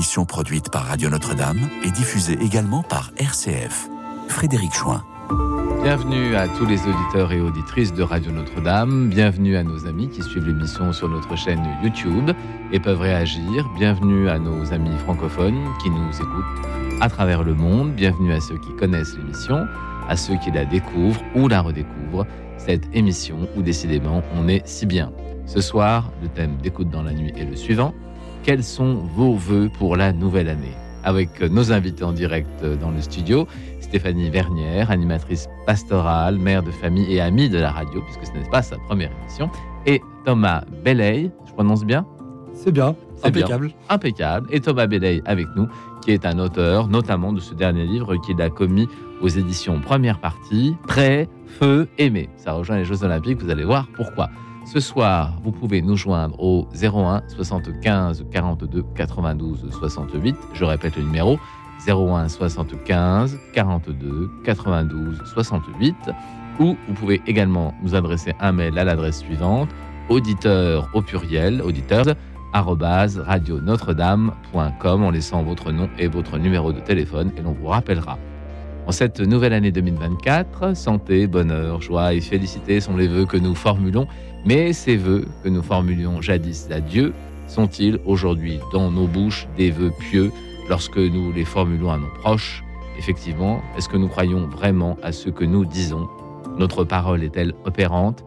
[0.00, 3.90] émission produite par Radio Notre-Dame et diffusée également par RCF.
[4.28, 5.04] Frédéric Chouin.
[5.82, 9.10] Bienvenue à tous les auditeurs et auditrices de Radio Notre-Dame.
[9.10, 12.30] Bienvenue à nos amis qui suivent l'émission sur notre chaîne YouTube
[12.72, 13.68] et peuvent réagir.
[13.76, 17.92] Bienvenue à nos amis francophones qui nous écoutent à travers le monde.
[17.92, 19.66] Bienvenue à ceux qui connaissent l'émission,
[20.08, 22.26] à ceux qui la découvrent ou la redécouvrent.
[22.56, 25.12] Cette émission où décidément on est si bien.
[25.44, 27.92] Ce soir, le thème d'écoute dans la nuit est le suivant.
[28.42, 33.00] Quels sont vos voeux pour la nouvelle année Avec nos invités en direct dans le
[33.02, 33.46] studio,
[33.80, 38.48] Stéphanie Vernière, animatrice pastorale, mère de famille et amie de la radio, puisque ce n'est
[38.48, 39.50] pas sa première émission,
[39.86, 42.06] et Thomas Belley, je prononce bien
[42.54, 43.72] C'est bien, impeccable.
[43.88, 44.46] impeccable.
[44.50, 45.68] Et Thomas Belley avec nous,
[46.02, 48.88] qui est un auteur, notamment de ce dernier livre qu'il a commis
[49.20, 52.30] aux éditions Première Partie, Prêt, Feu, Aimé.
[52.38, 54.30] Ça rejoint les Jeux Olympiques, vous allez voir pourquoi.
[54.66, 60.36] Ce soir, vous pouvez nous joindre au 01 75 42 92 68.
[60.52, 61.38] Je répète le numéro
[61.88, 65.96] 01 75 42 92 68
[66.60, 69.70] ou vous pouvez également nous adresser un mail à l'adresse suivante
[70.08, 72.14] auditeur au pluriel auditeurs
[72.52, 78.18] radio notre-dame.com en laissant votre nom et votre numéro de téléphone et l'on vous rappellera.
[78.86, 83.54] En cette nouvelle année 2024, santé, bonheur, joie et félicité sont les vœux que nous
[83.54, 84.08] formulons,
[84.44, 87.12] mais ces vœux que nous formulions jadis à Dieu
[87.46, 90.30] sont-ils aujourd'hui dans nos bouches des vœux pieux
[90.68, 92.62] lorsque nous les formulons à nos proches?
[92.98, 96.08] Effectivement, est-ce que nous croyons vraiment à ce que nous disons?
[96.56, 98.24] Notre parole est-elle opérante?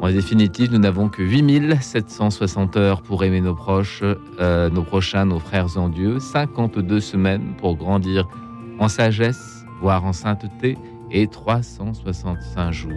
[0.00, 4.02] En définitive, nous n'avons que 8760 heures pour aimer nos proches,
[4.40, 8.28] euh, nos prochains, nos frères en Dieu, 52 semaines pour grandir
[8.78, 10.76] en sagesse, voire en sainteté,
[11.10, 12.92] et 365 jours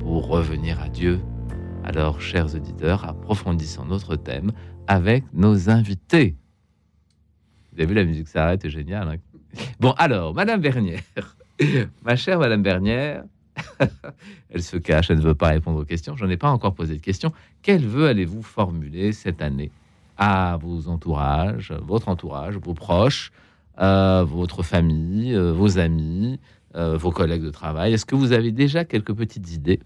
[0.00, 1.20] pour revenir à Dieu.
[1.84, 4.52] Alors, chers auditeurs, approfondissons notre thème
[4.86, 6.34] avec nos invités.
[7.70, 9.06] Vous avez vu, la musique s'arrête, c'est génial.
[9.06, 9.16] hein
[9.80, 11.02] bon, alors, Madame Bernière,
[12.04, 13.24] ma chère Madame Bernière,
[14.50, 16.16] elle se cache, elle ne veut pas répondre aux questions.
[16.16, 17.32] J'en ai pas encore posé de questions.
[17.60, 19.70] Quel vœu allez-vous formuler cette année?
[20.16, 23.30] À vos entourages, votre entourage, vos proches,
[23.78, 26.40] euh, votre famille, euh, vos amis,
[26.76, 29.80] euh, vos collègues de travail Est-ce que vous avez déjà quelques petites idées?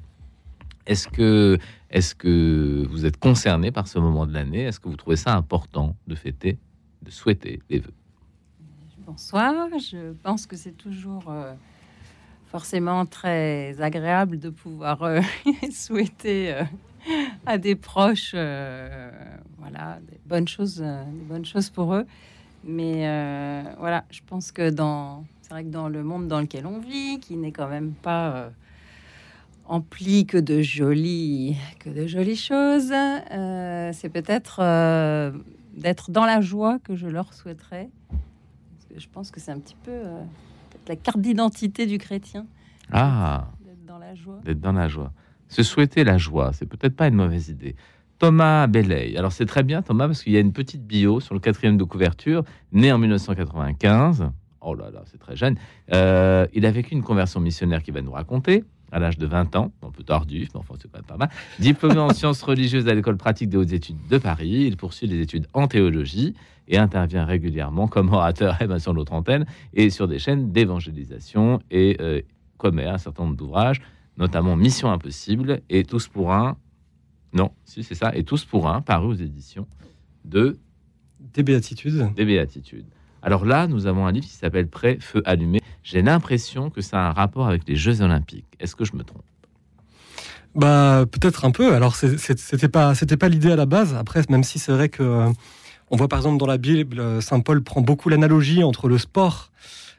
[0.89, 1.59] Est-ce que,
[1.91, 4.63] est que vous êtes concerné par ce moment de l'année?
[4.63, 6.57] Est-ce que vous trouvez ça important de fêter,
[7.03, 7.93] de souhaiter les vœux?
[9.07, 11.53] Bonsoir, je pense que c'est toujours euh,
[12.47, 15.21] forcément très agréable de pouvoir euh,
[15.71, 16.65] souhaiter euh,
[17.45, 22.07] à des proches voilà, des bonnes choses, des bonnes choses pour eux.
[22.65, 23.01] Mais
[23.79, 27.21] voilà, je pense que dans c'est vrai que dans le monde dans lequel on vit,
[27.21, 28.51] qui n'est quand même pas
[29.69, 35.33] euh, empli que de jolies que de jolies choses, euh, c'est peut-être euh,
[35.75, 37.89] d'être dans la joie que je leur souhaiterais.
[38.11, 40.23] Parce que je pense que c'est un petit peu euh,
[40.89, 42.47] la carte d'identité du chrétien,
[42.93, 44.41] Ah, d'être dans la joie.
[44.45, 45.13] d'être dans la joie.
[45.49, 47.75] Se souhaiter la joie, c'est peut-être pas une mauvaise idée.
[48.19, 49.17] Thomas Belley.
[49.17, 51.77] Alors c'est très bien Thomas parce qu'il y a une petite bio sur le quatrième
[51.77, 52.43] de couverture,
[52.73, 54.31] né en 1995.
[54.61, 55.55] Oh là là, c'est très jeune.
[55.93, 59.73] Il a vécu une conversion missionnaire qu'il va nous raconter à l'âge de 20 ans,
[59.83, 61.31] un peu tardif, mais enfin c'est quand même pas mal.
[61.59, 65.21] Diplômé en sciences religieuses à l'école pratique des hautes études de Paris, il poursuit des
[65.21, 66.35] études en théologie
[66.69, 71.61] et intervient régulièrement comme orateur eh ben, sur l'autre antenne et sur des chaînes d'évangélisation
[71.71, 72.21] et euh,
[72.57, 73.81] commet un certain nombre d'ouvrages,
[74.17, 76.57] notamment Mission Impossible et Tous pour un.
[77.33, 79.67] Non, si c'est ça, et Tous pour un, paru aux éditions
[80.25, 80.59] de
[81.35, 82.13] Des béatitudes.
[82.15, 82.87] des Béatitudes.
[83.23, 85.61] Alors là, nous avons un livre qui s'appelle Prêt, Feu allumé.
[85.83, 88.47] J'ai l'impression que ça a un rapport avec les Jeux Olympiques.
[88.61, 89.23] Est-ce que je me trompe?
[90.55, 91.75] Bah peut-être un peu.
[91.75, 93.95] Alors c'était pas c'était pas l'idée à la base.
[93.95, 95.31] Après même si c'est vrai que euh,
[95.91, 98.99] on voit par exemple dans la Bible euh, Saint Paul prend beaucoup l'analogie entre le
[98.99, 99.51] sport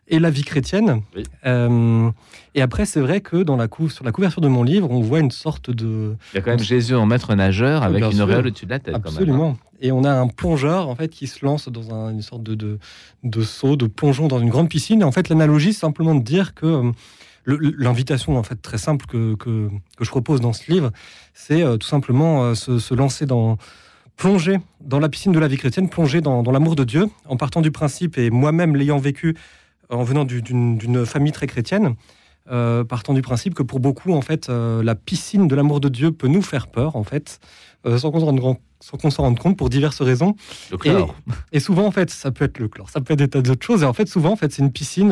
[0.09, 1.01] et la vie chrétienne.
[1.15, 1.23] Oui.
[1.45, 2.09] Euh,
[2.55, 5.01] et après c'est vrai que dans la cou sur la couverture de mon livre on
[5.01, 8.21] voit une sorte de Il y a quand même Jésus en maître nageur avec une
[8.21, 8.93] auréole au-dessus de la tête.
[8.95, 9.11] quand même, hein.
[9.19, 9.57] absolument.
[9.81, 12.55] Et on a un plongeur en fait qui se lance dans un- une sorte de,
[12.55, 12.79] de
[13.23, 15.01] de saut de plongeon dans une grande piscine.
[15.01, 16.91] Et en fait l'analogie c'est simplement de dire que euh,
[17.45, 20.91] l'invitation en fait très simple que, que, que je propose dans ce livre,
[21.33, 23.57] c'est euh, tout simplement euh, se, se lancer dans
[24.17, 27.37] plonger dans la piscine de la vie chrétienne, plonger dans, dans l'amour de Dieu, en
[27.37, 29.35] partant du principe et moi-même l'ayant vécu
[29.89, 31.95] en venant du- d'une famille très chrétienne,
[32.51, 35.89] euh, partant du principe que pour beaucoup en fait euh, la piscine de l'amour de
[35.89, 37.39] Dieu peut nous faire peur en fait,
[37.85, 40.35] euh, sans qu'on s'en rende, sans qu'on s'en rende compte pour diverses raisons.
[40.71, 41.15] Le chlore.
[41.51, 43.65] Et souvent, en fait, ça peut être le chlore, ça peut être des tas d'autres
[43.65, 43.83] choses.
[43.83, 45.09] Et en fait, souvent, en fait, c'est une piscine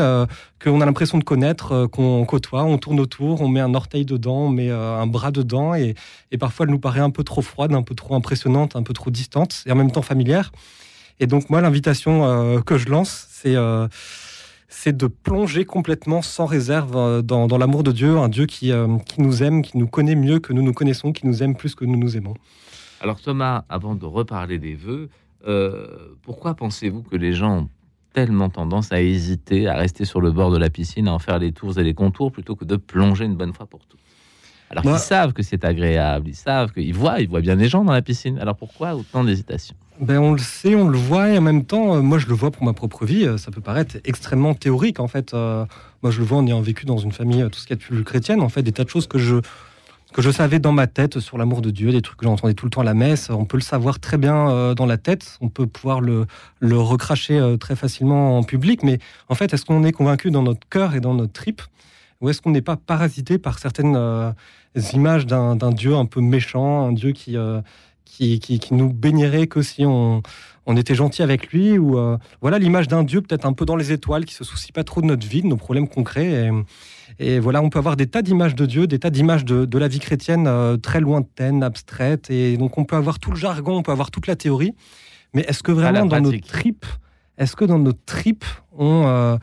[0.63, 4.45] qu'on a l'impression de connaître, qu'on côtoie, on tourne autour, on met un orteil dedans,
[4.45, 5.95] on met un bras dedans, et,
[6.31, 8.93] et parfois, elle nous paraît un peu trop froide, un peu trop impressionnante, un peu
[8.93, 10.51] trop distante, et en même temps familière.
[11.19, 13.55] Et donc moi, l'invitation que je lance, c'est
[14.67, 18.71] c'est de plonger complètement sans réserve dans, dans l'amour de Dieu, un Dieu qui,
[19.05, 21.73] qui nous aime, qui nous connaît mieux que nous nous connaissons, qui nous aime plus
[21.75, 22.33] que nous nous aimons.
[22.99, 25.09] Alors Thomas, avant de reparler des vœux,
[26.23, 27.69] pourquoi pensez-vous que les gens ont
[28.13, 31.39] tellement tendance à hésiter, à rester sur le bord de la piscine, à en faire
[31.39, 34.01] les tours et les contours, plutôt que de plonger une bonne fois pour toutes
[34.69, 37.83] alors qu'ils savent que c'est agréable, ils savent qu'ils voient, ils voient bien des gens
[37.83, 38.37] dans la piscine.
[38.39, 39.75] Alors pourquoi autant d'hésitation?
[39.99, 42.35] Ben on le sait, on le voit, et en même temps, euh, moi je le
[42.35, 45.33] vois pour ma propre vie, euh, ça peut paraître extrêmement théorique en fait.
[45.33, 45.65] Euh,
[46.03, 48.03] moi je le vois en ayant vécu dans une famille, tout ce qui est plus
[48.03, 49.37] chrétienne, en fait, des tas de choses que je,
[50.13, 52.65] que je savais dans ma tête sur l'amour de Dieu, des trucs que j'entendais tout
[52.65, 53.31] le temps à la messe.
[53.31, 56.27] On peut le savoir très bien dans la tête, on peut pouvoir le,
[56.59, 60.67] le recracher très facilement en public, mais en fait, est-ce qu'on est convaincu dans notre
[60.69, 61.61] cœur et dans notre trip
[62.19, 64.33] ou est-ce qu'on n'est pas parasité par certaines
[64.93, 67.35] images d'un Dieu un peu méchant, un Dieu qui,
[68.21, 70.21] euh, qui, qui, nous baignerait que si on,
[70.65, 73.75] on était gentil avec lui ou euh, voilà l'image d'un Dieu peut-être un peu dans
[73.75, 76.49] les étoiles qui se soucie pas trop de notre vie, de nos problèmes concrets.
[77.19, 79.77] Et, voilà, on peut avoir des tas d'images de Dieu, des tas d'images de, de,
[79.77, 82.29] la vie chrétienne très lointaines, abstraites.
[82.29, 84.75] Et donc on peut avoir tout le jargon, on peut avoir toute la théorie.
[85.33, 86.85] Mais est-ce que vraiment dans nos tripes,
[87.37, 88.45] est-ce que dans nos tripes,
[88.77, 89.37] on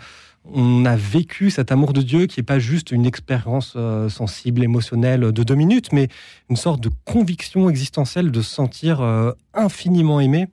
[0.53, 4.63] on a vécu cet amour de Dieu qui n'est pas juste une expérience euh, sensible,
[4.63, 6.09] émotionnelle de deux minutes, mais
[6.51, 10.49] une sorte de conviction existentielle de se sentir euh, infiniment aimé,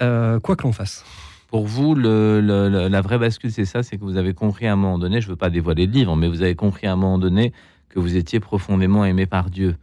[0.00, 1.04] euh, quoi que l'on fasse.
[1.48, 4.98] Pour vous, la vraie bascule, c'est ça, c'est que vous avez compris à un moment
[4.98, 7.18] donné, je ne veux pas dévoiler le livre, mais vous avez compris à un moment
[7.18, 7.52] donné
[7.90, 9.76] que vous étiez profondément aimé par Dieu.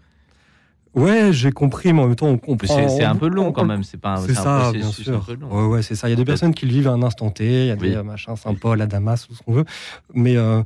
[0.96, 2.90] Ouais, j'ai compris, mais en même temps, on comprend.
[2.90, 5.26] C'est un peu long quand même, c'est pas un, ça, bien sûr.
[5.52, 6.08] Ouais, ouais c'est ça.
[6.08, 7.76] Il y a des personnes qui le vivent à un instant T, il y a
[7.76, 9.66] des machins Saint-Paul, à Damas, tout ce qu'on veut.
[10.14, 10.62] Mais euh,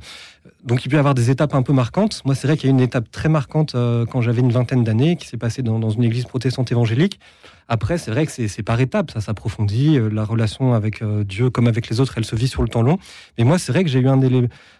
[0.64, 2.22] donc, il peut y avoir des étapes un peu marquantes.
[2.24, 4.82] Moi, c'est vrai qu'il y a une étape très marquante euh, quand j'avais une vingtaine
[4.82, 7.20] d'années qui s'est passée dans, dans, une église protestante évangélique.
[7.68, 9.98] Après, c'est vrai que c'est par étapes, ça s'approfondit.
[9.98, 12.82] Euh, la relation avec Dieu, comme avec les autres, elle se vit sur le temps
[12.82, 12.98] long.
[13.36, 14.20] Mais moi, c'est vrai que j'ai eu un,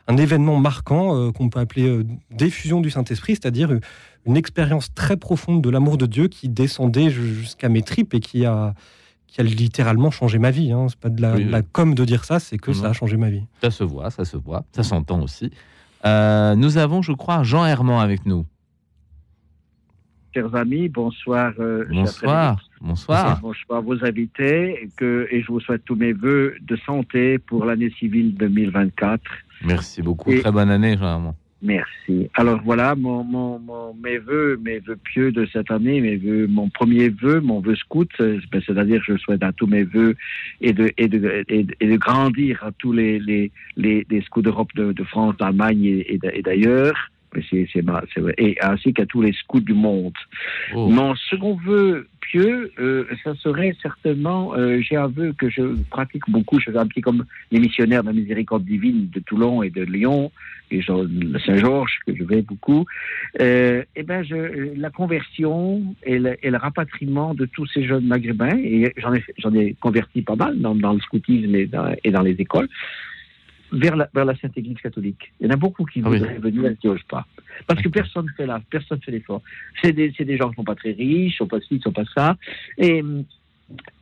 [0.08, 3.78] un événement marquant qu'on peut appeler diffusion du Saint-Esprit, c'est-à-dire
[4.26, 8.46] une expérience très profonde de l'amour de Dieu qui descendait jusqu'à mes tripes et qui
[8.46, 8.74] a,
[9.26, 10.72] qui a littéralement changé ma vie.
[10.72, 10.86] Hein.
[10.88, 13.42] C'est pas de la, com de dire ça, c'est que ça a changé ma vie.
[13.60, 15.50] Ça se voit, ça se voit, ça s'entend aussi.
[16.06, 18.44] Euh, nous avons, je crois, Jean Herman avec nous.
[20.34, 21.52] Chers amis, bonsoir.
[21.60, 22.60] Euh, bonsoir.
[22.80, 23.40] Bonsoir.
[23.40, 27.90] Bonsoir vos invités que, et je vous souhaite tous mes voeux de santé pour l'année
[27.98, 29.22] civile 2024.
[29.64, 30.36] Merci beaucoup.
[30.36, 31.34] Très bonne année, Jean Herman.
[31.64, 32.28] Merci.
[32.34, 36.68] Alors voilà, mon, mon, mes vœux, mes vœux pieux de cette année, mes vœux, mon
[36.68, 40.14] premier vœu, mon vœu scout, ben, c'est-à-dire je souhaite à tous mes vœux
[40.60, 44.74] et de, et de, et de, grandir à tous les, les, les, les scouts d'Europe,
[44.74, 46.42] de, France, d'Allemagne et, et
[47.50, 47.84] C'est, c'est,
[48.38, 50.14] et ainsi qu'à tous les scouts du monde.
[50.74, 50.88] Oh.
[50.88, 56.22] Mon second vœu pieux, euh, ça serait certainement, euh, j'ai un vœu que je pratique
[56.28, 59.70] beaucoup, je fais un petit comme les missionnaires de la miséricorde divine de Toulon et
[59.70, 60.32] de Lyon,
[60.70, 62.86] et Saint-Georges, que je vais beaucoup,
[63.40, 68.06] euh, et ben je, la conversion et le, et le, rapatriement de tous ces jeunes
[68.06, 71.94] maghrébins, et j'en ai, j'en ai converti pas mal dans, dans le scoutisme et dans,
[72.02, 72.68] et dans les écoles,
[73.74, 75.32] vers la, vers la Sainte Église catholique.
[75.40, 77.26] Il y en a beaucoup qui ah voudraient venir et qui n'osent pas.
[77.66, 79.42] Parce que personne ne fait là, personne fait l'effort.
[79.82, 81.80] C'est des, des, gens qui ne sont pas très riches, ne sont pas ci, ne
[81.80, 82.36] sont pas ça.
[82.78, 83.02] Et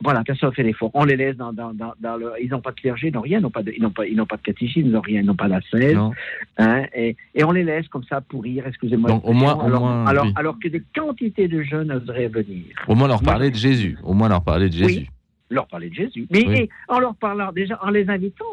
[0.01, 0.91] voilà, personne ne fait l'effort.
[0.93, 2.31] On les laisse dans, dans, dans, le.
[2.41, 4.37] Ils n'ont pas de clergé, ils n'ont rien, ils n'ont pas, pas, ils n'ont pas
[4.37, 5.97] de catéchisme, ils n'ont rien, ils n'ont pas d'assaise.
[6.57, 9.11] Hein, et, et, on les laisse comme ça pourrir, excusez-moi.
[9.23, 12.65] au moins, alors, au moins, alors, alors, que des quantités de jeunes oseraient venir.
[12.87, 13.97] Au moins leur parler de Jésus.
[14.03, 15.07] Au moins leur parler de Jésus
[15.53, 16.27] leur parler de Jésus.
[16.31, 18.45] Mais en leur parlant, déjà, en les invitant,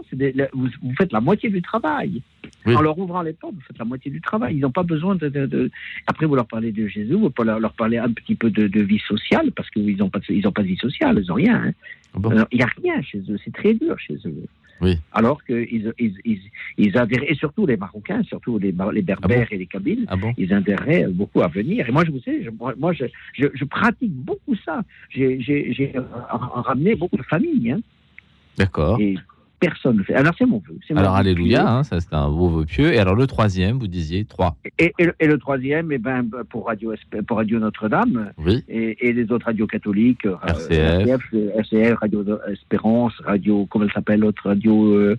[0.52, 2.22] vous, faites la moitié du travail.
[2.66, 4.56] En leur ouvrant les portes, vous faites la moitié du travail.
[4.56, 5.70] Ils n'ont pas besoin de,
[6.06, 9.02] Après, vous leur parlez de Jésus, vous pouvez leur, parler un petit peu de, vie
[9.06, 11.62] sociale, parce qu'ils n'ont pas, de, pas de vie sociale, ils n'ont rien.
[11.66, 11.72] Hein.
[12.14, 14.44] Ah il n'y a rien chez eux, c'est très dur chez eux.
[15.12, 16.40] Alors qu'ils ils, ils,
[16.78, 20.16] ils, adhéraient, et surtout les Marocains, surtout les, les Berbères ah et les Kabyles, ah
[20.36, 21.88] ils adhéraient beaucoup à venir.
[21.88, 24.82] Et moi, je vous sais, je, moi, je, je, pratique beaucoup ça.
[25.10, 25.92] J'ai
[26.64, 27.72] ramené beaucoup de familles.
[27.72, 27.80] Hein.
[28.56, 28.98] D'accord
[29.60, 30.14] personne ne fait.
[30.14, 30.78] Alors c'est mon vœu.
[30.96, 32.92] Alors alléluia, hein, ça c'est un beau vœu pieux.
[32.92, 34.56] Et alors le troisième, vous disiez trois.
[34.78, 36.94] Et, et, le, troisième, eh ben, pour Radio,
[37.26, 38.64] pour Radio Notre-Dame oui.
[38.68, 41.20] et, les autres radios catholiques, euh, RCF,
[41.56, 45.18] RCF, Radio Espérance, Radio, comment elle s'appelle, l'autre radio euh,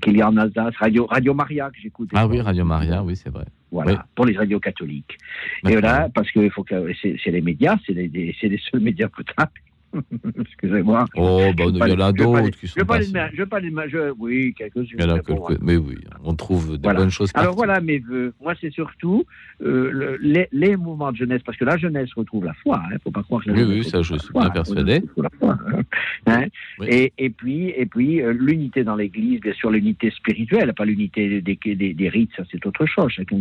[0.00, 2.10] qu'il y a en Alsace, Radio, radio Maria que j'écoute.
[2.14, 3.44] Ah oui, Radio Maria, oui, c'est vrai.
[3.72, 5.18] Voilà, pour les radios catholiques.
[5.66, 9.50] Et voilà, parce que faut que c'est les médias, c'est les, les, seuls médias potables.
[10.40, 11.04] Excusez-moi.
[11.16, 13.46] Oh, bah, il y en a d'autres qui Je sont veux pas les je veux
[13.46, 14.98] pas les je- oui, quelques-unes.
[14.98, 15.62] Il y en a mais bon, quelques.
[15.62, 17.00] Mais oui, on trouve des Voilà.
[17.00, 18.34] bonnes choses Alors voilà mes vœux.
[18.42, 19.24] Moi, c'est surtout
[19.62, 22.82] euh, le- les, les mouvements de jeunesse, parce que la jeunesse retrouve la foi.
[22.90, 24.94] Il ne faut pas croire que la Oui, jeunesse oui, ça, je suis bien persuadé.
[24.96, 25.80] Retrouve la foi, hein.
[26.26, 26.44] Hein
[26.80, 26.86] Oui.
[26.90, 31.40] et, et puis, et puis euh, l'unité dans l'Église, bien sûr, l'unité spirituelle, pas l'unité
[31.40, 33.10] des, des, des rites, ça c'est autre chose.
[33.12, 33.36] Chacun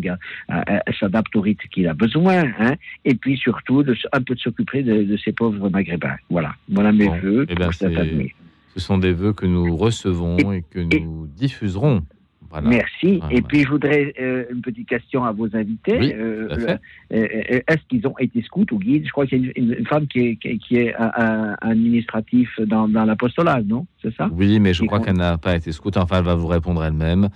[0.52, 0.62] euh,
[1.00, 2.44] s'adapte au rite qu'il a besoin.
[2.60, 6.16] Hein et puis surtout, de, un peu de s'occuper de, de ces pauvres maghrébins.
[6.36, 8.36] Voilà, voilà mes Bon, vœux eh ben, pour cette c'est- année.
[8.74, 12.02] Ce sont des vœux que nous recevons et que nous diffuserons.
[12.50, 12.68] Voilà.
[12.68, 13.20] Merci.
[13.20, 13.34] Voilà.
[13.38, 15.98] Et puis, je voudrais euh, une petite question à vos invités.
[15.98, 16.78] Oui, Euh,
[17.14, 19.06] euh, Est-ce qu'ils ont été scouts ou guides?
[19.06, 22.50] Je crois qu'il y a une, une femme qui est, qui, est un, un- administratif
[22.68, 23.88] dans, dans l'apostolat, non?
[24.02, 24.30] C'est ça?
[24.34, 25.96] Oui, mais je crois qu'elle n'a pas été scout.
[25.96, 27.30] Enfin, elle va vous répondre elle-même.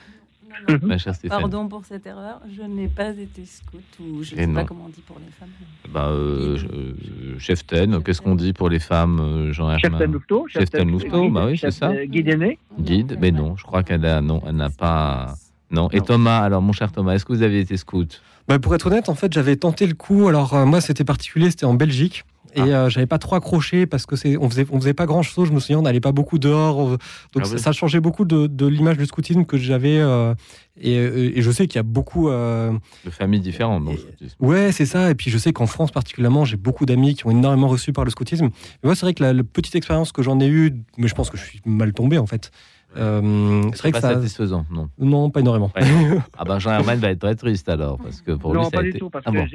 [0.82, 1.42] Ma chère Stéphanie.
[1.42, 4.54] Pardon pour cette erreur, je n'ai pas été scout ou je ne sais non.
[4.56, 5.50] pas comment on dit pour les femmes.
[5.92, 10.48] Bah, euh, euh, Cheftaine, qu'est-ce qu'on dit pour les femmes, euh, Jean Chef Herman Louveteau
[10.48, 11.94] Chef Louveteau, bah oui, c'est ça.
[12.06, 15.36] Guide aîné Guide, mais non, je crois qu'elle a, non, elle n'a pas.
[15.72, 15.90] Non.
[15.92, 16.04] Et Non.
[16.04, 18.22] Thomas, alors mon cher Thomas, est-ce que vous avez été scout?
[18.48, 20.28] Bah, pour être honnête, en fait, j'avais tenté le coup.
[20.28, 22.26] Alors, euh, moi, c'était particulier, c'était en Belgique.
[22.56, 22.64] Et Ah.
[22.86, 25.48] euh, j'avais pas trop accroché parce que c'est, on faisait, on faisait pas grand chose.
[25.50, 26.80] Je me souviens, on n'allait pas beaucoup dehors.
[26.82, 26.98] euh,
[27.34, 27.60] Donc Ah ça, oui.
[27.60, 29.98] ça changeait beaucoup de, de l'image du scoutisme que j'avais.
[30.00, 30.34] euh,
[30.82, 32.30] et, et je sais qu'il y a beaucoup.
[32.30, 32.72] euh,
[33.06, 33.84] De familles différentes.
[33.86, 34.28] dans le Et-.
[34.46, 35.12] Ouais, c'est ça.
[35.12, 38.06] Et puis je sais qu'en France particulièrement, j'ai beaucoup d'amis qui ont énormément reçu par
[38.06, 38.46] le scoutisme.
[38.46, 38.52] Mais
[38.88, 41.30] moi, c'est vrai que la, la petite expérience que j'en ai eue, mais je pense
[41.30, 42.52] que je suis mal tombé en fait.
[42.98, 44.14] Euh, c'est vrai pas ça.
[44.16, 44.90] satisfaisant, non.
[44.98, 45.72] Non, pas énormément.
[45.76, 45.84] Ouais.
[46.38, 48.72] Ah ben Jean Herman va être très triste alors, parce que pour lui, non, ça
[48.72, 49.00] pas a du été.
[49.00, 49.46] tout, parce Ah bon.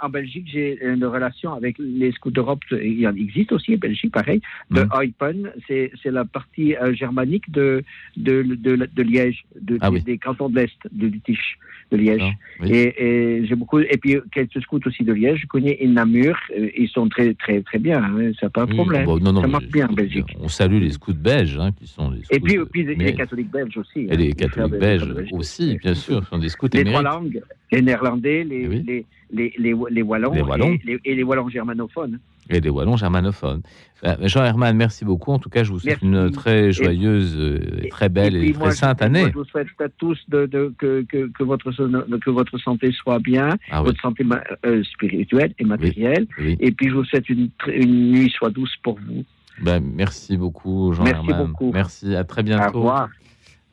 [0.00, 2.60] en Belgique, j'ai une relation avec les scouts d'Europe.
[2.70, 4.40] Il y en existe aussi en Belgique, pareil.
[4.70, 4.86] De.
[5.02, 7.84] Eupen, c'est c'est la partie euh, germanique de,
[8.16, 10.02] de, de, de Liège, de, Ah des, oui.
[10.02, 11.58] des cantons de l'Est, de Lutiche,
[11.90, 12.20] de Liège.
[12.22, 12.30] Ah,
[12.60, 12.70] oui.
[12.72, 13.04] Et,
[13.38, 15.40] et j'ai beaucoup, et puis quelques scouts aussi de Liège.
[15.42, 18.74] Je connais Namur, euh, ils sont très, très, très bien, hein, c'est pas un Oui,
[18.74, 19.04] problème.
[19.06, 20.36] bon, non, non, Ça marche bien en Belgique.
[20.40, 22.34] On salue les scouts belges, hein, qui sont les scouts.
[22.34, 24.00] Et puis, puis les, catholiques belges aussi.
[24.00, 27.40] et hein, les catholiques belges aussi, bien sûr, sont des scouts Les trois langues,
[27.72, 28.84] les néerlandais, les, Eh oui.
[28.86, 30.78] les, les, les, les wallons, Les Wallons.
[31.04, 32.18] Et les wallons germanophones.
[32.50, 33.62] Et les wallons germanophones.
[34.02, 35.32] Bah, Jean Herman, merci beaucoup.
[35.32, 36.06] En tout cas, je vous souhaite Merci.
[36.06, 39.26] une très joyeuse, euh, et très belle et, très moi, sainte moi, année.
[39.28, 42.92] je vous souhaite à tous de, de- que, que, que, votre, son- que votre santé
[42.92, 44.24] soit bien, Ah oui, votre santé
[44.64, 46.26] euh, spirituelle et matérielle.
[46.38, 46.56] oui.
[46.60, 49.24] Et puis je vous souhaite une, nuit soit douce pour vous.
[49.60, 51.46] Bah, merci beaucoup, Jean Merci Herman.
[51.48, 51.72] beaucoup.
[51.72, 52.78] Merci, à très Au bientôt.
[52.78, 53.08] revoir.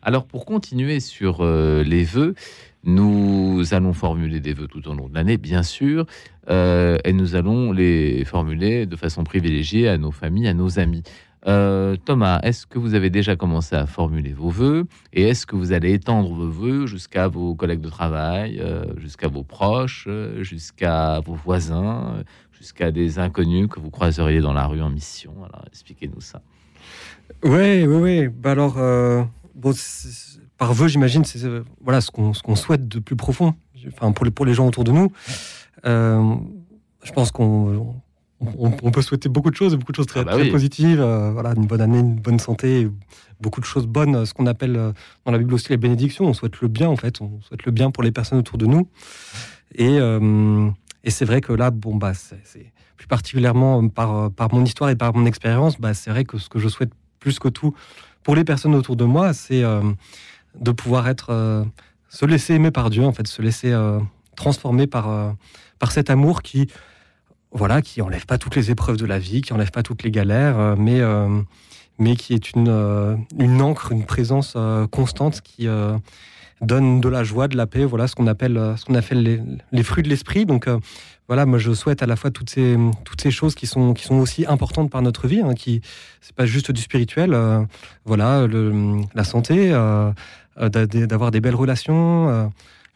[0.02, 2.36] Alors, pour continuer sur euh, les vœux,
[2.86, 6.06] nous allons formuler des vœux tout au long de l'année, bien sûr,
[6.50, 11.04] euh, et nous allons les formuler de façon privilégiée à nos familles, à nos amis.
[11.48, 15.56] Euh, Thomas, est-ce que vous avez déjà commencé à formuler vos vœux et est-ce que
[15.56, 20.08] vous allez étendre vos vœux jusqu'à vos collègues de travail, euh, jusqu'à vos proches,
[20.40, 25.34] jusqu'à vos voisins, jusqu'à des inconnus que vous croiseriez dans la rue en mission?
[25.44, 26.42] Alors, expliquez-nous ça.
[27.44, 28.28] Ouais, ouais, ouais.
[28.28, 28.78] Bah alors,
[29.54, 29.74] bon,
[30.58, 33.54] par vœu, j'imagine, c'est euh, voilà ce qu'on souhaite de plus profond.
[33.94, 35.12] Enfin, pour les pour les gens autour de nous,
[35.86, 36.36] Euh,
[37.04, 37.96] je pense qu'on
[38.42, 40.52] on, on peut souhaiter beaucoup de choses, beaucoup de choses très, Ah bah très oui.
[40.52, 41.00] positives.
[41.00, 42.90] euh, voilà, une bonne année, une bonne santé,
[43.40, 44.26] beaucoup de choses bonnes.
[44.26, 44.74] Ce qu'on appelle
[45.26, 46.26] dans la Bible aussi les bénédictions.
[46.26, 47.22] On souhaite le bien, en fait.
[47.22, 48.88] On souhaite le bien pour les personnes autour de nous.
[49.76, 49.98] Et
[51.08, 54.96] et c'est vrai que là, bon bah, c'est plus particulièrement par par mon histoire et
[54.96, 57.76] par mon expérience, bah, c'est vrai que ce que je souhaite plus que tout
[58.24, 59.64] pour les personnes autour de moi, c'est
[60.60, 61.64] de pouvoir être, euh,
[62.10, 64.00] se laisser aimer par Dieu, en fait, se laisser euh,
[64.36, 65.32] transformer par, euh,
[65.80, 66.68] par cet amour qui,
[67.52, 70.12] voilà, qui enlève pas toutes les épreuves de la vie, qui enlève pas toutes les
[70.12, 71.02] galères, mais,
[72.00, 74.58] mais qui est une, une encre, une présence
[74.92, 75.68] constante qui
[76.60, 79.42] donne de la joie, de la paix, voilà, ce qu'on appelle, ce qu'on appelle les,
[79.72, 80.46] les fruits de l'esprit.
[80.46, 80.68] Donc,
[81.30, 84.04] voilà, moi je souhaite à la fois toutes ces, toutes ces choses qui sont, qui
[84.04, 85.80] sont aussi importantes par notre vie, hein, qui
[86.20, 87.38] c'est pas juste du spirituel,
[88.04, 88.48] voilà,
[89.14, 89.74] la santé,
[90.58, 92.30] d'avoir des belles relations.
[92.30, 92.46] euh.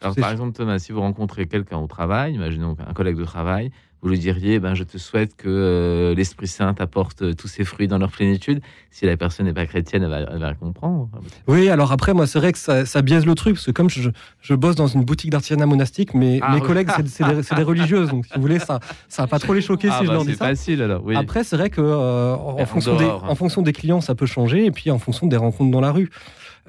[0.02, 3.24] Alors, C'est- par exemple, Thomas, si vous rencontrez quelqu'un au travail, imaginons un collègue de
[3.24, 7.48] travail, vous lui diriez ben, Je te souhaite que euh, l'Esprit Saint apporte euh, tous
[7.48, 8.62] ses fruits dans leur plénitude.
[8.90, 11.10] Si la personne n'est pas chrétienne, elle va, elle va comprendre.
[11.46, 13.90] Oui, alors après, moi, c'est vrai que ça, ça biaise le truc, parce que comme
[13.90, 14.08] je,
[14.40, 16.66] je bosse dans une boutique d'artisanat monastique, mais Ah, mes oui.
[16.66, 19.38] collègues, c'est c'est des, c'est des religieuses, donc si vous voulez, ça ça va pas
[19.38, 20.46] trop les choquer Ah, si je bah, leur dis c'est ça.
[20.46, 21.14] facile alors, oui.
[21.14, 23.20] Après, c'est vrai que euh, en, fonction des, hein.
[23.28, 25.92] en fonction des clients, ça peut changer, et puis en fonction des rencontres dans la
[25.92, 26.08] rue.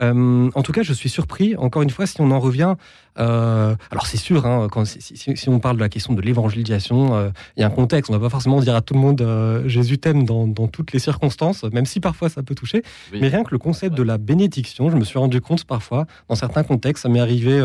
[0.01, 2.75] Euh, en tout cas, je suis surpris, encore une fois, si on en revient.
[3.19, 6.21] Euh, alors, c'est sûr, hein, quand, si, si- si on parle de la question de
[6.21, 8.09] l'évangélisation, euh, il y a un contexte.
[8.09, 9.21] On ne va pas forcément dire à tout le monde
[9.67, 12.81] Jésus t'aime dans, dans toutes les circonstances, même si parfois ça peut toucher.
[13.13, 13.19] Oui.
[13.21, 16.35] Mais rien que le concept de la bénédiction, je me suis rendu compte parfois, dans
[16.35, 17.61] certains contextes, ça m'est arrivé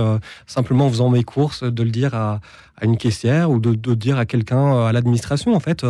[0.47, 2.41] simplement en faisant mes courses, de le dire à,
[2.77, 5.87] à une caissière ou de, de dire à quelqu'un à l'administration, en fait,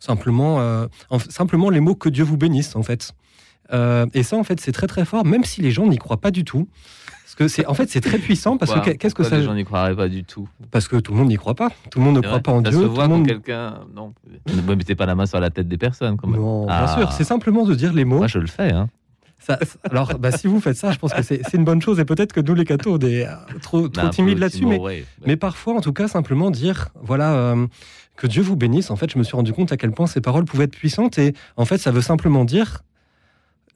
[0.00, 3.12] simplement, euh, en- simplement les mots que Dieu vous bénisse, en fait.
[3.72, 6.20] Euh, et ça, en fait, c'est très très fort, même si les gens n'y croient
[6.20, 6.68] pas du tout.
[7.24, 9.40] Parce que c'est, en fait, c'est très puissant parce Pourquoi- que qu'est-ce que pourquoi ça
[9.40, 10.48] Les gens n'y croiraient pas du tout.
[10.70, 11.70] Parce que tout le monde n'y croit pas.
[11.90, 12.78] Tout le monde ne croit vrai pas en ça Dieu.
[12.80, 13.26] se tout voit le quand monde...
[13.26, 13.80] quelqu'un.
[13.96, 14.12] Non,
[14.68, 16.16] ne mettez pas la main sur la tête des personnes.
[16.16, 16.40] Quand même.
[16.40, 16.84] Non, Ah.
[16.84, 17.12] bien sûr.
[17.12, 18.18] C'est simplement de dire les mots.
[18.18, 18.72] Moi, je le fais.
[18.72, 18.88] Hein.
[19.40, 19.58] Ça-
[19.90, 21.98] alors, bah, si vous faites ça, je pense que c'est, c'est une bonne chose.
[21.98, 23.30] Et peut-être que nous, les cathos, on est euh,
[23.60, 24.64] trop, timides là-dessus.
[24.66, 27.66] Mais, mais parfois, en tout cas, simplement dire, voilà, euh,
[28.16, 28.90] que Dieu vous bénisse.
[28.92, 31.18] En fait, je me suis rendu compte à quel point ces paroles pouvaient être puissantes.
[31.18, 32.82] Et en fait, ça veut simplement dire,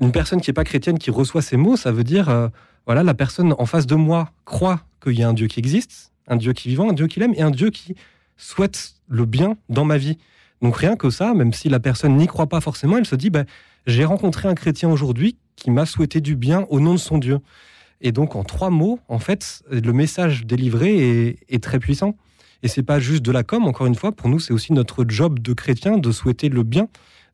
[0.01, 2.49] une personne qui n'est pas chrétienne qui reçoit ces mots, ça veut dire, euh,
[2.87, 6.13] voilà, la personne en face de moi croit qu'il y a un Dieu qui existe,
[6.27, 7.95] un Dieu qui est vivant, un Dieu qui l'aime et un Dieu qui
[8.37, 10.19] souhaite le bien dans ma vie.
[10.63, 13.31] Donc rien que ça, même si la personne n'y croit pas forcément, elle se dit,
[13.31, 13.45] ben,
[13.87, 17.39] j'ai rencontré un chrétien aujourd'hui qui m'a souhaité du bien au nom de son Dieu.
[18.01, 22.17] Et donc en trois mots, en fait, le message délivré est, est très puissant.
[22.63, 25.05] Et c'est pas juste de la com, encore une fois, pour nous, c'est aussi notre
[25.09, 26.89] job de chrétien de souhaiter le bien,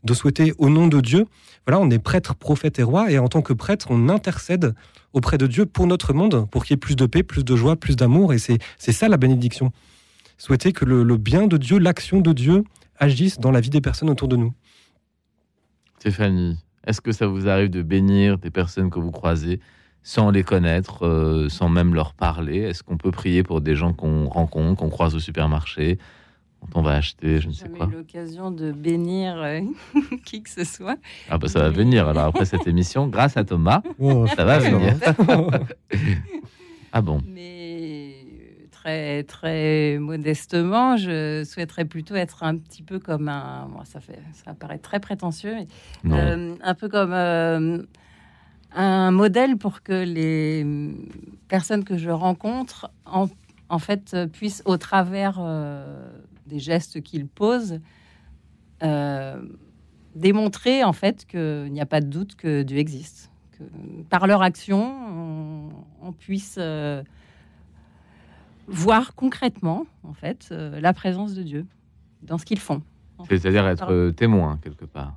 [0.05, 1.27] de souhaiter au nom de Dieu.
[1.67, 4.75] Voilà, on est prêtre, prophète et roi, et en tant que prêtre, on intercède
[5.13, 7.57] auprès de Dieu pour notre monde, pour qu'il y ait plus de paix, plus de
[7.57, 9.73] joie, plus d'amour, et c'est ça la bénédiction.
[10.37, 12.65] Souhaiter que le, le bien de Dieu, l'action de Dieu
[12.99, 14.53] agisse dans la vie des personnes autour de nous.
[16.01, 19.61] Stéphanie, est-ce que ça vous arrive de bénir des personnes que vous croisez
[20.03, 22.59] sans les connaître, euh, sans même leur parler?
[22.59, 25.99] Est-ce qu'on peut prier pour des gens qu'on rencontre, qu'on croise au supermarché,
[26.73, 29.61] quand on va acheter, je ne sais quoi l'occasion de bénir euh,
[30.25, 30.97] qui que ce soit.
[31.31, 32.09] Ah bah ça va venir.
[32.09, 34.95] Alors après cette émission, grâce à Thomas, Oh, ça va venir.
[36.93, 38.15] Ah bon Mais
[38.71, 43.67] très très modestement, je souhaiterais plutôt être un petit peu comme un.
[43.69, 45.55] bon, ça fait, ça paraît très prétentieux,
[46.05, 46.17] mais Non.
[46.17, 47.83] euh, un peu comme euh,
[48.77, 50.65] un modèle pour que les
[51.49, 53.27] personnes que je rencontre, en,
[53.69, 56.09] en fait, puissent, au travers euh,
[56.47, 57.81] des gestes qu'ils posent,
[58.83, 59.43] euh,
[60.15, 63.31] démontrer en fait qu'il n'y a pas de doute que Dieu existe.
[63.53, 63.65] Que
[64.11, 65.69] par leur action, on,
[66.03, 67.03] on puisse euh,
[68.67, 71.67] voir concrètement en fait euh, la présence de Dieu
[72.23, 72.83] dans ce qu'ils font.
[73.29, 75.17] C'est-à-dire être témoin quelque part.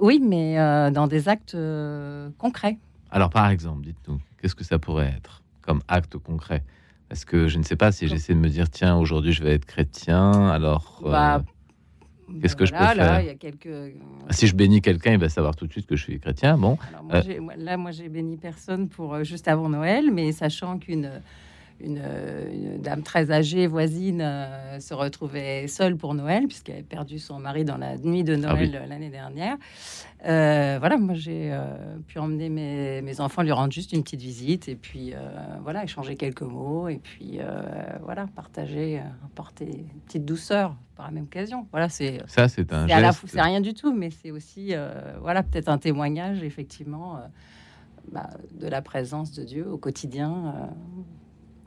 [0.00, 0.56] Oui, mais
[0.92, 1.56] dans des actes
[2.38, 2.78] concrets.
[3.10, 6.62] Alors par exemple, dites-nous, qu'est-ce que ça pourrait être comme acte concret?
[7.08, 9.54] Parce que je ne sais pas si j'essaie de me dire, tiens, aujourd'hui je vais
[9.54, 11.00] être chrétien, alors...
[11.06, 11.42] euh, Bah,
[12.42, 13.94] qu'est-ce que je peux là, faire il y a quelques.
[14.30, 16.58] si je bénis quelqu'un, il va savoir tout de suite que je suis chrétien.
[16.58, 17.56] Bon, Alors, moi, Euh.
[17.56, 21.10] là, moi, j'ai béni personne pour euh, juste avant Noël, mais sachant qu'une
[21.80, 22.02] une,
[22.52, 27.38] une dame très âgée, voisine, euh, se retrouvait seule pour Noël, puisqu'elle avait perdu son
[27.38, 28.68] mari dans la nuit de Ah oui.
[28.68, 29.56] Noël euh, l'année dernière.
[30.26, 31.56] Euh, voilà, moi, j'ai
[32.06, 35.14] pu emmener mes, mes enfants lui rendre juste une petite visite, et puis
[35.62, 37.38] voilà, échanger quelques mots, et puis
[38.02, 41.68] voilà, partager, apporter une petite douceur par la même occasion.
[41.70, 42.86] Voilà, c'est ça c'est un
[43.26, 44.74] c'est rien du tout, mais c'est aussi,
[45.20, 47.20] voilà, peut-être un témoignage, effectivement,
[48.12, 50.66] bah, de la présence de Dieu au quotidien, euh,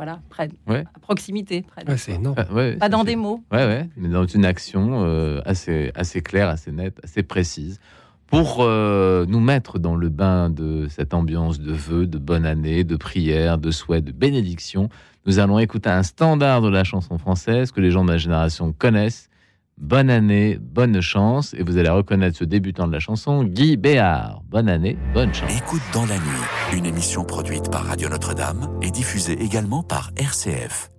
[0.03, 0.83] voilà, près, Ouais.
[0.95, 1.97] à proximité, près Ouais, soi.
[1.97, 2.33] c'est énorme.
[2.35, 3.43] Ah, ouais, Pas dans des mots.
[3.51, 7.79] Ouais, ouais, mais dans une action euh, assez, assez claire, assez nette, assez précise,
[8.25, 12.83] pour euh, nous mettre dans le bain de cette ambiance de vœux, de bonne année,
[12.83, 14.89] de prière, de souhaits, de bénédiction.
[15.27, 18.73] Nous allons écouter un standard de la chanson française que les gens de ma génération
[18.75, 19.29] connaissent.
[19.81, 24.43] Bonne année, bonne chance, et vous allez reconnaître ce débutant de la chanson, Guy Béard.
[24.47, 25.51] Bonne année, bonne chance.
[25.57, 30.91] Écoute dans la nuit, une émission produite par Radio Notre-Dame et diffusée également par RCF.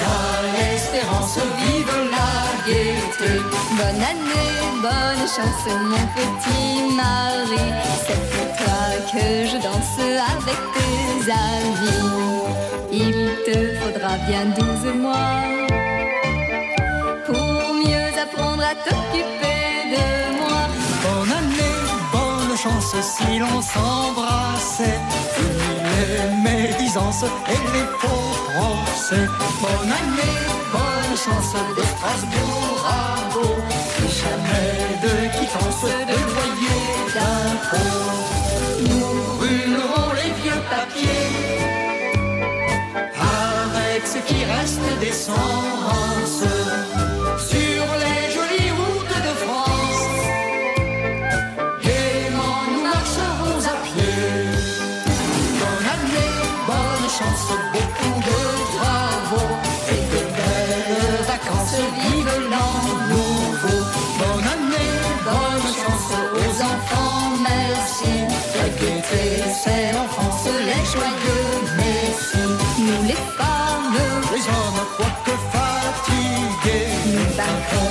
[0.00, 2.32] à l'espérance, vive la
[2.66, 3.32] gaieté.
[3.78, 7.66] Bonne année, bonne chance, mon petit mari,
[8.06, 9.98] c'est pour toi que je danse
[10.34, 12.42] avec tes amis.
[12.92, 15.40] Il te faudra bien douze mois
[17.26, 19.62] pour mieux apprendre à t'occuper
[19.94, 20.06] de
[20.38, 20.60] moi.
[21.02, 21.80] Bonne année,
[22.12, 25.00] bonne chance, si l'on s'embrassait,
[27.04, 29.26] et les faux procès.
[29.60, 30.38] Bonne année,
[30.72, 33.54] bonne chance de Strasbourg à Beau.
[33.96, 36.82] Plus jamais de quittance de loyer
[37.14, 38.12] d'impôts.
[38.88, 41.62] Nous brûlerons les vieux papiers
[43.14, 46.51] avec ce qui reste d'essence sur
[57.72, 58.40] beaucoup de
[58.76, 59.52] travaux
[59.94, 61.76] et de belles vacances.
[61.98, 62.74] Vive l'an
[63.12, 63.78] nouveau.
[64.18, 68.12] Bonne année, bonne chance aux enfants, merci.
[68.58, 72.42] La gaieté, c'est l'enfance, les joyeux messi.
[72.78, 73.94] Nous les femmes,
[74.32, 77.81] Les hommes, quoique fatigués, nous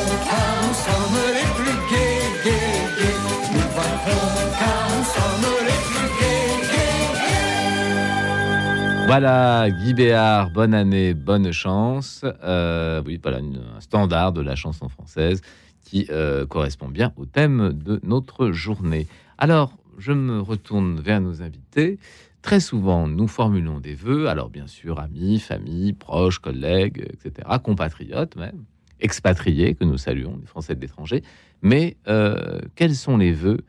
[9.13, 12.24] Voilà, Guy Béard, bonne année, bonne chance.
[12.45, 15.41] Euh, oui, voilà, une- un standard de la chanson française
[15.84, 19.08] qui euh, correspond bien au thème de notre journée.
[19.38, 22.00] Alors, je me retourne vers nos invités.
[22.41, 28.38] Très souvent, nous formulons des vœux, alors bien sûr, amis, famille, proches, collègues, etc., compatriotes
[28.38, 28.63] même,
[29.02, 31.21] expatriés, que nous saluons, les Français de l'étranger.
[31.62, 33.60] Mais euh, quels sont les vœux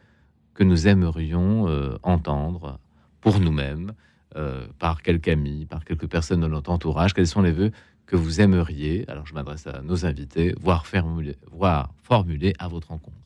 [0.54, 1.66] que nous aimerions
[2.04, 2.78] entendre
[3.20, 3.90] pour nous-mêmes?
[4.36, 7.70] Euh, par quelques amis, par quelques personnes de notre entourage Quels sont les vœux
[8.06, 12.88] que vous aimeriez Alors, je m'adresse à nos invités, voir, formuler, voir formuler à votre
[12.88, 13.16] rencontre.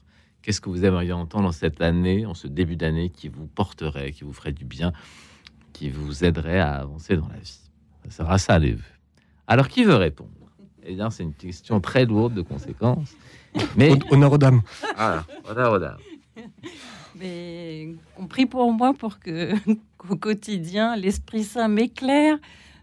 [0.42, 4.12] Qu'est-ce que vous aimeriez entendre en cette année, en ce début d'année, qui vous porterait,
[4.12, 4.92] qui vous ferait du bien,
[5.72, 7.58] qui vous aiderait à avancer dans la vie?
[8.08, 8.82] Ça sera ça, les vœux.
[9.48, 10.30] Alors, qui veut répondre?
[10.84, 13.12] Eh bien, c'est une question très lourde de conséquences.
[13.76, 14.62] Mais, Hon- Honneur aux dames.
[14.96, 15.96] voilà, voilà, voilà.
[17.18, 19.52] Mais compris pour moi pour que
[19.98, 22.38] qu'au quotidien l'Esprit Saint m'éclaire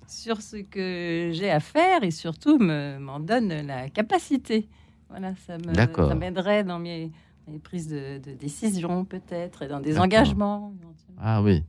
[0.07, 4.67] sur ce que j'ai à faire et surtout me m'en donne la capacité.
[5.09, 6.09] Voilà, ça me D'accord.
[6.09, 7.11] ça m'aiderait dans mes,
[7.47, 10.73] mes prises de, de décision peut-être et dans des engagements.
[11.21, 11.63] Ah oui.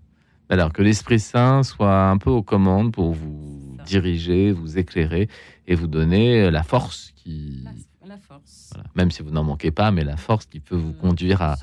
[0.48, 5.28] Alors que l'Esprit Saint soit un peu aux commandes pour vous diriger, vous éclairer
[5.66, 7.64] et vous donner la force qui,
[8.02, 8.70] La, la force.
[8.74, 11.40] voilà, même si vous n'en manquez pas, mais la force qui peut vous Euh, conduire
[11.42, 11.56] à,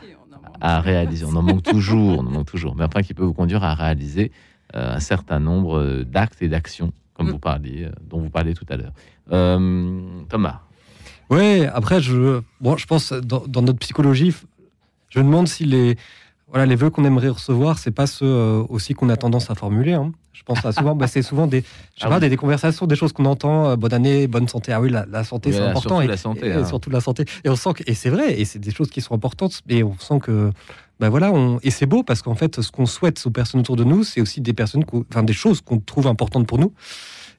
[0.62, 1.26] à réaliser.
[1.26, 3.74] On en manque toujours, on en manque toujours, mais enfin qui peut vous conduire à
[3.74, 4.32] réaliser
[4.76, 7.32] euh, un certain nombre euh, d'actes et d'actions, comme Mm.
[7.32, 8.94] vous parliez, euh, dont vous parliez tout à l'heure.
[9.32, 10.62] Euh, Thomas.
[11.30, 14.34] Ouais, après, je, bon, je pense dans, dans notre psychologie,
[15.10, 15.98] je me demande si les,
[16.52, 19.56] voilà, les vœux qu'on aimerait recevoir, c'est pas ceux euh, aussi qu'on a tendance à
[19.56, 19.94] formuler.
[19.94, 20.12] hein.
[20.34, 22.88] Je pense à souvent, bah, c'est souvent des, je sais Ah pas, des, des conversations,
[22.88, 23.70] des choses qu'on entend.
[23.70, 24.72] euh, bonne année, bonne santé.
[24.74, 25.82] Ah oui, la, la santé, Oui, c'est important.
[25.90, 26.62] surtout et, la santé, et- hein.
[26.62, 27.26] et surtout la santé.
[27.44, 29.62] Et on sent que, et c'est vrai, et c'est des choses qui sont importantes.
[29.70, 30.52] Et on sent que,
[31.00, 33.76] bah voilà, on, et c'est beau parce qu'en fait, ce qu'on souhaite aux personnes autour
[33.76, 36.74] de nous, c'est aussi des personnes, enfin des choses qu'on trouve importantes pour nous.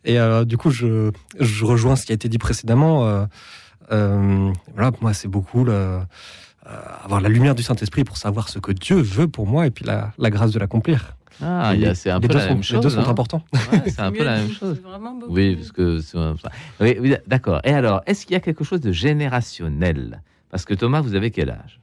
[0.05, 3.07] Et euh, du coup, je, je rejoins ce qui a été dit précédemment.
[3.07, 3.25] euh,
[3.91, 5.99] euh, voilà, pour moi, c'est beaucoup le,
[6.65, 9.85] avoir la lumière du Saint-Esprit pour savoir ce que Dieu veut pour moi et puis
[9.85, 11.17] la, la grâce de l'accomplir.
[11.43, 12.77] Ah, Et il y a- les- c'est un peu deux la sont- même chose.
[12.77, 13.09] Les deux sont hein.
[13.09, 13.43] importants.
[13.53, 14.77] Ouais, c'est un peu la même chose.
[14.81, 16.37] c'est vraiment beaucoup Oui, parce que c'est un-
[16.81, 17.61] oui, oui, d'accord.
[17.65, 20.23] Et alors, est-ce qu'il y a quelque chose de générationnel?
[20.51, 21.81] Parce que Thomas, vous avez quel âge?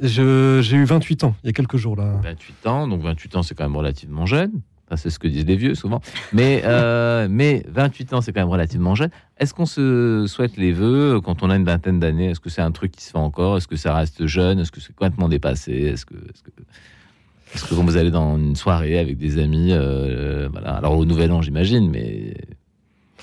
[0.00, 2.20] Je- J'ai eu 28 ans il y a quelques jours là.
[2.22, 4.52] 28 ans, donc 28 ans, c'est quand même relativement jeune.
[4.90, 6.00] Enfin, c'est ce que disent les vieux souvent.
[6.32, 9.10] Mais, euh, mais 28 ans, c'est quand même relativement jeune.
[9.38, 12.30] Est-ce qu'on se souhaite les vœux quand on a une vingtaine d'années?
[12.30, 13.56] Est-ce que c'est un truc qui se fait encore?
[13.56, 14.58] Est-ce que ça reste jeune?
[14.58, 15.72] Est-ce que c'est complètement dépassé?
[15.72, 16.50] Est-ce que, est-ce que,
[17.54, 21.04] est-ce que quand vous allez dans une soirée avec des amis, euh, voilà, alors au
[21.04, 22.34] Nouvel An, j'imagine, mais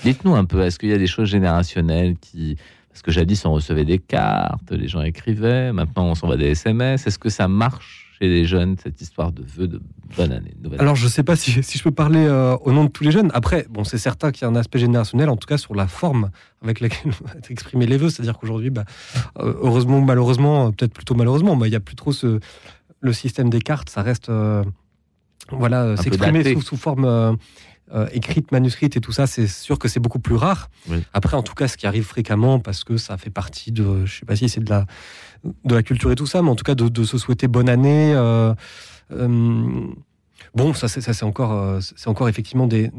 [0.04, 2.56] dites-nous un peu, est-ce qu'il y a des choses générationnelles qui.
[2.90, 7.06] Parce que jadis, on recevait des cartes, les gens écrivaient, maintenant on s'envoie des SMS.
[7.06, 8.07] Est-ce que ça marche?
[8.18, 9.80] Chez les jeunes, cette histoire de vœux de
[10.16, 12.84] bonne année de Alors je sais pas si, si je peux parler euh, au nom
[12.84, 13.30] de tous les jeunes.
[13.34, 15.86] Après, bon, c'est certain qu'il y a un aspect générationnel, en tout cas sur la
[15.86, 16.30] forme
[16.62, 18.08] avec laquelle vont être exprimés les vœux.
[18.08, 18.84] C'est-à-dire qu'aujourd'hui, bah,
[19.38, 22.40] euh, heureusement ou malheureusement, euh, peut-être plutôt malheureusement, bah, il n'y a plus trop ce,
[23.00, 23.90] le système des cartes.
[23.90, 24.64] Ça reste, euh,
[25.50, 27.32] voilà, s'exprimer sous, sous forme euh,
[27.94, 29.26] euh, écrite, manuscrite et tout ça.
[29.26, 30.70] C'est sûr que c'est beaucoup plus rare.
[30.88, 31.02] Oui.
[31.12, 34.18] Après, en tout cas, ce qui arrive fréquemment, parce que ça fait partie de, je
[34.18, 34.86] sais pas si c'est de la
[35.64, 37.68] de la culture et tout ça, mais en tout cas de, de se souhaiter bonne
[37.68, 38.12] année.
[38.14, 38.54] euh,
[39.12, 39.86] euh,
[40.54, 42.90] Bon, ça, c'est, ça, c'est encore, euh, c'est encore effectivement des,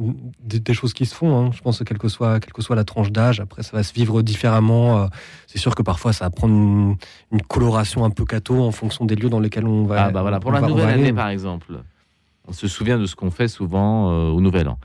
[0.44, 1.36] des, des choses qui se font.
[1.48, 1.50] hein.
[1.52, 3.82] Je pense que quelle que soit, quelle que soit la tranche d'âge, après, ça va
[3.84, 5.10] se vivre différemment.
[5.48, 6.96] C'est sûr que parfois, ça va prendre une,
[7.32, 10.06] une coloration un peu cato en fonction des lieux dans lesquels on va.
[10.06, 11.82] Ah bah voilà, pour la va- nouvelle année par exemple,
[12.48, 14.78] on se souvient de ce qu'on fait souvent euh, au Nouvel An.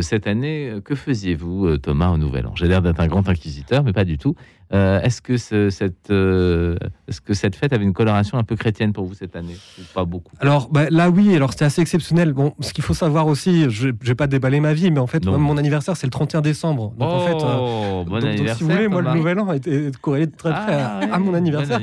[0.00, 2.54] Cette année, que faisiez-vous, Thomas, au Nouvel An?
[2.56, 4.34] J'ai l'air d'être un grand inquisiteur, mais pas du tout.
[4.74, 8.56] Euh, est-ce que ce- cette, euh, est-ce que cette fête avait une coloration un peu
[8.56, 10.32] chrétienne pour vous cette année Ou Pas beaucoup?
[10.40, 12.32] Alors bah, là, oui, alors c'était assez exceptionnel.
[12.32, 15.06] Bon, ce qu'il faut savoir aussi, je ne vais pas déballer ma vie, mais en
[15.06, 16.94] fait, moi, mon anniversaire, c'est le 31 décembre.
[16.98, 17.32] Donc en fait.
[17.34, 18.56] euh, oh, bon donc- donc, anniversaire.
[18.56, 21.00] si vous voulez, moi, le nouvel an est, est corrélé de très près Ah, à,
[21.00, 21.78] ouais, à mon bon anniversaire.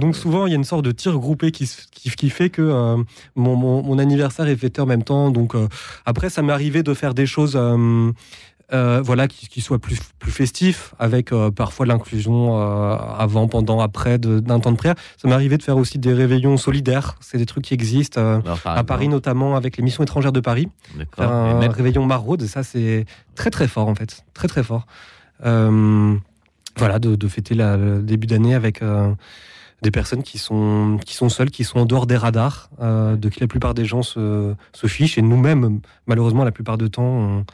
[0.00, 2.50] Donc souvent, il y a une sorte de tir groupé qui, se- qui, qui fait
[2.50, 2.96] que
[3.36, 5.30] mon, mon- mon anniversaire est fêté en même temps.
[5.30, 5.54] Donc
[6.04, 7.56] après, ça m'est arrivé de faire des choses
[8.72, 13.80] euh, voilà, qui, qui soient plus, plus festifs, avec euh, parfois l'inclusion euh, avant, pendant,
[13.80, 14.94] après d'un temps de prière.
[15.18, 17.16] Ça m'est arrivé de faire aussi des réveillons solidaires.
[17.20, 18.20] C'est des trucs qui existent.
[18.20, 20.68] euh, Alors, par à Paris notamment avec les missions étrangères de Paris
[21.16, 24.62] faire un même- réveillon maraude et ça c'est très très fort en fait très très
[24.62, 24.86] fort
[26.76, 28.80] voilà de, de fêter la- le début d'année avec
[29.82, 33.28] des personnes qui sont qui sont seules qui sont en dehors des radars euh, de
[33.28, 37.02] qui la plupart des gens se, se fichent et nous-mêmes malheureusement la plupart du temps
[37.04, 37.44] on-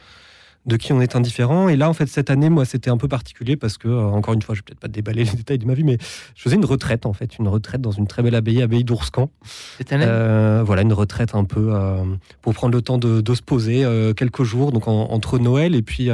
[0.65, 1.69] de qui on est indifférent.
[1.69, 4.33] Et là en fait cette année moi c'était un peu particulier parce que euh, encore
[4.35, 5.97] une fois je vais peut-être pas déballer les détails de ma vie mais
[6.35, 9.29] je faisais une retraite en fait une retraite dans une très belle abbaye abbaye d'Ourscan.
[9.77, 10.05] Cette année?
[10.07, 12.03] Euh, voilà, une retraite un peu euh,
[12.41, 15.81] pour prendre le temps de, de se poser quelques jours, donc en- entre Noël et
[15.81, 16.09] puis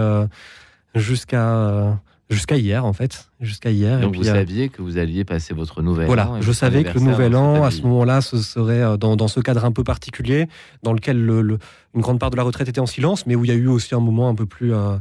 [0.95, 3.99] jusqu'à jusqu'à hier en fait, jusqu'à hier.
[4.01, 6.37] Donc et vous puis, euh, saviez que vous alliez passer votre nouvel voilà, an.
[6.37, 9.27] et je savais que le nouvel an, à ce moment-là, ce serait euh, dans, dans
[9.27, 10.47] ce cadre un peu particulier,
[10.83, 11.59] dans lequel le- le-
[11.95, 13.67] une grande part de la retraite était en silence, mais où il y a eu
[13.67, 14.97] aussi un moment un peu plus, euh,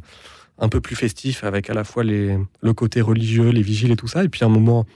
[0.59, 3.97] un peu plus festif, avec à la fois les, le côté religieux, les vigiles et
[3.97, 4.87] tout ça, et puis un moment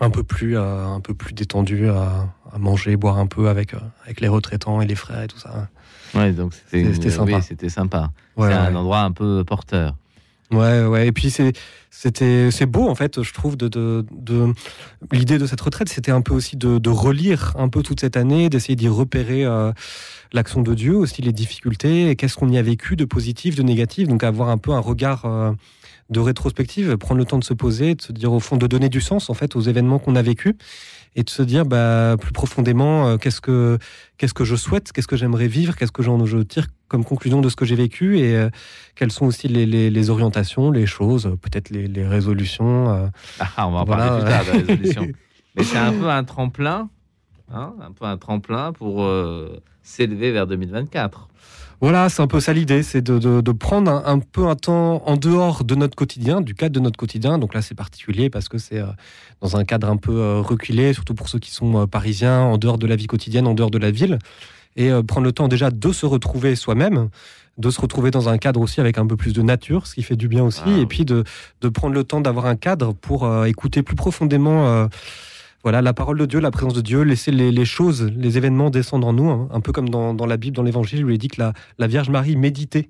[0.00, 3.72] un peu plus, euh, un peu plus détendu à, à manger, boire un peu avec,
[3.72, 5.68] euh, avec les retraitants et les frères et tout ça.
[6.14, 7.36] Ouais, donc c'était sympa.
[7.36, 8.10] oui, c'était sympa.
[8.36, 8.60] Ouais, c'est ouais.
[8.60, 9.96] un endroit un peu porteur.
[10.50, 11.08] Ouais, ouais.
[11.08, 11.52] Et puis c'est,
[11.90, 14.54] c'était, c'est beau en fait, je trouve, de, de, de-
[15.12, 18.48] l'idée de cette retraite, c'était un peu aussi de, relire un peu toute cette année,
[18.48, 19.72] d'essayer d'y repérer euh,
[20.32, 23.62] l'action de Dieu, aussi les difficultés, et qu'est-ce qu'on y a vécu de positif, de
[23.62, 25.52] négatif, donc avoir un peu un regard euh,
[26.08, 28.88] de rétrospective, prendre le temps de se poser, de se dire au fond, de donner
[28.88, 30.54] du sens en fait aux événements qu'on a vécus,
[31.14, 33.78] et de se dire bah, plus profondément, euh, qu'est-ce que
[34.16, 37.40] qu'est-ce que je souhaite, qu'est-ce que j'aimerais vivre, qu'est-ce que j'en je tire comme conclusion
[37.40, 38.50] de ce que j'ai vécu, et euh,
[38.94, 42.90] quelles sont aussi les, les- les orientations, les choses, peut-être les, les résolutions.
[42.90, 43.06] euh.
[43.38, 44.44] Ah, on va en Voilà, parler plus tard
[45.04, 45.12] de.
[45.56, 46.88] Mais c'est un peu un tremplin,
[47.52, 51.28] hein, un peu un tremplin pour euh, s'élever vers 2024.
[51.80, 54.56] Voilà, c'est un peu ça l'idée, c'est de, de- de prendre un, un peu un
[54.56, 57.38] temps en dehors de notre quotidien, du cadre de notre quotidien.
[57.38, 58.82] Donc là, c'est particulier parce que c'est
[59.40, 62.86] dans un cadre un peu reculé, surtout pour ceux qui sont parisiens, en dehors de
[62.88, 64.18] la vie quotidienne, en dehors de la ville.
[64.78, 67.08] Et euh, prendre le temps déjà de se retrouver soi-même,
[67.58, 70.02] de se retrouver dans un cadre aussi avec un peu plus de nature, ce qui
[70.04, 70.62] fait du bien aussi.
[70.64, 71.24] Ah, et puis de,
[71.60, 74.66] de prendre le temps d'avoir un cadre pour euh, écouter plus profondément.
[74.68, 74.86] euh,
[75.68, 79.06] voilà, la parole de Dieu, la présence de Dieu, laisser les, choses, les événements descendre
[79.06, 79.50] en nous, hein.
[79.52, 81.86] un peu comme dans, la Bible, dans l'Évangile, où il est dit que la, la
[81.86, 82.88] Vierge Marie méditait.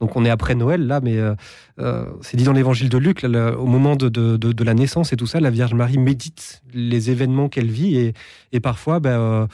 [0.00, 1.34] Donc on est après Noël là, mais euh,
[1.80, 5.26] euh, c'est dit dans l'Évangile de Luc, au moment de, de- la naissance et tout
[5.26, 8.14] ça, la Vierge Marie médite les événements qu'elle vit et,
[8.52, 9.46] et parfois, euh,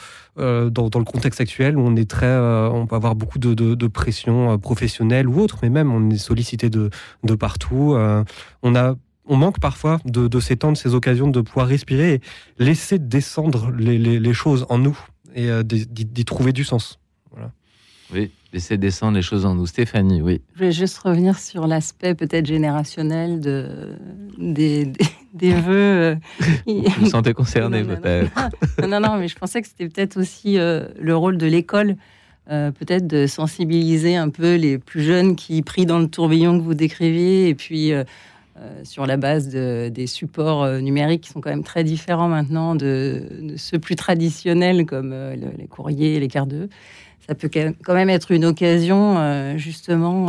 [0.71, 5.27] dans, dans le contexte actuel, on est très, on peut avoir beaucoup de, pression professionnelle
[5.29, 6.91] ou autre, mais même on est sollicité de,
[7.35, 7.97] partout.
[8.63, 8.95] on a
[9.29, 12.21] on manque parfois de, de ces temps, de ces occasions de pouvoir respirer et
[12.65, 14.99] laisser descendre les, les- les choses en nous
[15.35, 16.99] et euh, d'y trouver du sens.
[18.11, 19.67] Oui, laisser descendre les choses en nous.
[19.67, 20.41] Stéphanie, oui.
[20.55, 23.91] Je vais juste revenir sur l'aspect peut-être générationnel de,
[24.39, 25.73] des, des, des vœux.
[25.75, 26.15] euh,
[26.67, 28.01] Vous vous sentez concerné Non, non, non.
[28.01, 28.81] peut-être.
[28.81, 31.97] non, non, non, mais je pensais que c'était peut-être aussi euh, le rôle de l'école,
[32.51, 36.65] euh, peut-être de sensibiliser un peu les plus jeunes qui prient dans le tourbillon que
[36.65, 38.05] vous décriviez, et puis euh,
[38.61, 42.29] euh, sur la base de- des supports euh, numériques qui sont quand même très différents
[42.29, 43.23] maintenant de,
[43.57, 46.69] ceux plus traditionnels comme euh, le- les courriers, les cartes de
[47.27, 47.51] ça peut
[47.85, 50.29] quand même être une occasion, justement,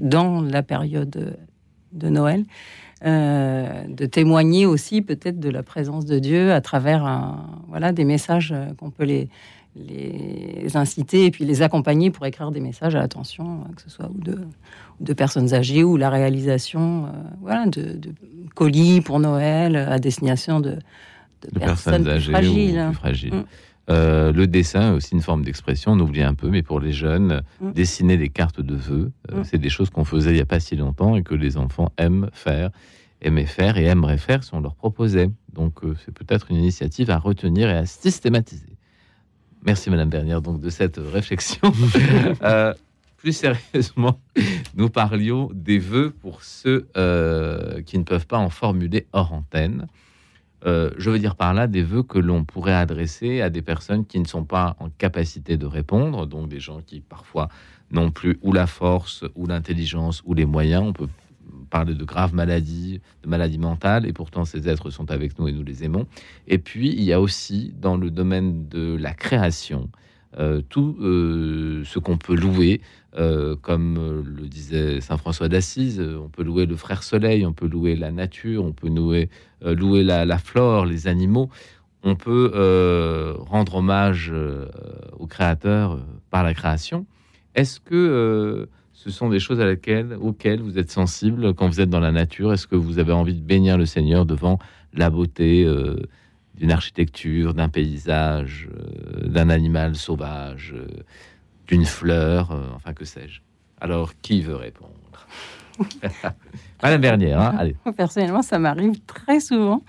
[0.00, 1.36] dans la période
[1.92, 2.44] de Noël,
[3.04, 8.90] de témoigner aussi peut-être de la présence de Dieu à travers voilà, des messages qu'on
[8.90, 9.28] peut les,
[9.86, 13.90] les inciter et puis les accompagner pour écrire des messages à l'attention, euh, que ce
[13.90, 14.38] soit ou de,
[15.00, 17.08] de personnes âgées ou la réalisation euh,
[17.40, 18.12] voilà, de, de
[18.54, 20.78] colis pour Noël à destination de,
[21.58, 22.80] personnes, âgées fragiles.
[22.80, 23.34] ou plus fragiles.
[23.34, 23.44] Mm.
[23.90, 26.92] Euh, le dessin est aussi une forme d'expression, on oublie un peu, mais pour les
[26.92, 27.72] jeunes, Mm.
[27.72, 29.44] dessiner des cartes de vœux, euh, Mm.
[29.44, 31.90] c'est des choses qu'on faisait il n'y a pas si longtemps et que les enfants
[31.96, 32.70] aiment faire,
[33.22, 35.30] aimaient faire et aimeraient faire si on leur proposait.
[35.54, 38.66] Donc euh, c'est peut-être une initiative à retenir et à systématiser.
[39.64, 41.72] Merci Madame Bernière donc de cette réflexion.
[42.42, 42.72] Euh,
[43.16, 44.20] plus sérieusement,
[44.76, 49.88] nous parlions des vœux pour ceux euh, qui ne peuvent pas en formuler hors antenne.
[50.66, 54.06] Euh, je veux dire par là des vœux que l'on pourrait adresser à des personnes
[54.06, 57.48] qui ne sont pas en capacité de répondre, donc des gens qui parfois
[57.90, 60.84] n'ont plus ou la force, ou l'intelligence, ou les moyens.
[60.86, 61.08] On peut
[61.68, 65.52] parler de graves maladies, de maladies mentales, et pourtant ces êtres sont avec nous et
[65.52, 66.06] nous les aimons.
[66.46, 69.88] Et puis, il y a aussi dans le domaine de la création,
[70.38, 72.82] euh, tout euh, ce qu'on peut louer,
[73.16, 77.66] euh, comme le disait Saint François d'Assise, on peut louer le frère soleil, on peut
[77.66, 79.30] louer la nature, on peut louer,
[79.62, 81.48] louer la, la flore, les animaux.
[82.04, 82.52] On peut
[83.40, 84.32] rendre hommage
[85.18, 85.98] au Créateur
[86.30, 87.06] par la création.
[87.54, 88.68] Est-ce que
[89.10, 92.12] ce sont des choses à laquelle, auxquelles vous êtes sensible quand vous êtes dans la
[92.12, 94.58] nature Est-ce que vous avez envie de bénir le Seigneur devant
[94.92, 95.96] la beauté euh,
[96.56, 100.86] d'une architecture, d'un paysage, euh, d'un animal sauvage, euh,
[101.66, 103.40] d'une fleur, enfin que sais-je?
[103.80, 104.92] Alors, qui veut répondre?
[106.82, 107.76] Madame Bernière, hein, allez.
[107.96, 109.82] Personnellement, ça m'arrive très souvent.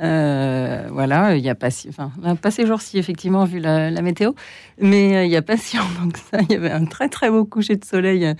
[0.00, 4.32] Euh, voilà, il n'y a pas si, enfin, pas ces jours-ci, effectivement, vu la, météo,
[4.80, 7.08] mais euh, il n'y a pas si longtemps que ça, il y avait un très
[7.08, 8.34] très beau coucher de soleil euh,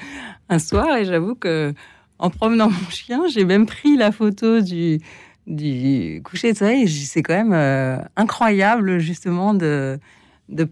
[0.49, 1.75] un soir, et j'avoue que
[2.19, 5.01] en promenant mon chien, j'ai même pris la photo du,
[6.25, 6.89] coucher de soleil.
[6.89, 9.99] C'est quand même incroyable, justement, de,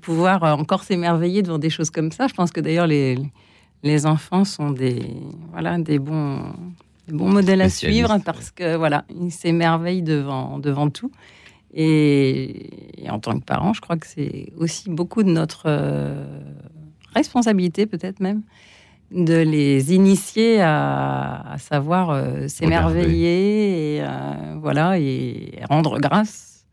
[0.01, 2.29] pouvoir encore s'émerveiller devant des choses comme ça.
[2.29, 3.19] Je pense que d'ailleurs, les,
[3.83, 5.03] les enfants sont des,
[5.51, 6.53] voilà, des bons,
[7.11, 11.11] des bons modèles à suivre parce que voilà, ils s'émerveillent devant, devant tout.
[11.73, 16.41] Et, et en tant que parent, je crois que c'est aussi beaucoup de notre euh,
[17.15, 18.43] responsabilité, peut-être même,
[19.13, 26.67] de les initier à, à savoir euh, s'émerveiller et euh, voilà et rendre grâce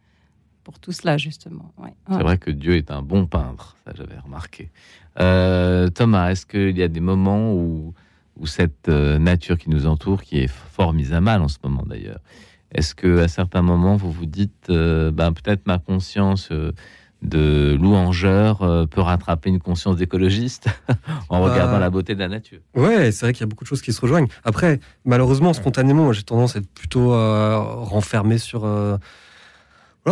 [0.63, 1.71] pour tout cela justement.
[1.77, 1.93] Ouais.
[2.11, 4.71] C'est vrai que Dieu est un bon peintre, ça j'avais remarqué.
[5.95, 7.93] Thomas, est-ce qu'il y a des moments où,
[8.39, 11.57] où cette euh, nature qui nous entoure, qui est fort mise à mal en ce
[11.63, 12.19] moment d'ailleurs,
[12.73, 16.71] est-ce que à certains moments vous vous dites, euh, ben, peut-être ma conscience euh,
[17.21, 20.67] de louangeur euh, peut rattraper une conscience d'écologiste
[21.29, 22.59] en Bah, regardant la beauté de la nature?
[22.75, 24.27] Ouais, c'est vrai qu'il y a beaucoup de choses qui se rejoignent.
[24.43, 28.67] Après, malheureusement, spontanément, j'ai tendance à être plutôt renfermé sur,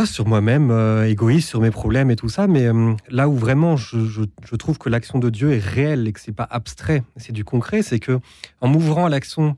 [0.04, 2.48] sur moi-même, euh, égoïste, sur mes problèmes et tout ça.
[2.48, 4.26] Mais euh, là où vraiment je,
[4.58, 7.82] trouve que l'action de Dieu est réelle et que c'est pas abstrait, c'est du concret,
[7.82, 8.20] c'est que
[8.60, 9.56] en m'ouvrant à l'action,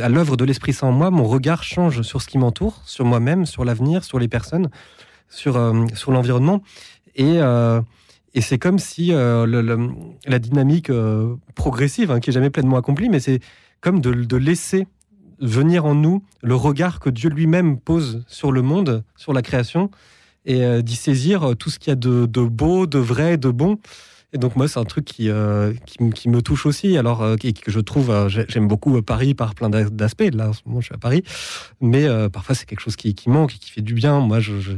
[0.00, 3.04] à l'œuvre de l'Esprit Saint en moi, mon regard change sur ce qui m'entoure, sur
[3.04, 4.70] moi-même, sur l'avenir, sur les personnes,
[5.28, 6.62] sur, euh, l'environnement.
[7.16, 7.40] Et,
[8.40, 10.90] c'est comme si la dynamique
[11.54, 13.40] progressive, hein, qui est jamais pleinement accomplie, mais c'est
[13.80, 14.86] comme de laisser
[15.44, 19.90] venir en nous le regard que Dieu lui-même pose sur le monde, sur la création,
[20.46, 23.36] et euh, d'y saisir euh, tout ce qu'il y a de, de beau, de vrai,
[23.36, 23.78] de bon.
[24.34, 26.98] Et donc moi, c'est un truc qui, euh, qui, me touche aussi.
[26.98, 30.28] Alors euh, et que je trouve, euh, j'ai- j'aime beaucoup Paris par plein d'a- d'aspects.
[30.34, 31.22] Là, en ce moment, je suis à Paris,
[31.80, 34.18] mais parfois c'est quelque chose qui, qui manque et qui fait du bien.
[34.18, 34.72] Moi, je, je-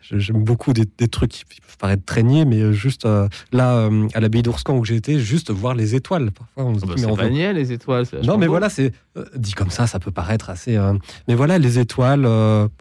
[0.00, 3.06] je- j'aime beaucoup des, des trucs qui peuvent paraître traîniers, mais juste
[3.52, 6.30] là, à l'abbaye d'Ourscan où été, juste voir les étoiles.
[6.30, 8.06] Parfois, on se Ah bah, dit, mais C'est on niais, les étoiles.
[8.24, 8.52] non, mais beau.
[8.52, 8.92] voilà, c'est
[9.36, 10.80] dit comme ça, ça peut paraître assez.
[11.28, 12.26] mais voilà, les étoiles,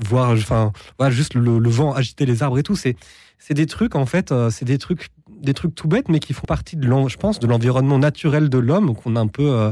[0.07, 2.95] voir, enfin, voilà, juste le, le vent agiter les arbres et tout, c'est
[3.43, 5.07] c'est des trucs en fait, c'est des trucs,
[5.41, 8.57] des trucs tout bêtes, mais qui font partie de, je pense, de l'environnement naturel de
[8.57, 9.71] l'homme qu'on a un peu euh,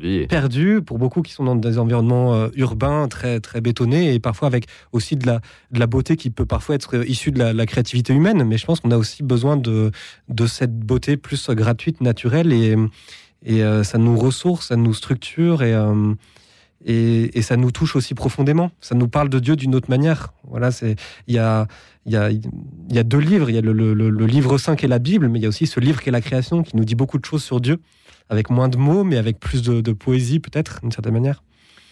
[0.00, 0.26] Oui.
[0.28, 4.46] perdu pour beaucoup qui sont dans des environnements euh, urbains très très bétonnés et parfois
[4.48, 5.40] avec aussi de la
[5.72, 8.44] de la beauté qui peut parfois être euh, issue de la, la créativité humaine.
[8.44, 9.90] Mais je pense qu'on a aussi besoin de
[10.28, 12.76] de cette beauté plus gratuite, naturelle et
[13.44, 15.74] et euh, ça nous ressource, ça nous structure et
[16.86, 18.70] et, et ça nous touche aussi profondément.
[18.80, 20.32] Ça nous parle de Dieu d'une autre manière.
[20.48, 20.96] Voilà, c'est
[21.26, 21.66] il y a
[22.10, 23.50] il y a deux livres.
[23.50, 25.66] Il y a le, livre saint qui est la Bible, mais il y a aussi
[25.66, 27.78] ce livre qui est la création qui nous dit beaucoup de choses sur Dieu,
[28.28, 31.42] avec moins de mots, mais avec plus de, poésie peut-être d'une certaine manière.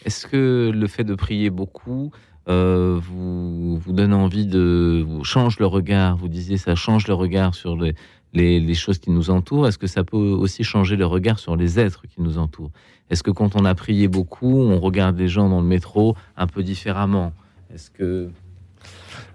[0.04, 2.12] Est-ce que le fait de prier beaucoup
[2.48, 6.16] euh, vous, donne envie de vous change le regard?
[6.16, 7.94] Vous disiez ça change le regard sur les,
[8.32, 9.66] les, les choses qui nous entourent.
[9.66, 12.70] Est-ce que ça peut aussi changer le regard sur les êtres qui nous entourent?
[13.10, 16.46] Est-ce que quand on a prié beaucoup, on regarde les gens dans le métro un
[16.46, 17.32] peu différemment?
[17.74, 18.30] Est-ce que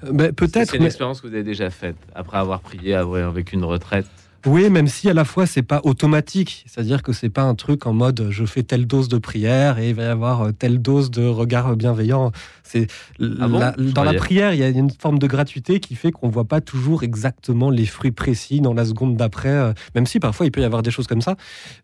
[0.04, 2.96] Euh, ben, c'est peut-être, une mais expérience que vous avez déjà faite après avoir prié
[2.96, 4.06] avoir vécu une retraite.
[4.46, 7.86] Oui, même si à la fois c'est pas automatique, c'est-à-dire que c'est pas un truc
[7.86, 10.82] en mode je fais telle dose de prière et il va y avoir euh, telle
[10.82, 12.34] dose de regard bienveillant.
[12.62, 12.88] C'est
[13.20, 13.62] Ah bon
[13.94, 16.60] dans la prière, il y a une forme de gratuité qui fait qu'on voit pas
[16.60, 20.62] toujours exactement les fruits précis dans la seconde d'après, euh, même si parfois il peut
[20.62, 21.38] y avoir des choses comme ça,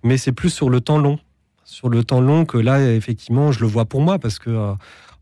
[0.03, 1.17] mais c'est plus sur le temps long,
[1.63, 4.73] sur le temps long que là effectivement je le vois pour moi parce que euh,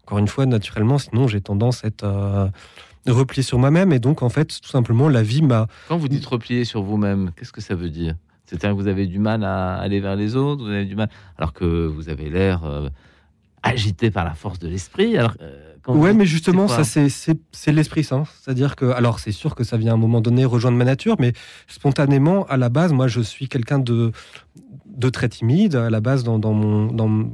[0.08, 2.48] Encore une fois, naturellement, sinon j'ai tendance à être euh,
[3.12, 3.92] replié sur moi-même.
[3.94, 5.68] Et donc, en fait, tout simplement, la vie m'a.
[5.88, 8.16] Quand vous dites replier sur vous-même, qu'est-ce que ça veut dire?
[8.46, 11.10] C'est-à-dire que vous avez du mal à aller vers les autres, vous avez du mal,
[11.38, 12.90] alors que vous avez l'air euh,
[13.64, 15.18] agité par la force de l'esprit.
[15.18, 18.26] Alors, euh, Ouais, mais justement, ça, c'est- l'esprit saint.
[18.42, 21.16] C'est-à-dire que, alors, c'est sûr que ça vient à un moment donné rejoindre ma nature,
[21.18, 21.32] mais
[21.68, 24.12] spontanément, à la base, moi, je suis quelqu'un de,
[24.86, 25.76] de très timide.
[25.76, 26.88] À la base, dans, dans mon.
[26.92, 27.32] Dans mon-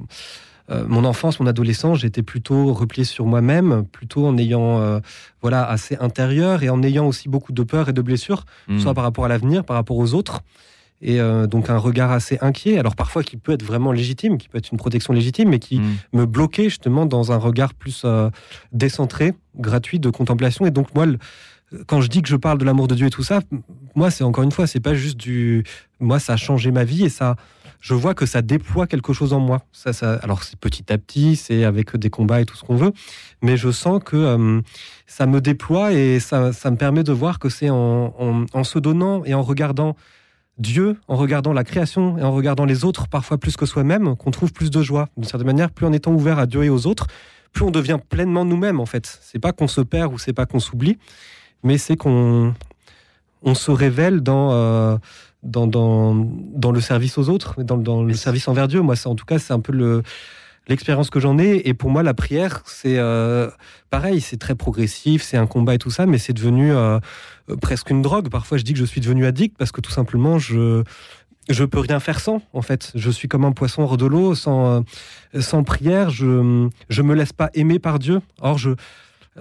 [0.69, 4.99] euh, mon enfance, mon adolescence, j'étais plutôt replié sur moi-même, plutôt en ayant, euh,
[5.41, 8.79] voilà, assez intérieur et en ayant aussi beaucoup de peur et de blessures, Hmm.
[8.79, 10.41] soit par rapport à l'avenir, par rapport aux autres.
[11.05, 14.47] Et euh, donc un regard assez inquiet, alors parfois qui peut être vraiment légitime, qui
[14.47, 15.95] peut être une protection légitime, mais qui, Hmm.
[16.13, 18.05] me bloquer justement dans un regard plus
[18.71, 20.65] décentré, gratuit de contemplation.
[20.65, 21.17] Et donc moi, le-
[21.87, 23.41] quand je dis que je parle de l'amour de Dieu et tout ça,
[23.95, 25.63] moi c'est encore une fois, c'est pas juste du,
[25.99, 27.35] moi ça a changé ma vie et ça,
[27.83, 29.61] je vois que ça déploie quelque chose en moi.
[29.73, 32.77] Ça, ça, alors c'est petit à petit, c'est avec des combats et tout ce qu'on
[32.77, 32.93] veut,
[33.41, 34.61] mais je sens que euh,
[35.05, 39.33] ça me déploie et ça, me permet de voir que c'est en, se donnant et
[39.33, 39.97] en regardant
[40.57, 44.31] Dieu, en regardant la création et en regardant les autres, parfois plus que soi-même, qu'on
[44.31, 45.09] trouve plus de joie.
[45.17, 47.07] D'une certaine manière, plus en étant ouvert à Dieu et aux autres,
[47.51, 49.19] plus on devient pleinement nous-mêmes, en fait.
[49.21, 50.97] C'est pas qu'on se perd ou c'est pas qu'on s'oublie,
[51.63, 52.53] mais c'est qu'on
[53.41, 54.97] on se révèle dans, euh,
[55.43, 58.81] dans, dans, dans le service aux autres, dans, dans le service envers Dieu.
[58.81, 60.03] Moi, en tout cas, c'est un peu le
[60.67, 61.67] l'expérience que j'en ai.
[61.67, 63.49] Et pour moi, la prière, c'est euh,
[63.89, 66.99] pareil, c'est très progressif, c'est un combat et tout ça, mais c'est devenu euh,
[67.49, 68.29] euh, presque une drogue.
[68.29, 70.83] Parfois, je dis que je suis devenu addict parce que tout simplement, je
[71.49, 72.41] je peux rien faire sans.
[72.53, 74.83] En fait, je suis comme un poisson hors de l'eau, sans
[75.35, 78.21] euh, sans prière, je je me laisse pas aimer par Dieu.
[78.41, 78.71] Or, je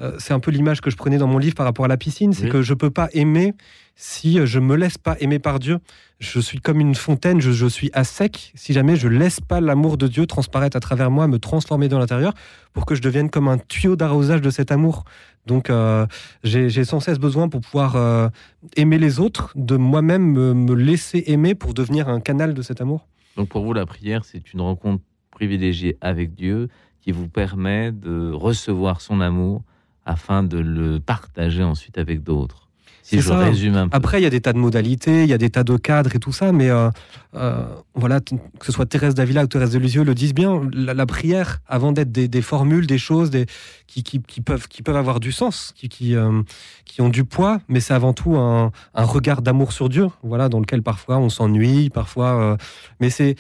[0.01, 1.97] euh, c'est un peu l'image que je prenais dans mon livre par rapport à la
[1.97, 2.51] piscine, c'est Oui.
[2.51, 3.55] que je peux pas aimer
[3.95, 5.78] si je me laisse pas aimer par Dieu.
[6.18, 9.61] Je suis comme une fontaine, je, je suis à sec si jamais je laisse pas
[9.61, 12.32] l'amour de Dieu transparaître à travers moi, me transformer dans l'intérieur,
[12.72, 15.05] pour que je devienne comme un tuyau d'arrosage de cet amour.
[15.47, 16.07] Donc euh,
[16.43, 18.28] j'ai sans cesse besoin pour pouvoir euh,
[18.76, 22.80] aimer les autres, de moi-même me, me laisser aimer pour devenir un canal de cet
[22.80, 23.07] amour.
[23.36, 26.68] Donc pour vous, la prière, c'est une rencontre privilégiée avec Dieu
[27.01, 29.62] qui vous permet de recevoir son amour
[30.05, 32.62] afin de le partager ensuite avec d'autres.
[33.03, 33.38] Si je ça.
[33.38, 33.96] résume un peu.
[33.96, 36.14] Après, il y a des tas de modalités, il y a des tas de cadres
[36.14, 36.88] et tout ça, mais euh,
[37.34, 40.94] euh, voilà, que ce soit Thérèse d'Avila ou Thérèse de Lisieux le disent bien, la,
[40.94, 43.46] la prière, avant d'être des, des formules, des choses des,
[43.88, 46.42] qui, qui, qui peuvent, qui peuvent avoir du sens, qui, qui, euh,
[46.84, 50.48] qui ont du poids, mais c'est avant tout un, un regard d'amour sur Dieu, voilà,
[50.48, 52.57] dans lequel parfois on s'ennuie, parfois,
[53.00, 53.34] mais c'est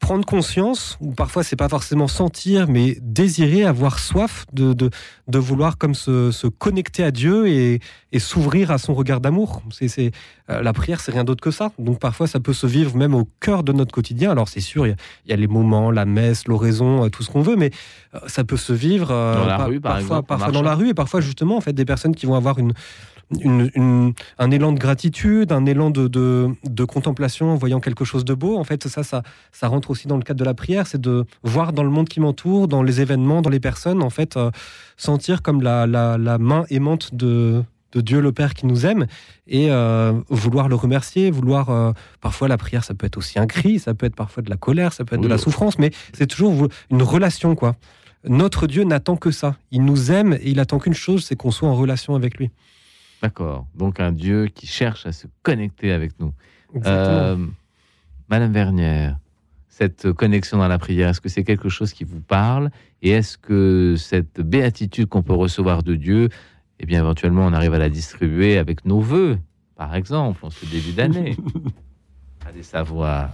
[0.00, 4.90] prendre conscience, ou parfois c'est pas forcément sentir, mais désirer, avoir soif de, de,
[5.28, 7.80] de vouloir comme se, se connecter à Dieu et,
[8.10, 9.62] et s'ouvrir à son regard d'amour.
[9.70, 10.10] C'est, c'est,
[10.48, 11.70] euh, la prière, c'est rien d'autre que ça.
[11.78, 14.30] Donc parfois, ça peut se vivre même au cœur de notre quotidien.
[14.30, 14.96] Alors c'est sûr, il y a-
[15.26, 17.70] il y, a les moments, la messe, l'oraison, euh, tout ce qu'on veut, mais
[18.14, 20.62] euh, ça peut se vivre euh, Dans la par- rue, par parfois, exemple, parfois dans
[20.62, 22.72] la rue et parfois justement, en fait, des personnes qui vont avoir une
[23.40, 28.04] une- une- un élan de gratitude, un élan de, de, de contemplation en voyant quelque
[28.04, 28.58] chose de beau.
[28.58, 29.22] En fait, ça, ça,
[29.52, 32.08] ça rentre aussi dans le cadre de la prière, c'est de voir dans le monde
[32.08, 34.50] qui m'entoure, dans les événements, dans les personnes, en fait, euh,
[34.96, 37.62] sentir comme la, la, la main aimante de,
[37.92, 39.06] de Dieu le Père qui nous aime
[39.46, 41.70] et euh, vouloir le remercier, vouloir...
[41.70, 44.50] euh, parfois, la prière, ça peut être aussi un cri, ça peut être parfois de
[44.50, 47.76] la colère, ça peut être de la souffrance, mais c'est toujours une relation, quoi.
[48.28, 49.56] Notre Dieu n'attend que ça.
[49.70, 52.50] Il nous aime et il attend qu'une chose, c'est qu'on soit en relation avec lui.
[53.22, 53.66] D'accord.
[53.74, 56.32] Donc un Dieu qui cherche à se connecter avec nous.
[56.86, 57.36] Euh,
[58.28, 59.18] Madame Vernière,
[59.68, 62.70] cette connexion dans la prière, est-ce que c'est quelque chose qui vous parle?
[63.02, 66.28] Et est-ce que cette béatitude qu'on peut recevoir de Dieu,
[66.78, 69.38] eh bien éventuellement on arrive à la distribuer avec nos voeux,
[69.76, 71.36] par exemple, en ce début d'année
[72.46, 73.30] Allez savoir.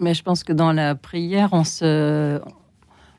[0.00, 2.40] Mais je pense que dans la prière, on se,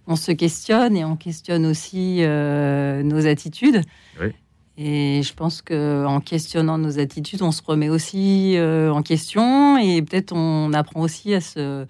[0.06, 3.82] on se questionne et on questionne aussi euh, nos attitudes.
[4.20, 4.34] Oui.
[4.78, 9.78] Et je pense que en questionnant nos attitudes, on se remet aussi euh, en question
[9.78, 11.86] et peut-être on apprend aussi à se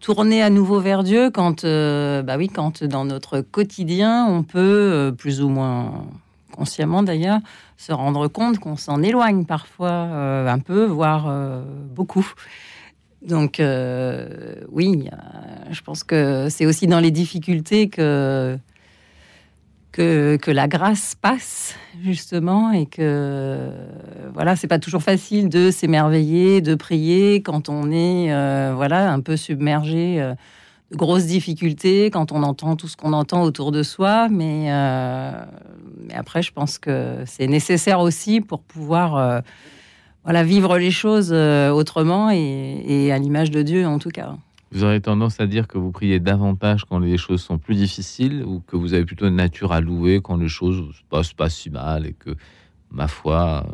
[0.00, 4.58] tourner à nouveau vers Dieu quand, euh, bah oui, quand dans notre quotidien, on peut
[4.60, 6.06] euh, plus ou moins
[6.52, 7.40] consciemment d'ailleurs
[7.76, 11.30] se rendre compte qu'on s'en éloigne parfois un peu, voire
[11.94, 12.26] beaucoup.
[13.20, 15.10] Donc oui,
[15.70, 18.58] je pense que c'est aussi dans les difficultés que,
[19.96, 23.70] que, la grâce passe justement et que
[24.34, 29.20] voilà, c'est pas toujours facile de s'émerveiller, de prier quand on est euh, voilà un
[29.20, 30.34] peu submergé euh,
[30.90, 35.32] de grosses difficultés, quand on entend tout ce qu'on entend autour de soi, mais euh,
[36.06, 39.42] mais après je pense que c'est nécessaire aussi pour pouvoir
[40.24, 44.36] voilà, vivre les choses autrement et à l'image de Dieu en tout cas.
[44.72, 48.42] Vous aurez tendance à dire que vous priez davantage quand les choses sont plus difficiles
[48.44, 51.48] ou que vous avez plutôt une nature à louer quand les choses se passent pas
[51.48, 52.30] si mal et que,
[52.90, 53.64] ma foi,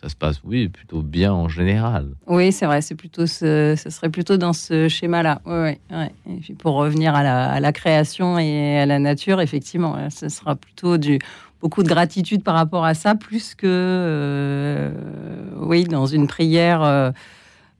[0.00, 2.10] ça se passe, oui, plutôt bien en général.
[2.26, 5.40] Oui, c'est vrai, c'est plutôt ce, serait plutôt dans ce schéma-là.
[5.46, 6.06] Oui, oui.
[6.30, 10.98] Et puis pour revenir à la, création et à la nature, effectivement, ce sera plutôt
[10.98, 11.18] du
[11.60, 14.90] beaucoup de gratitude par rapport à ça, plus que euh,
[15.56, 16.82] oui, dans une prière.
[16.82, 17.10] euh,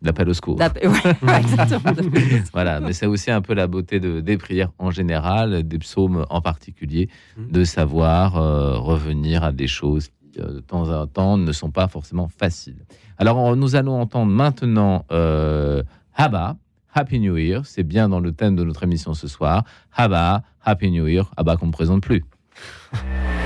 [0.02, 0.56] L'appel au secours.
[0.58, 0.68] ouais.
[2.52, 6.24] Voilà, mais c'est aussi un peu la beauté de, des prières en général, des psaumes
[6.30, 7.50] en particulier, Mhm.
[7.50, 11.70] de savoir euh, revenir à des choses qui, euh, de temps en temps, ne sont
[11.70, 12.84] pas forcément faciles.
[13.18, 15.82] Alors, nous allons entendre maintenant euh,
[16.14, 16.56] Haba,
[16.94, 17.66] Happy New Year.
[17.66, 19.64] C'est bien dans le thème de notre émission ce soir.
[19.96, 21.30] Haba, Happy New Year.
[21.36, 22.24] Haba qu'on ne présente plus.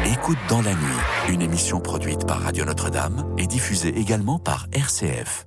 [0.06, 5.46] Écoute dans la nuit, une émission produite par Radio Notre-Dame et diffusée également par RCF.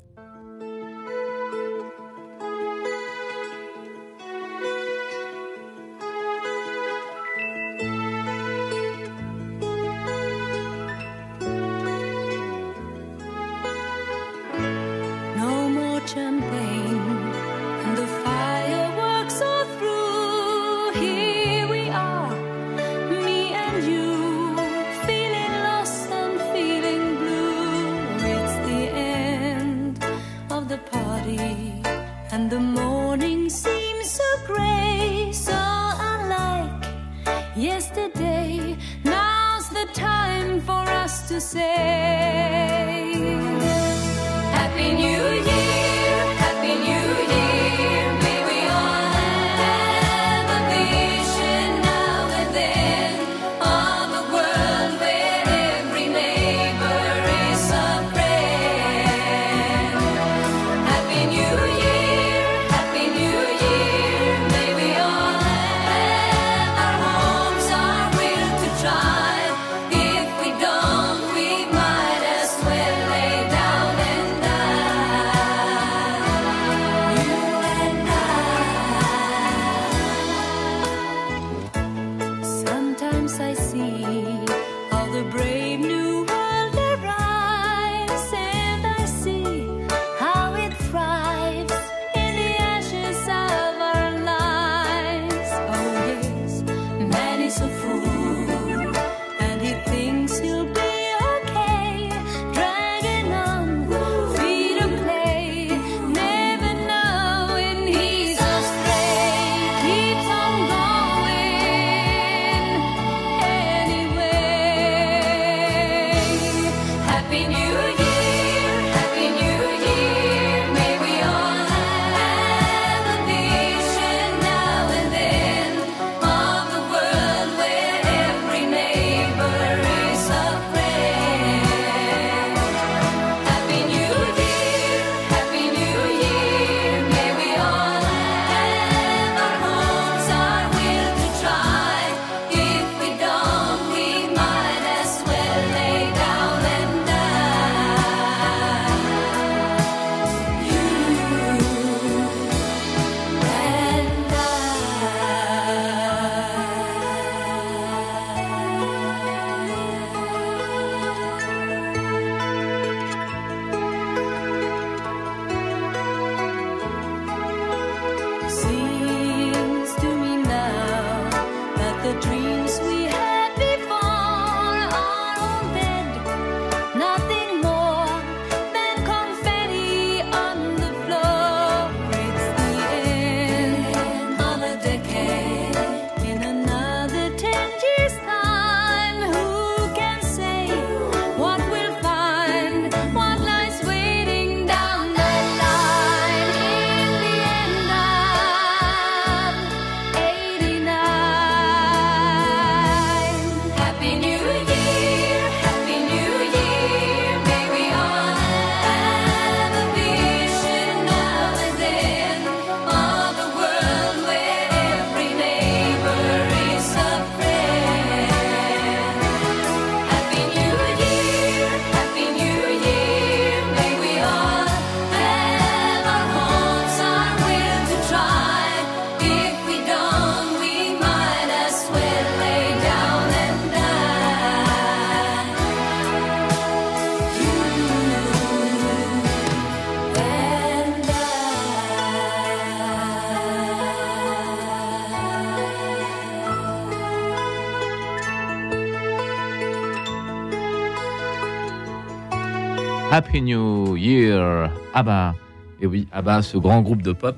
[253.16, 255.36] Happy New Year, ABBA.
[255.80, 257.38] Et oui, ABBA, ce grand groupe de pop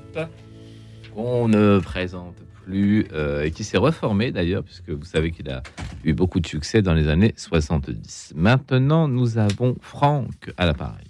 [1.14, 5.62] qu'on ne présente plus euh, et qui s'est reformé d'ailleurs, puisque vous savez qu'il a
[6.02, 8.32] eu beaucoup de succès dans les années 70.
[8.34, 11.06] Maintenant, nous avons Franck à l'appareil.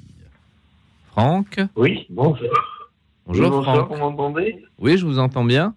[1.13, 2.51] Franck Oui, bonjour.
[3.27, 3.89] Bonjour bonsoir, Franck.
[3.89, 4.67] vous m'entendez?
[4.79, 5.73] Oui, je vous entends bien.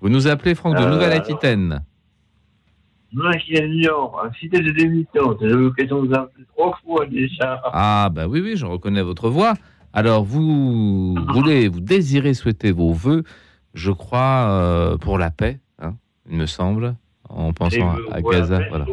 [0.00, 1.84] Vous nous appelez Franck de Euh, Nouvelle-Aquitaine.
[4.40, 5.36] Cité de démission.
[5.40, 7.60] J'ai eu l'occasion de vous appeler trois fois déjà.
[7.64, 9.54] Ah, bah oui, oui, je reconnais votre voix.
[9.92, 13.24] Alors, vous voulez, vous désirez souhaiter vos voeux,
[13.74, 15.94] je crois, euh, pour la paix, hein,
[16.30, 16.94] il me semble,
[17.28, 18.60] en pensant à, à Gaza.
[18.70, 18.86] Voilà.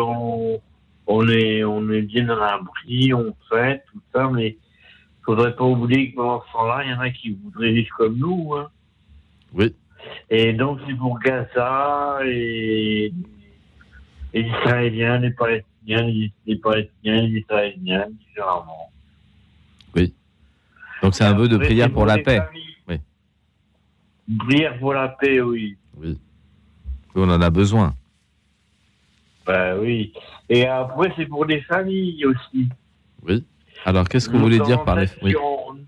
[0.00, 0.58] on,
[1.06, 5.64] on est, on est bien dans l'abri, on fait tout ça, mais il faudrait pas
[5.64, 8.54] oublier que pendant ce temps-là, il y en a qui voudraient vivre comme nous.
[8.54, 8.68] Hein.
[9.52, 9.74] Oui.
[10.30, 13.12] Et donc, c'est pour Gaza et
[14.34, 18.90] les Israéliens, les Palestiniens, les, les Palestiniens, les Israéliens, différemment.
[21.00, 22.38] Donc, c'est un vœu de prière pour la paix.
[22.38, 22.74] familles.
[22.88, 22.96] Oui.
[24.28, 25.76] Une prière pour la paix, oui.
[25.96, 26.18] Oui.
[27.14, 27.94] On en a besoin.
[29.46, 30.12] Bah oui.
[30.48, 32.68] Et après, c'est pour les familles aussi.
[33.22, 33.44] Oui.
[33.84, 35.06] Alors, qu'est-ce que vous voulez dire par les.
[35.22, 35.36] Oui.
[35.36, 35.78] ont-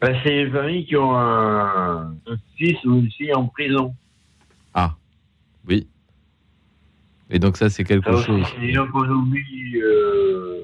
[0.00, 3.94] Bah, c'est les familles qui ont un, un fils ou une fille en prison.
[4.74, 4.96] Ah,
[5.68, 5.86] oui.
[7.30, 8.46] Et donc, ça, c'est quelque Ça chose.
[8.60, 10.62] c'est qu'on oublie euh,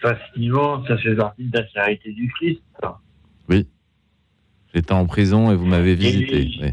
[0.00, 0.84] facilement.
[0.86, 2.60] Ça fait partie de la charité du Christ.
[2.80, 2.98] ça.
[4.74, 6.36] J'étais en prison et vous m'avez visité.
[6.36, 6.58] oui.
[6.62, 6.68] oui.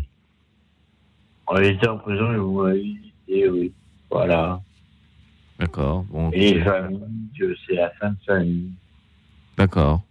[1.48, 3.72] On était en prison et vous m'avez visité, oui.
[4.10, 4.60] Voilà.
[5.60, 6.04] D'accord.
[6.10, 7.00] Bon, Et les familles,
[7.68, 8.72] c'est la fin de famille.
[9.56, 10.02] D'accord.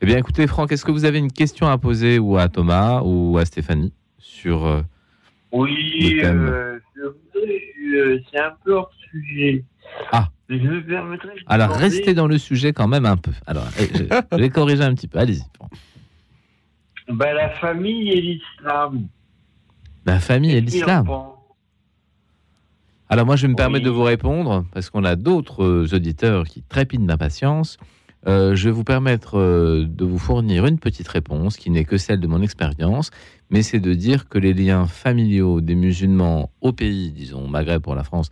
[0.00, 3.00] Eh bien, écoutez, Franck, est-ce que vous avez une question à poser ou à Thomas
[3.02, 4.64] ou à Stéphanie sur.
[4.64, 4.82] euh,
[5.50, 6.46] Oui, Le thème.
[6.48, 7.62] euh, je voudrais,
[7.94, 9.64] euh, c'est un peu hors sujet.
[10.12, 10.28] Ah.
[10.48, 10.94] Je me de
[11.46, 13.32] Alors, demander- restez dans le sujet quand même un peu.
[13.46, 15.18] Alors, eh, je, je vais corriger un petit peu.
[15.18, 15.42] Allez-y.
[17.08, 19.08] Ben, la famille et l'islam.
[20.06, 21.06] La famille et l'islam.
[23.08, 23.56] Alors moi, je vais me Oui.
[23.56, 27.78] permettre de vous répondre parce qu'on a d'autres euh, auditeurs qui trépident d'impatience.
[28.26, 31.98] Euh, je vais vous permettre euh, de vous fournir une petite réponse qui n'est que
[31.98, 33.10] celle de mon expérience,
[33.50, 37.82] mais c'est de dire que les liens familiaux des musulmans au pays, disons au Maghreb
[37.82, 38.30] pour la France,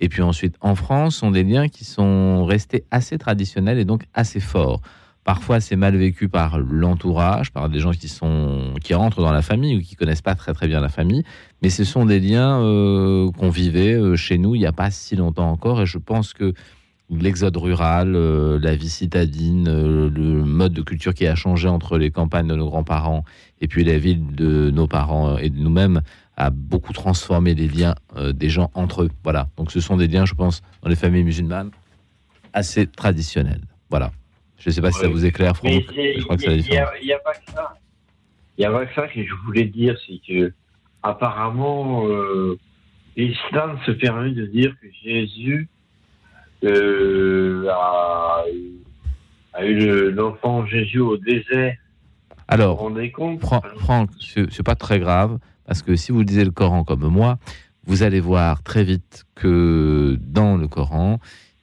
[0.00, 4.04] et puis ensuite en France, sont des liens qui sont restés assez traditionnels et donc
[4.14, 4.80] assez forts.
[5.24, 9.40] Parfois, c'est mal vécu par l'entourage, par des gens qui sont qui rentrent dans la
[9.40, 11.22] famille ou qui connaissent pas très très bien la famille.
[11.62, 15.16] Mais ce sont des liens euh, qu'on vivait chez nous il n'y a pas si
[15.16, 15.80] longtemps encore.
[15.80, 16.52] Et je pense que
[17.10, 21.98] l'exode rural, euh, la vie citadine, euh, le mode de culture qui a changé entre
[21.98, 23.24] les campagnes de nos grands-parents
[23.60, 26.00] et puis la ville de nos parents et de nous-mêmes
[26.36, 29.10] a beaucoup transformé les liens euh, des gens entre eux.
[29.22, 29.48] Voilà.
[29.56, 31.70] Donc ce sont des liens, je pense, dans les familles musulmanes
[32.52, 33.60] assez traditionnels.
[33.90, 34.10] Voilà.
[34.58, 35.94] Je ne sais pas si ça vous éclaire, Mais Franck.
[35.94, 37.74] c'est- Je crois que la il a- n'y a, pas que ça.
[38.56, 40.52] Il n'y a pas que ça que je voulais dire, c'est que
[41.02, 42.58] apparemment, euh,
[43.16, 45.68] l'islam se permet de dire que Jésus
[46.64, 48.44] euh, a,
[49.54, 51.74] a eu le- l'enfant Jésus au désert.
[52.30, 53.40] Vous vous Alors, rendez compte?
[53.78, 54.10] Franck,
[54.50, 57.38] c'est pas très grave, parce que si vous lisez le Coran comme moi,
[57.86, 61.18] vous allez voir très vite que dans le Coran,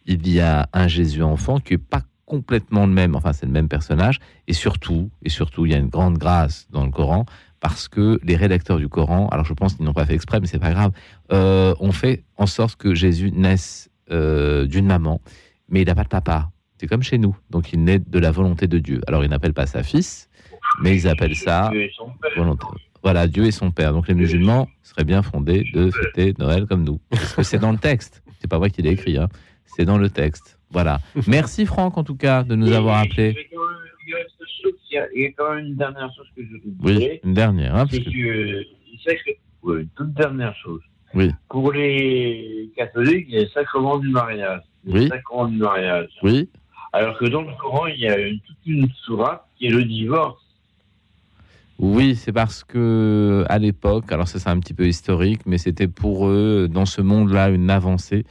[0.05, 3.51] il y a un Jésus enfant qui est pas complètement le même, enfin c'est le
[3.51, 7.25] même personnage, et surtout, et surtout, il y a une grande grâce dans le Coran,
[7.59, 10.47] parce que les rédacteurs du Coran, alors je pense qu'ils n'ont pas fait exprès, mais
[10.47, 10.91] c'est pas grave,
[11.31, 15.21] euh, ont fait en sorte que Jésus naisse euh, d'une maman,
[15.69, 16.51] mais il n'a pas de papa.
[16.77, 19.01] C'est comme chez nous, donc il naît de la volonté de Dieu.
[19.07, 20.29] Alors ils n'appellent pas ça fils,
[20.81, 21.71] mais ils appellent ça
[22.35, 22.65] volonté.
[23.03, 23.93] Voilà, Dieu et son Père.
[23.93, 26.99] Donc les musulmans seraient bien fondés de fêter Noël comme nous.
[27.09, 28.23] Parce que c'est dans le texte.
[28.39, 29.27] C'est pas moi qui l'ai écrit, hein.
[29.65, 30.57] c'est dans le texte.
[30.71, 30.99] Voilà.
[31.27, 33.35] Merci Franck en tout cas de nous avoir appelés.
[34.07, 34.15] Il
[34.91, 37.75] il y a- il quand même une dernière chose que je voulais Oui, une dernière.
[37.75, 38.63] hein, parce que- que,
[39.63, 40.81] que toute dernière chose.
[41.13, 41.31] Oui.
[41.49, 44.61] Pour les catholiques, il y a le sacrement du mariage.
[44.85, 45.07] Le Oui.
[45.09, 46.09] sacrement du mariage.
[46.23, 46.49] Oui,
[46.93, 49.83] Alors que dans le Coran, il y a une, toute une sourate qui est le
[49.83, 50.39] divorce.
[51.79, 55.87] oui, c'est parce que à l'époque, alors ça c'est un petit peu historique, mais c'était
[55.87, 58.23] pour eux dans ce monde-là une avancée,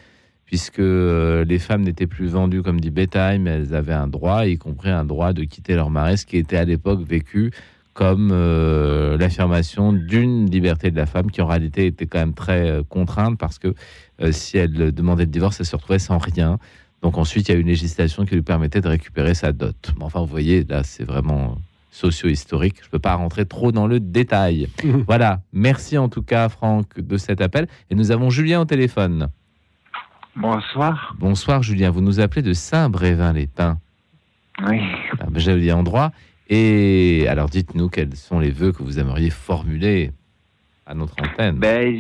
[0.46, 4.46] puisque euh, les femmes n'étaient plus vendues comme du bétail, mais elles avaient un droit,
[4.46, 7.50] y compris un droit de quitter leur mari, ce qui était à l'époque vécu
[7.94, 12.70] comme euh, l'affirmation d'une liberté de la femme qui en réalité était quand même très
[12.70, 13.74] euh, contrainte parce que
[14.22, 16.58] euh, si elle demandait le divorce, elle se retrouvait sans rien.
[17.02, 19.92] Donc ensuite, il y a une législation qui lui permettait de récupérer sa dot.
[19.98, 21.56] Mais enfin, vous voyez, là, c'est vraiment
[21.90, 22.76] socio-historique.
[22.80, 24.68] Je ne peux pas rentrer trop dans le détail.
[25.06, 25.40] voilà.
[25.52, 27.66] Merci en tout cas, Franck, de cet appel.
[27.90, 29.28] Et nous avons Julien au téléphone.
[30.36, 31.16] Bonsoir.
[31.18, 33.78] Bonsoir Julien, vous nous appelez de Saint-Brévin-les-Pins.
[34.66, 34.80] Oui.
[35.20, 36.12] Un joli endroit.
[36.52, 40.10] Et alors dites-nous quels sont les vœux que vous aimeriez formuler
[40.84, 41.56] à notre antenne.
[41.60, 41.94] Ben,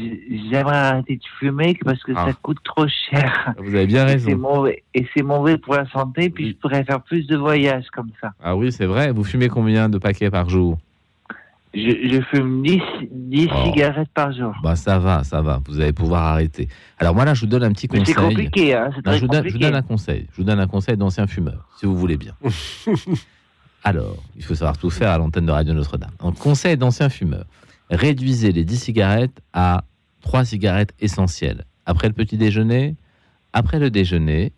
[0.50, 2.26] j'aimerais arrêter de fumer parce que Ah.
[2.26, 3.54] ça coûte trop cher.
[3.58, 4.36] Vous avez bien raison.
[4.36, 6.50] mauvais, et c'est mauvais pour la santé, puis Oui.
[6.50, 8.32] je pourrais faire plus de voyages comme ça.
[8.42, 9.12] Ah oui, c'est vrai.
[9.12, 10.76] Vous fumez combien de paquets par jour?
[11.72, 12.80] Je, je fume 10,
[13.12, 13.64] 10 Oh.
[13.66, 14.52] cigarettes par jour.
[14.64, 15.60] Bah ça va, ça va.
[15.68, 16.66] Vous allez pouvoir arrêter.
[16.98, 18.06] Alors moi là, je vous donne un petit conseil.
[18.06, 19.58] c'est compliqué, hein, c'est très je, donne, je vous compliqué.
[19.60, 20.26] donne un conseil.
[20.32, 22.32] Je vous donne un conseil d'ancien fumeur, si vous voulez bien.
[23.82, 26.10] Alors, il faut savoir tout faire à l'antenne de Radio Notre-Dame.
[26.20, 27.44] Un conseil d'ancien fumeur.
[27.90, 29.84] Réduisez les 10 cigarettes à
[30.20, 31.64] 3 cigarettes essentielles.
[31.86, 32.94] Après le petit déjeuner,
[33.52, 34.52] après le déjeuner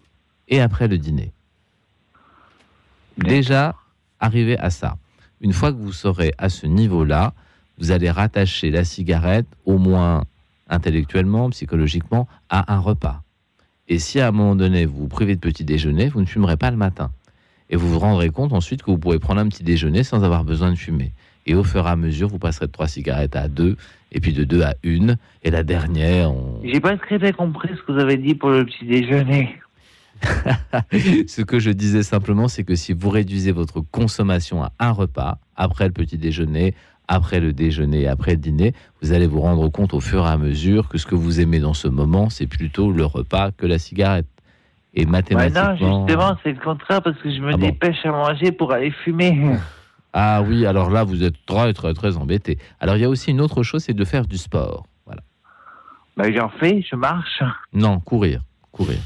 [0.48, 1.32] et après le dîner.
[3.16, 3.76] Déjà,
[4.20, 4.96] arrivez à ça.
[5.40, 7.32] Une fois que vous serez à ce niveau-là,
[7.78, 10.24] vous allez rattacher la cigarette, au moins
[10.68, 13.22] intellectuellement, psychologiquement, à un repas.
[13.88, 16.56] Et si à un moment donné vous vous privez de petit déjeuner, vous ne fumerez
[16.56, 17.10] pas le matin.
[17.72, 20.44] Et vous vous rendrez compte ensuite que vous pourrez prendre un petit déjeuner sans avoir
[20.44, 21.12] besoin de fumer.
[21.46, 23.76] Et au fur et à mesure, vous passerez de trois cigarettes à deux,
[24.12, 26.60] et puis de deux à une, et la dernière, on...
[26.62, 29.58] J'ai pas très bien compris ce que vous avez dit pour le petit déjeuner.
[31.26, 35.38] Ce que je disais simplement, c'est que si vous réduisez votre consommation à un repas,
[35.56, 36.74] après le petit déjeuner,
[37.08, 40.36] après le déjeuner, après le dîner, vous allez vous rendre compte au fur et à
[40.36, 43.78] mesure que ce que vous aimez dans ce moment, c'est plutôt le repas que la
[43.78, 44.26] cigarette.
[44.94, 46.06] Et Ouais, non, mathématiquement...
[46.06, 48.90] justement, c'est le contraire parce que je me Ah bon dépêche à manger pour aller
[49.04, 49.56] fumer.
[50.14, 52.58] Ah oui, alors là, vous êtes très, très, très embêté.
[52.80, 54.84] Alors, il y a aussi une autre chose, c'est de faire du sport.
[55.06, 55.22] Voilà.
[56.18, 57.42] Ben, j'en fais, je marche.
[57.72, 58.42] Non, courir.
[58.72, 58.98] Courir.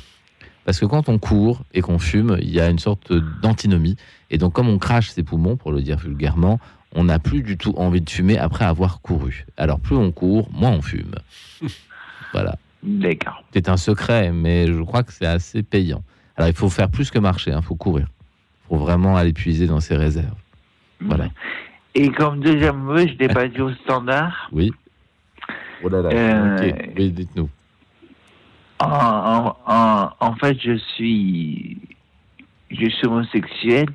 [0.64, 3.97] Parce que quand on court et qu'on fume, il y a une sorte d'antinomie.
[4.30, 6.59] Et donc, comme on crache ses poumons, pour le dire vulgairement,
[6.93, 9.47] on n'a plus du tout envie de fumer après avoir couru.
[9.57, 11.14] Alors, plus on court, moins on fume.
[12.32, 12.57] Voilà.
[12.87, 13.43] D'accord.
[13.53, 16.03] C'est un secret, mais je crois que c'est assez payant.
[16.37, 18.07] Alors, il faut faire plus que marcher, il faut courir.
[18.64, 20.37] Il faut vraiment aller puiser dans ses réserves.
[21.01, 21.28] Voilà.
[21.95, 24.49] Et comme deuxième vœu, je l'ai pas dit au standard.
[24.53, 24.70] Oui.
[25.82, 26.09] Oh là là.
[26.11, 27.49] Euh, Ok, oui, dites-nous.
[28.78, 31.78] En, en, en, en fait, je suis,
[32.70, 33.87] je suis homosexuel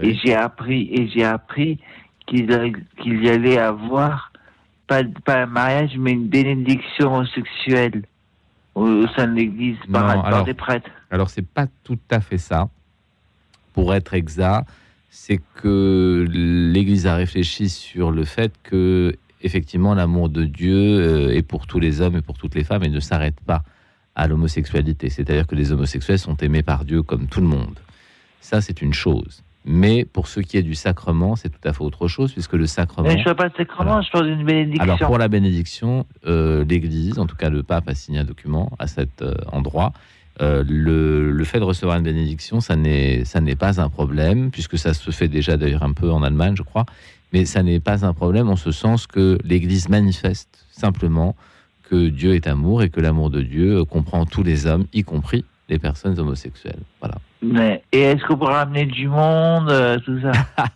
[0.00, 0.20] et Oui.
[0.24, 1.78] j'ai appris et j'ai appris
[2.26, 4.32] qu'il y allait avoir
[4.86, 8.02] pas, pas un mariage mais une bénédiction homosexuelle
[8.78, 10.90] au, sein de l'Église par, Non, par alors- des prêtres.
[11.10, 12.68] Alors, c'est pas tout à fait ça.
[13.72, 14.68] Pour être exact,
[15.10, 21.42] c'est que l'Église a réfléchi sur le fait que, effectivement, l'amour de Dieu euh, est
[21.42, 23.62] pour tous les hommes et pour toutes les femmes et ne s'arrête pas
[24.14, 25.10] à l'homosexualité.
[25.10, 27.78] C'est-à-dire que les homosexuels sont aimés par Dieu comme tout le monde.
[28.40, 29.42] Ça, c'est une chose.
[29.70, 32.66] Mais pour ce qui est du sacrement, c'est tout à fait autre chose, puisque le
[32.66, 33.06] sacrement.
[33.06, 34.00] Mais je ne pas de sacrement, Voilà.
[34.02, 34.82] je parle d'une bénédiction.
[34.82, 38.72] Alors pour la bénédiction, euh, l'Église, en tout cas le pape a signé un document
[38.78, 39.92] à cet euh, endroit.
[40.40, 43.24] Euh, le, le fait de recevoir une bénédiction, ça n'est
[43.58, 46.86] pas un problème, puisque ça se fait déjà d'ailleurs un peu en Allemagne, je crois.
[47.34, 51.36] Mais ça n'est pas un problème en ce sens que l'Église manifeste simplement
[51.90, 55.44] que Dieu est amour et que l'amour de Dieu comprend tous les hommes, y compris
[55.68, 56.80] les personnes homosexuelles.
[57.00, 57.16] Voilà.
[57.42, 60.32] Mais, et est-ce qu'on pourra amener du monde, euh, tout ça?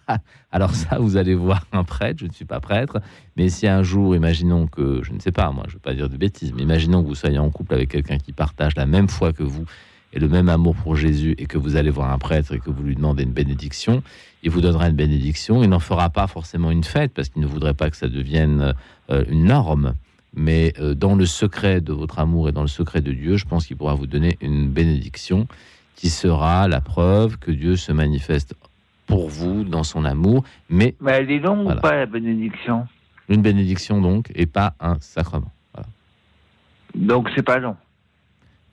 [0.52, 3.00] Alors ça, vous allez voir un prêtre, je ne suis pas prêtre,
[3.36, 5.94] mais si un jour, imaginons que, je ne sais pas, moi je ne veux pas
[5.94, 8.86] dire de bêtises, mais imaginons que vous soyez en couple avec quelqu'un qui partage la
[8.86, 9.64] même foi que vous
[10.12, 12.70] et le même amour pour Jésus et que vous allez voir un prêtre et que
[12.70, 14.02] vous lui demandez une bénédiction,
[14.42, 17.46] il vous donnera une bénédiction, il n'en fera pas forcément une fête parce qu'il ne
[17.46, 18.74] voudrait pas que ça devienne
[19.10, 19.94] euh, une norme,
[20.34, 23.44] mais euh, dans le secret de votre amour et dans le secret de Dieu, je
[23.44, 25.46] pense qu'il pourra vous donner une bénédiction
[25.96, 28.54] qui sera la preuve que Dieu se manifeste
[29.06, 31.78] pour vous dans son amour, mais Mais elle est longue Voilà.
[31.78, 32.86] ou pas, la bénédiction?
[33.28, 35.52] Une bénédiction donc et pas un sacrement.
[35.74, 35.88] Voilà.
[36.94, 37.76] Donc, c'est pas long.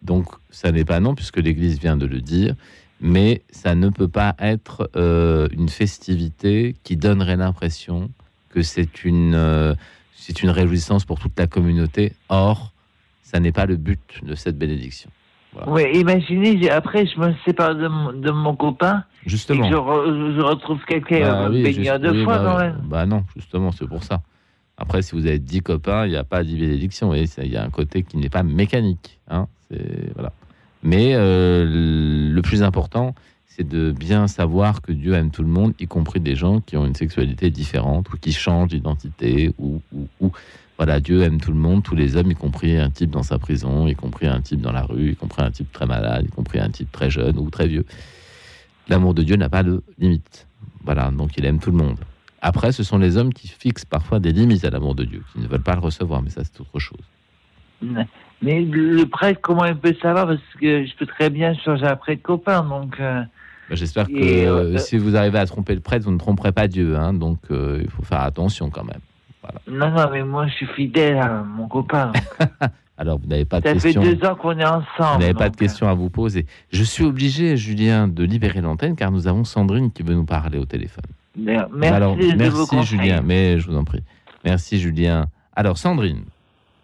[0.01, 2.55] Donc ça n'est pas non puisque l'Église vient de le dire,
[3.01, 8.09] mais ça ne peut pas être euh, une festivité qui donnerait l'impression
[8.49, 9.75] que c'est une euh,
[10.29, 12.13] c'est une réjouissance pour toute la communauté.
[12.29, 12.71] Or,
[13.23, 15.09] ça n'est pas le but de cette bénédiction.
[15.53, 15.71] Voilà.
[15.71, 19.67] Oui, imaginez, après, je me sépare de mon, de mon copain et Justement.
[19.67, 22.63] je, re- je retrouve quelqu'un Bah euh, oui, juste- deux oui, fois bah, quand oui.
[22.65, 22.81] même.
[22.83, 24.21] Bah non, justement, c'est pour ça.
[24.77, 27.11] Après, si vous avez 10 copains, il n'y a pas 10 bénédictions.
[27.25, 29.19] Ça- Il y a un côté qui n'est pas mécanique.
[29.29, 30.31] Hein, c'est- voilà.
[30.83, 31.65] Mais euh,
[32.31, 33.15] le plus important,
[33.59, 36.77] c'est de bien savoir que Dieu aime tout le monde, y compris des gens qui
[36.77, 39.51] ont une sexualité différente ou qui changent d'identité.
[39.59, 39.81] Ou,
[40.77, 43.37] voilà, Dieu aime tout le monde, tous les hommes, y compris un type dans sa
[43.37, 46.29] prison, y compris un type dans la rue, y compris un type très malade, y
[46.29, 47.85] compris un type très jeune ou très vieux.
[48.87, 50.47] L'amour de Dieu n'a pas de limite.
[50.85, 51.97] Voilà, donc il aime tout le monde.
[52.41, 55.39] Après, ce sont les hommes qui fixent parfois des limites à l'amour de Dieu, qui
[55.39, 57.03] ne veulent pas le recevoir, mais ça c'est autre chose.
[58.41, 60.27] Mais le prêtre, comment il peut savoir?
[60.27, 62.97] Parce que je peux très bien changer après de copain, donc.
[63.01, 63.21] euh,
[63.71, 66.67] J'espère que euh, euh, si vous arrivez à tromper le prêtre, vous ne tromperez pas
[66.67, 66.95] Dieu.
[66.97, 68.99] hein, donc euh, il faut faire attention quand même.
[69.67, 72.11] Non, non, mais moi, je suis fidèle à mon copain.
[72.97, 74.01] Alors vous n'avez pas de Ça fait questions.
[74.03, 75.13] deux ans qu'on est ensemble.
[75.15, 76.45] Vous n'avez pas de questions à vous poser.
[76.71, 80.57] Je suis obligé, Julien, de libérer l'antenne car nous avons Sandrine qui veut nous parler
[80.59, 81.05] au téléphone.
[81.37, 82.83] Merci, Alors, de vos merci.
[82.83, 84.03] Julien, mais je vous en prie.
[84.43, 85.27] Merci Julien.
[85.55, 86.23] Alors Sandrine,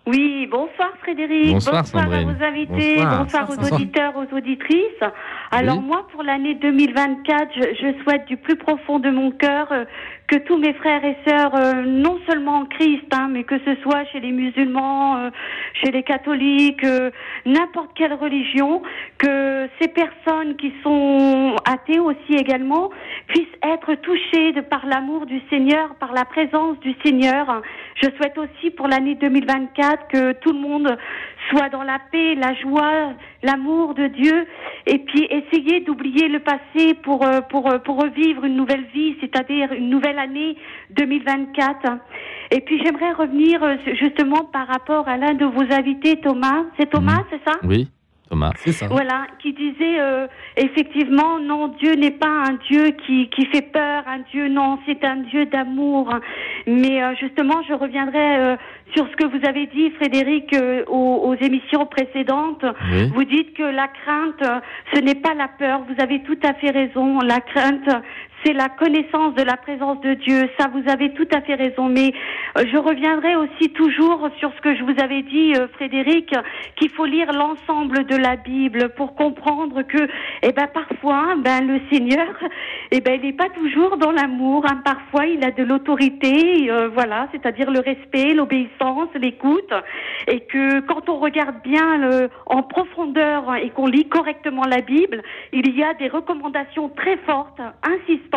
[0.07, 1.51] Oui, bonsoir Frédéric.
[1.53, 2.31] Bonsoir, à Sandrine.
[2.31, 2.95] vos invités.
[2.97, 3.23] Bonsoir.
[3.23, 5.03] Bonsoir, aux auditeurs, aux auditrices.
[5.51, 5.83] Alors Oui.
[5.85, 9.85] moi, pour l'année 2024, je, je souhaite du plus profond de mon cœur euh,
[10.27, 13.75] que tous mes frères et sœurs, euh, non seulement en Christ, hein, mais que ce
[13.81, 15.29] soit chez les musulmans, euh,
[15.83, 16.85] chez les catholiques,
[17.45, 18.81] n'importe quelle religion,
[19.17, 22.89] que ces personnes qui sont athées aussi également
[23.27, 27.61] puissent être touchées de par l'amour du Seigneur, par la présence du Seigneur.
[27.95, 30.97] Je souhaite aussi pour l'année 2024 que tout le monde
[31.49, 34.47] soit dans la paix, la joie, l'amour de Dieu,
[34.87, 39.15] et puis essayer d'oublier le passé pour euh, pour euh, pour revivre une nouvelle vie,
[39.21, 40.55] c'est-à-dire une nouvelle année
[40.91, 41.99] 2024.
[42.51, 46.63] Et puis j'aimerais revenir euh, justement par rapport à l'un de vos invités, Thomas.
[46.79, 47.57] C'est Thomas, c'est ça?
[47.63, 47.89] Oui,
[48.29, 48.51] Thomas.
[48.57, 48.87] C'est ça.
[48.87, 50.27] voilà, qui disait euh,
[50.57, 55.03] effectivement, non, Dieu n'est pas un Dieu qui, qui fait peur, un Dieu, non, c'est
[55.03, 56.09] un Dieu d'amour.
[56.65, 58.55] Mais euh, justement, je reviendrai euh,
[58.93, 62.65] sur ce que vous avez dit, Frédéric, euh, aux, aux émissions précédentes.
[62.91, 63.07] Oui.
[63.13, 64.59] Vous dites que la crainte, euh,
[64.93, 65.81] ce n'est pas la peur.
[65.89, 67.19] Vous avez tout à fait raison.
[67.19, 67.89] La crainte,
[68.45, 70.47] c'est la connaissance de la présence de Dieu.
[70.59, 71.89] Ça, vous avez tout à fait raison.
[71.89, 72.13] Mais
[72.57, 76.33] euh, je reviendrai aussi toujours sur ce que je vous avais dit, euh, Frédéric,
[76.75, 80.07] qu'il faut lire l'ensemble de la Bible pour comprendre que,
[80.43, 82.27] eh ben, parfois, ben, le Seigneur,
[82.91, 84.65] eh ben, il n'est pas toujours dans l'amour.
[84.69, 84.81] hein.
[84.85, 89.73] Parfois, il a de l'autorité, euh, voilà, c'est-à-dire le respect, l'obéissance, l'écoute,
[90.27, 95.23] et que quand on regarde bien en profondeur hein, et qu'on lit correctement la Bible,
[95.51, 98.34] il y a des recommandations très fortes, insistantes,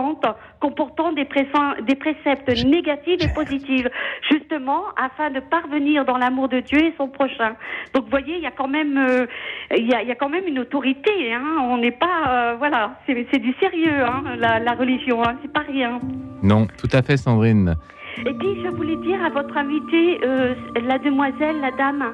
[0.60, 3.86] comportant des, préceptes négatifs et positifs,
[4.30, 7.54] justement afin de parvenir dans l'amour de Dieu et son prochain.
[7.94, 9.26] Donc, vous voyez, il y a quand même, euh,
[9.76, 11.32] il y, a, il y a quand même une autorité.
[11.32, 11.58] Hein.
[11.62, 15.22] On n'est pas, euh, voilà, c'est du sérieux, hein, la, la religion.
[15.22, 15.36] Hein.
[15.42, 16.00] C'est pas rien.
[16.42, 17.74] Non, tout à fait Sandrine.
[18.26, 22.12] Et puis, je voulais dire à votre invité, euh, la demoiselle, la dame,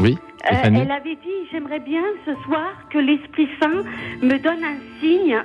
[0.00, 0.16] Oui,
[0.50, 3.82] euh, elle avait dit J'aimerais bien ce soir que l'Esprit Saint
[4.22, 5.42] me donne un signe.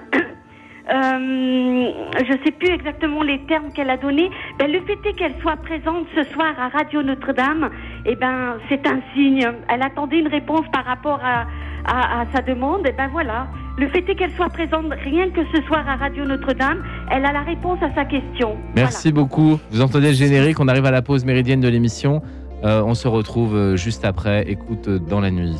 [0.90, 1.92] Euh,
[2.28, 4.30] je ne sais plus exactement les termes qu'elle a donnés.
[4.58, 7.70] Ben, le fait est qu'elle soit présente ce soir à Radio Notre-Dame.
[8.06, 9.48] Eh ben, c'est un signe.
[9.70, 11.46] Elle attendait une réponse par rapport à,
[11.86, 12.88] à, à sa demande.
[12.88, 13.48] Et ben voilà.
[13.78, 16.84] Le fait est qu'elle soit présente rien que ce soir à Radio Notre-Dame.
[17.10, 18.58] Elle a la réponse à sa question.
[18.76, 19.60] Merci beaucoup.
[19.72, 22.22] Vous entendez le générique, on arrive à la pause méridienne de l'émission.
[22.64, 24.44] Euh, on se retrouve euh, juste après.
[24.48, 25.58] Écoute dans la nuit.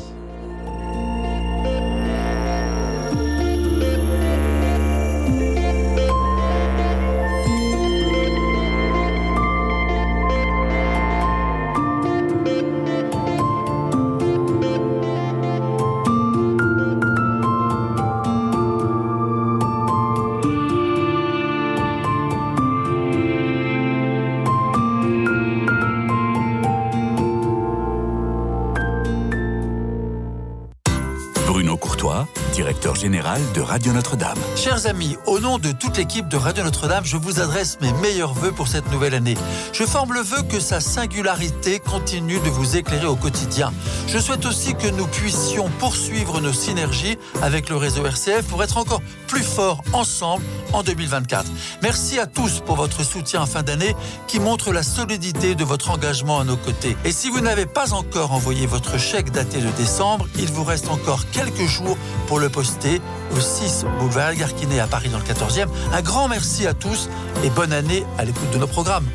[31.52, 34.38] Bruno Courtois, directeur général de Radio Notre-Dame.
[34.56, 38.32] Chers amis, au nom de toute l'équipe de Radio Notre-Dame, je vous adresse mes meilleurs
[38.32, 39.36] voeux pour cette nouvelle année.
[39.74, 43.70] Je forme le vœu que sa singularité continue de vous éclairer au quotidien.
[44.06, 48.78] Je souhaite aussi que nous puissions poursuivre nos synergies avec le réseau RCF pour être
[48.78, 50.42] encore plus forts ensemble
[50.72, 51.46] en 2024.
[51.82, 53.94] Merci à tous pour votre soutien en fin d'année
[54.26, 56.96] qui montre la solidité de votre engagement à nos côtés.
[57.04, 60.88] Et si vous n'avez pas encore envoyé votre chèque daté de décembre, il vous reste
[60.88, 61.96] encore quelques jours
[62.26, 63.00] pour le poster
[63.36, 65.68] au 6 boulevard Garquinet à Paris dans le 14e.
[65.92, 67.08] Un grand merci à tous
[67.44, 69.06] et bonne année à l'écoute de nos programmes.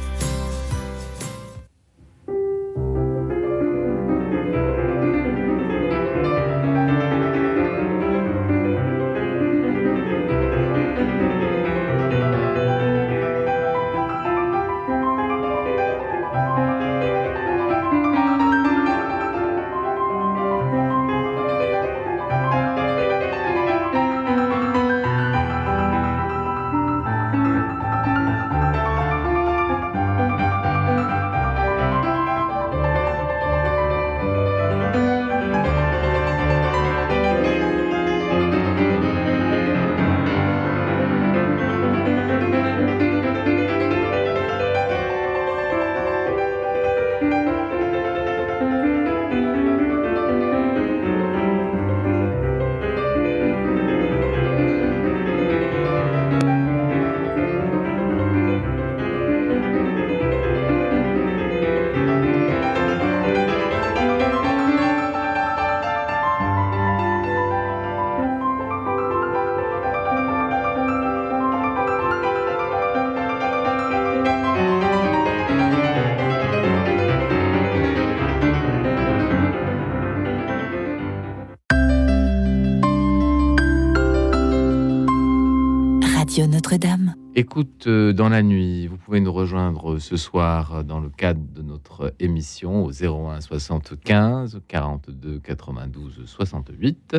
[87.88, 92.14] Euh, dans la nuit, vous pouvez nous rejoindre ce soir dans le cadre de notre
[92.20, 97.18] émission au 01 75 42 92 68.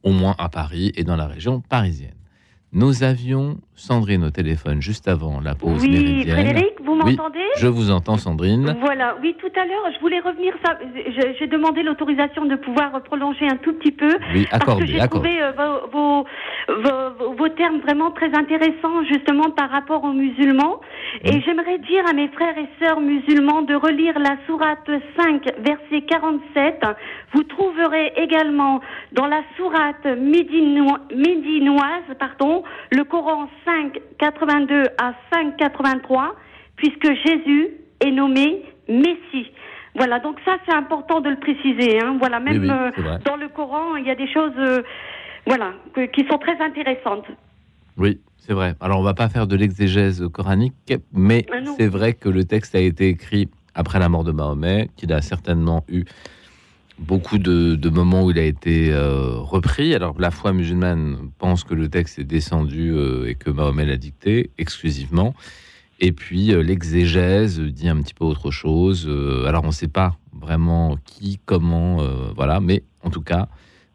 [0.01, 2.20] au moins à Paris et dans la région parisienne.
[2.73, 6.35] Nous avions Sandrine au téléphone juste avant la pause Oui, méridienne.
[6.37, 8.77] Frédéric, vous Oui, m'entendez Je vous entends, Sandrine.
[8.79, 10.53] Voilà, oui, tout à l'heure, je voulais revenir.
[10.63, 10.77] Ça,
[11.37, 14.17] j'ai demandé l'autorisation de pouvoir prolonger un tout petit peu.
[14.33, 15.51] Oui, Parce accordé, que j'ai trouvé euh,
[15.91, 16.25] vos, vos,
[17.19, 20.79] vos- vos termes vraiment très intéressants, justement, par rapport aux musulmans.
[21.23, 24.87] Et j'aimerais dire à mes frères et sœurs musulmans de relire la sourate
[25.17, 26.83] 5, verset 47.
[27.33, 28.79] Vous trouverez également
[29.13, 36.35] dans la sourate médino- médinoise, pardon, le Coran 5, 82 à 5, 83,
[36.75, 37.69] puisque Jésus
[38.01, 39.51] est nommé Messie.
[39.95, 41.99] Voilà, donc ça c'est important de le préciser.
[42.01, 42.17] Hein.
[42.19, 44.83] Voilà, même oui, euh, dans le Coran, il y a des choses, euh,
[45.45, 47.25] voilà, que- qui sont très intéressantes.
[47.97, 48.75] Oui, c'est vrai.
[48.79, 50.73] Alors, on va pas faire de l'exégèse coranique,
[51.11, 54.89] mais Ah c'est vrai que le texte a été écrit après la mort de Mahomet,
[54.95, 56.03] qu'il a certainement eu
[56.99, 59.95] beaucoup de, de moments où il a été euh, repris.
[59.95, 63.97] Alors, la foi musulmane pense que le texte est descendu euh, et que Mahomet l'a
[63.97, 65.33] dicté exclusivement.
[65.99, 69.09] Et puis, euh, l'exégèse dit un petit peu autre chose.
[69.47, 71.97] Alors, on ne sait pas vraiment qui, comment,
[72.35, 73.47] voilà, mais en tout cas,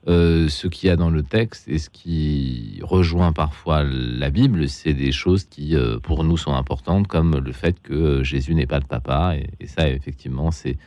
[0.08, 4.68] euh, ce qu'il y a dans le texte et ce qui rejoint parfois la Bible,
[4.68, 8.54] c'est des choses qui, euh, pour nous, sont importantes, comme le fait que euh, Jésus
[8.54, 9.34] n'est pas le papa.
[9.58, 10.78] Et, ça, effectivement, c'est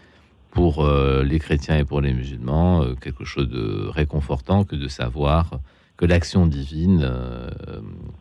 [0.51, 5.59] pour les chrétiens et pour les musulmans quelque chose de réconfortant que de savoir
[5.95, 7.07] que l'action divine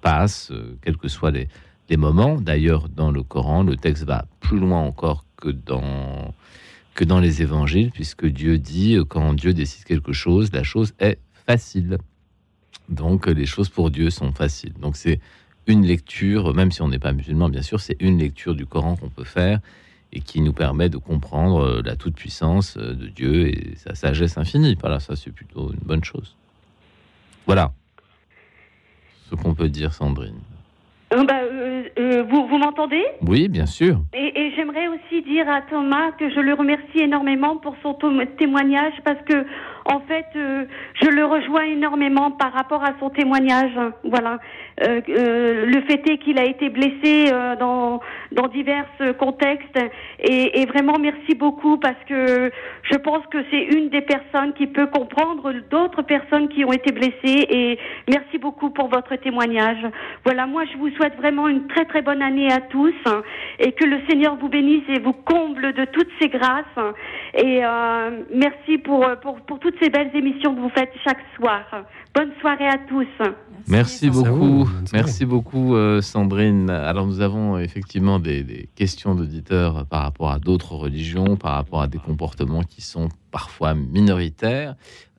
[0.02, 2.38] passe, quels que soient les moments.
[2.38, 6.34] D'ailleurs, dans le Coran, le texte va plus loin encore que dans
[6.98, 10.94] que dans les évangiles, puisque Dieu dit euh, quand Dieu décide quelque chose, la chose
[10.98, 11.98] est facile.
[12.88, 14.72] Donc euh, les choses pour Dieu sont faciles.
[14.80, 15.20] Donc c'est
[15.68, 18.96] une lecture, même si on n'est pas musulman, bien sûr, c'est une lecture du Coran
[18.96, 19.60] qu'on peut faire
[20.10, 24.36] et qui nous permet de comprendre euh, la toute-puissance euh, de Dieu et sa sagesse
[24.36, 24.76] infinie.
[24.80, 26.34] Voilà, ça c'est plutôt une bonne chose.
[27.46, 27.72] Voilà
[29.30, 30.40] ce qu'on peut dire, Sandrine.
[31.14, 33.02] Euh, bah, euh, euh, vous vous m'entendez?
[33.26, 33.96] Oui, bien sûr.
[34.12, 37.96] Et, et j'aimerais aussi dire à Thomas que je le remercie énormément pour son
[38.38, 39.46] témoignage parce que,
[39.90, 40.64] en fait, euh,
[41.02, 43.72] je le rejoins énormément par rapport à son témoignage.
[44.04, 44.38] Voilà.
[44.82, 48.86] Euh, euh, le fait est qu'il a été blessé euh, dans, dans divers
[49.18, 49.78] contextes
[50.20, 54.66] et, et vraiment merci beaucoup parce que je pense que c'est une des personnes qui
[54.66, 57.78] peut comprendre d'autres personnes qui ont été blessées et
[58.08, 59.84] merci beaucoup pour votre témoignage.
[60.24, 63.22] Voilà, moi je vous souhaite vraiment une très très bonne année à tous hein,
[63.58, 66.64] et que le Seigneur vous bénisse et vous comble de toutes ses grâces
[67.34, 71.62] et euh, merci pour, pour, pour toutes ces belles émissions que vous faites chaque soir.
[72.14, 73.06] Bonne soirée à tous.
[73.68, 74.68] Merci beaucoup.
[74.92, 76.70] Merci beaucoup, euh, Sandrine.
[76.70, 81.54] Alors, nous avons euh, effectivement des, des questions d'auditeurs par rapport à d'autres religions, par
[81.54, 84.74] rapport à des comportements qui sont parfois minoritaires.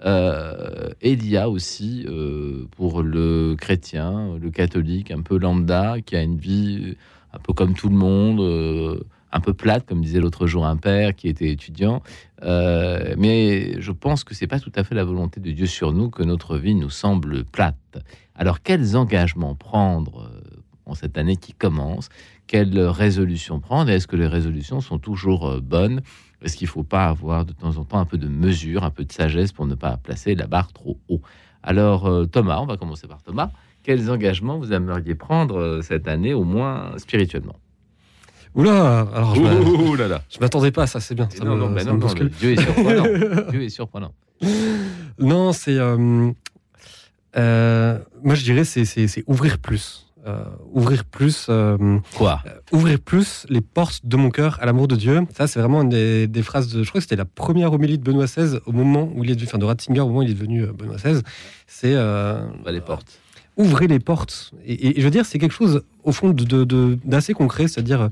[0.06, 5.98] Euh, et il y a aussi, euh, pour le chrétien, le catholique, un peu lambda,
[6.06, 6.96] qui a une vie
[7.34, 9.00] un peu comme tout le monde, euh,
[9.32, 12.02] un peu plate, comme disait l'autre jour un père qui était étudiant.
[12.44, 15.94] Euh, mais je pense que c'est pas tout à fait la volonté de Dieu sur
[15.94, 17.76] nous que notre vie nous semble plate.
[18.36, 22.10] Alors, quels engagements prendre euh, en cette année qui commence?
[22.48, 23.92] Quelles résolutions prendre?
[23.92, 26.02] Est-ce que les résolutions sont toujours euh, bonnes?
[26.42, 28.92] Est-ce qu'il ne faut pas avoir de temps en temps un peu de mesure, un
[28.92, 31.22] peu de sagesse pour ne pas placer la barre trop haut?
[31.62, 33.52] Alors, Thomas, on va commencer par Thomas.
[33.84, 37.58] Quels engagements vous aimeriez prendre cette année, au moins spirituellement?
[38.56, 41.30] Oula, alors je Ouh là là je m'attendais pas à ça, c'est bien.
[41.30, 42.24] Ça non, me- non, bah ça non, me non, bouscule.
[42.26, 43.04] le Dieu est surprenant.
[43.52, 44.14] Dieu est surprenant.
[45.20, 45.78] Non, c'est.
[45.78, 46.32] euh,
[47.38, 48.84] euh, moi, je dirais, c'est,
[49.28, 50.06] ouvrir plus.
[50.28, 50.44] Euh,
[50.74, 51.50] ouvrir plus.
[52.16, 52.42] Quoi?
[52.72, 55.22] Ouvrir plus les portes de mon cœur à l'amour de Dieu.
[55.38, 56.84] Ça, c'est vraiment une des, des phrases de.
[56.84, 59.36] Je crois que c'était la première homélie de Benoît XVI au moment où il est
[59.36, 59.48] devenu.
[59.48, 61.22] Enfin, de Ratzinger au moment où il est devenu Benoît XVI.
[61.68, 61.94] C'est.
[62.68, 63.20] les portes.
[63.58, 64.52] ouvrez les portes.
[64.66, 68.10] Et, et- et je veux dire, c'est quelque chose, au fond, d'assez concret, c'est-à-dire euh,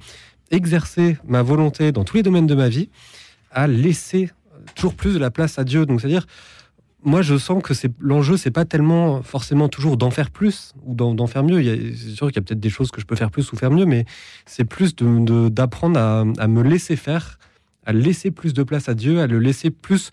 [0.52, 2.89] exercer ma volonté dans tous les domaines de ma vie
[3.52, 4.30] à laisser
[4.76, 5.86] toujours plus de la place à Dieu.
[5.86, 6.26] Donc, c'est-à-dire,
[7.04, 10.93] moi, je sens que c'est l'enjeu, c'est pas tellement forcément toujours d'en faire plus ou
[10.93, 11.62] d'en, faire mieux.
[11.95, 13.72] C'est sûr qu'il y a peut-être des choses que je peux faire plus ou faire
[13.72, 14.06] mieux, mais
[14.45, 17.39] c'est plus d'apprendre à me laisser faire,
[17.86, 20.12] à laisser plus de place à Dieu, à le laisser plus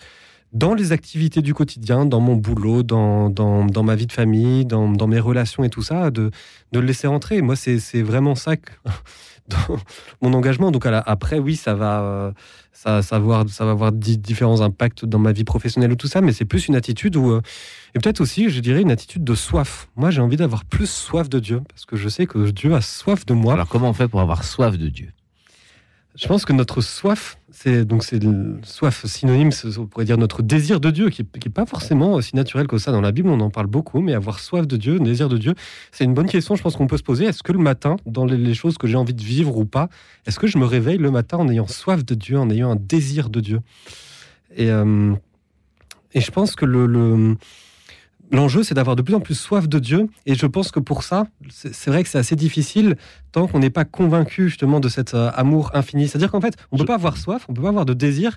[0.55, 4.65] dans les activités du quotidien, dans mon boulot, dans, dans, dans ma vie de famille,
[4.65, 6.31] dans, dans mes relations et tout ça, de,
[6.73, 7.43] de le laisser entrer.
[7.43, 8.71] Moi, c'est vraiment ça que,
[9.49, 9.77] dans
[10.23, 10.71] mon engagement.
[10.71, 12.33] Donc la- après, oui, ça va, euh,
[12.73, 15.97] ça, ça, va avoir, ça va avoir di- différents impacts dans ma vie professionnelle ou
[15.97, 17.43] tout ça, mais c'est plus une attitude où, euh,
[17.97, 19.89] et peut-être aussi, je dirais, une attitude de soif.
[19.97, 22.81] Moi, j'ai envie d'avoir plus soif de Dieu, parce que je sais que Dieu a
[22.81, 23.55] soif de moi.
[23.55, 25.11] Alors, comment on fait pour avoir soif de Dieu?
[26.15, 28.21] Je pense que notre soif, c'est donc c'est
[28.65, 32.67] soif synonyme, on pourrait dire notre désir de Dieu, qui n'est pas forcément aussi naturel
[32.67, 33.29] que ça dans la Bible.
[33.29, 35.55] On en parle beaucoup, mais avoir soif de Dieu, désir de Dieu,
[35.93, 36.57] c'est une bonne question.
[36.57, 37.27] Je pense qu'on peut se poser.
[37.27, 39.89] Est-ce que le matin, dans les, choses que j'ai envie de vivre ou pas,
[40.27, 42.77] est-ce que je me réveille le matin en ayant soif de Dieu, en ayant un
[42.77, 43.61] désir de Dieu?
[44.57, 45.15] Et euh,
[46.13, 47.37] et je pense que le
[48.33, 50.09] L'enjeu, c'est d'avoir de plus en plus soif de Dieu.
[50.27, 52.97] Et je pense que pour ça, c'est vrai que c'est assez difficile
[53.33, 56.09] tant qu'on n'est pas convaincu justement de cet euh, amour infini.
[56.09, 57.95] C'est-à-dire qu'en fait, on ne peut pas avoir soif, on ne peut pas avoir de
[57.95, 58.37] désir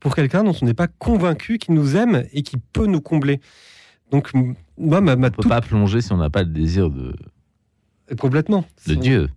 [0.00, 3.40] pour quelqu'un dont on n'est pas convaincu qu'il nous aime et qui peut nous combler.
[4.10, 4.32] Donc,
[4.76, 7.14] moi, ma, ma On peut pas plonger si on n'a pas le désir de,
[8.18, 8.64] complètement.
[8.86, 9.28] de Dieu.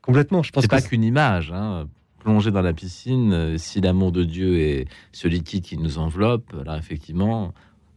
[0.00, 0.42] Complètement.
[0.42, 1.52] Je pense C'est pas qu'une image.
[1.52, 1.86] Hein.
[2.18, 6.52] Plonger dans la piscine, euh, si l'amour de Dieu est ce liquide qui nous enveloppe,
[6.64, 7.52] là, effectivement,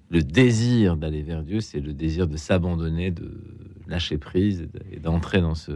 [0.09, 3.31] le désir d'aller vers Dieu, c'est le désir de s'abandonner, de
[3.87, 5.71] lâcher prise et de- et d'entrer dans ce.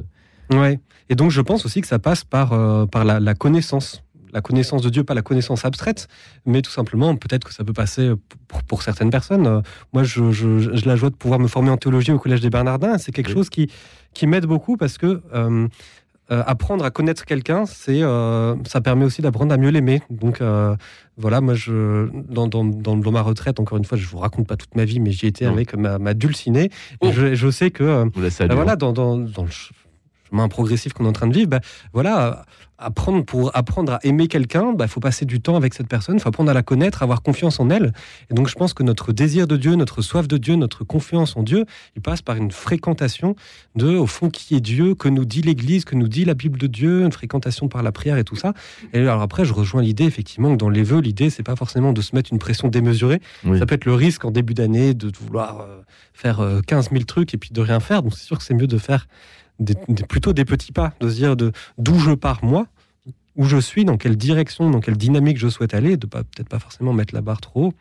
[0.52, 0.80] Ouais.
[1.10, 4.04] Et donc, je pense aussi que ça passe par, euh, par la, la connaissance.
[4.32, 6.08] La connaissance de Dieu, pas la connaissance abstraite,
[6.46, 8.12] mais tout simplement, peut-être que ça peut passer
[8.48, 9.48] pour, pour certaines personnes.
[9.48, 9.62] Euh,
[9.92, 13.00] Moi, je, la joie de pouvoir me former en théologie au Collège des Bernardins.
[13.00, 13.34] C'est quelque Oui.
[13.34, 13.72] chose qui,
[14.14, 15.68] qui m'aide beaucoup parce que euh,
[16.32, 20.02] euh, apprendre à connaître quelqu'un, c'est, euh, ça permet aussi d'apprendre à mieux l'aimer.
[20.10, 20.76] Donc, euh,
[21.18, 24.48] voilà, moi, je, dans, dans, dans, dans ma retraite, encore une fois, je vous raconte
[24.48, 26.70] pas toute ma vie, mais j'y étais avec ma, ma dulcinée.
[27.02, 27.10] Oh.
[27.12, 28.08] je, je sais que.
[28.14, 28.50] Vous la saluons.
[28.50, 29.52] bah voilà, dans, dans, dans le
[30.30, 31.60] chemin progressif qu'on est en train de vivre, bah,
[31.94, 32.46] voilà,
[32.80, 36.16] apprendre pour apprendre à aimer quelqu'un, il bah, faut passer du temps avec cette personne,
[36.16, 37.94] il faut apprendre à la connaître, avoir confiance en elle.
[38.32, 41.36] Et donc je pense que notre désir de Dieu, notre soif de Dieu, notre confiance
[41.36, 41.66] en Dieu,
[41.96, 43.36] il passe par une fréquentation
[43.76, 46.58] de, au fond, qui est Dieu, que nous dit l'Église, que nous dit la Bible
[46.58, 48.54] de Dieu, une fréquentation par la prière et tout ça.
[48.94, 51.94] Et alors après, je rejoins l'idée, effectivement, que dans les vœux, l'idée, c'est pas forcément
[51.94, 53.22] de se mettre une pression démesurée.
[53.44, 53.60] Oui.
[53.60, 55.82] Ça peut être le risque en début d'année de vouloir euh,
[56.14, 58.04] faire euh, 15 000 trucs et puis de rien faire.
[58.04, 59.08] Donc c'est sûr que c'est mieux de faire
[59.60, 62.68] des- des- plutôt des petits pas, de se dire de d'où je pars moi,
[63.36, 66.49] où je suis, dans quelle direction, dans quelle dynamique je souhaite aller, de pas peut-être
[66.49, 67.73] pas forcément mettre la barre trop haut.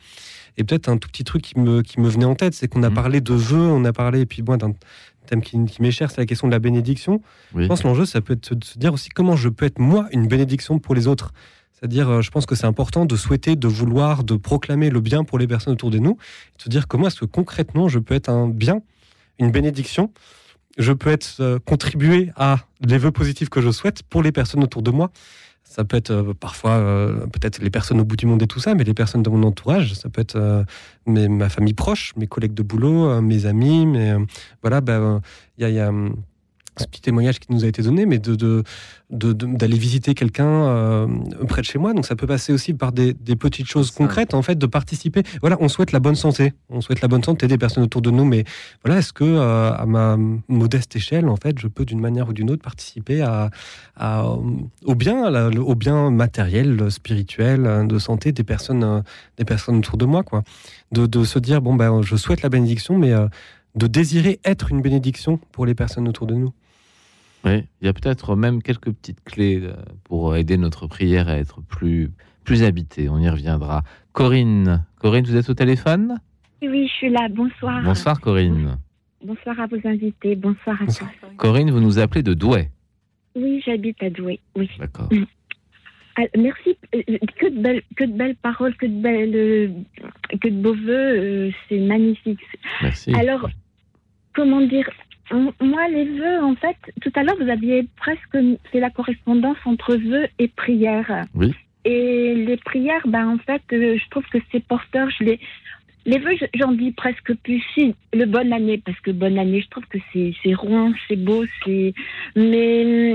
[0.56, 2.82] Et peut-être un tout petit truc qui me, qui me venait en tête, c'est qu'on
[2.82, 2.94] a Mhm.
[2.94, 4.72] parlé de vœux, on a parlé, et puis moi, d'un
[5.26, 7.20] thème qui, qui m'est cher, c'est la question de la bénédiction.
[7.54, 7.64] Oui.
[7.64, 9.78] Je pense que l'enjeu, ça peut être de se dire aussi comment je peux être
[9.78, 11.32] moi une bénédiction pour les autres.
[11.74, 15.22] C'est-à-dire, euh, je pense que c'est important de souhaiter, de vouloir, de proclamer le bien
[15.24, 17.98] pour les personnes autour de nous, et de se dire comment est-ce que concrètement je
[18.00, 18.80] peux être un bien,
[19.38, 20.10] une bénédiction,
[20.78, 24.62] je peux être euh, contribuer à les vœux positifs que je souhaite pour les personnes
[24.62, 25.10] autour de moi.
[25.64, 28.60] Ça peut être euh, parfois euh, peut-être les personnes au bout du monde et tout
[28.60, 30.64] ça, mais les personnes de mon entourage, ça peut être euh,
[31.06, 34.14] mes- ma famille proche, mes collègues de boulot, mes amis, mais
[34.62, 35.20] voilà, ben,
[35.58, 36.16] il y a, il y a, hum,
[36.78, 38.62] ce petit témoignage qui nous a été donné, mais de de-
[39.10, 41.06] de- de- d'aller visiter quelqu'un euh,
[41.48, 41.94] près de chez moi.
[41.94, 45.22] Donc ça peut passer aussi par des, des petites choses concrètes, en fait, de participer.
[45.40, 48.10] Voilà, on souhaite la bonne santé, on souhaite la bonne santé des personnes autour de
[48.10, 48.44] nous, mais
[48.84, 50.16] voilà, est-ce que euh, à ma
[50.48, 53.50] modeste échelle, en fait, je peux d'une manière ou d'une autre participer à,
[53.96, 54.36] à, euh,
[54.84, 59.00] au bien, à la- au bien matériel, spirituel, de santé des personnes, euh,
[59.38, 60.42] des personnes autour de moi, quoi.
[60.92, 63.12] De, de se dire bon ben, je souhaite la bénédiction, mais
[63.74, 66.50] de désirer être une bénédiction pour les personnes autour de nous.
[67.44, 69.74] Oui, il y a peut-être même quelques petites clés euh,
[70.04, 72.10] pour aider notre prière à être plus,
[72.44, 73.08] plus habitée.
[73.08, 73.82] On y reviendra.
[74.12, 76.18] Corinne, Corinne, vous êtes au téléphone?
[76.62, 77.28] Oui, je suis là.
[77.30, 77.82] Bonsoir.
[77.84, 78.78] Bonsoir Corinne.
[79.24, 80.34] Bonsoir à vos invités.
[80.36, 81.00] Bonsoir à tous.
[81.36, 82.70] Corinne, vous nous appelez de Douai.
[83.36, 84.40] Oui, j'habite à Douai.
[84.56, 84.68] Oui.
[84.78, 85.08] D'accord.
[86.16, 86.76] Ah, merci.
[86.96, 87.02] Euh,
[87.38, 89.68] Que de belles, que de belles paroles, que de belles, euh,
[90.40, 90.88] que de beaux voeux.
[90.90, 92.40] euh, C'est magnifique.
[92.82, 93.14] Merci.
[93.14, 93.48] Alors,
[94.34, 94.88] comment dire
[95.32, 98.36] Moi, les vœux, en fait, tout à l'heure, vous aviez presque
[98.72, 101.24] fait la correspondance entre vœux et prières.
[101.34, 101.54] Oui.
[101.84, 105.08] Et les prières, ben, en fait, euh, je trouve que c'est porteur.
[105.10, 105.40] Je les,
[106.06, 107.62] les vœux, je- j'en dis presque plus.
[107.74, 111.44] Si, le bonne année, parce que bonne année, je trouve que c'est rond, c'est beau,
[111.64, 111.92] c'est.
[112.36, 113.12] Mais,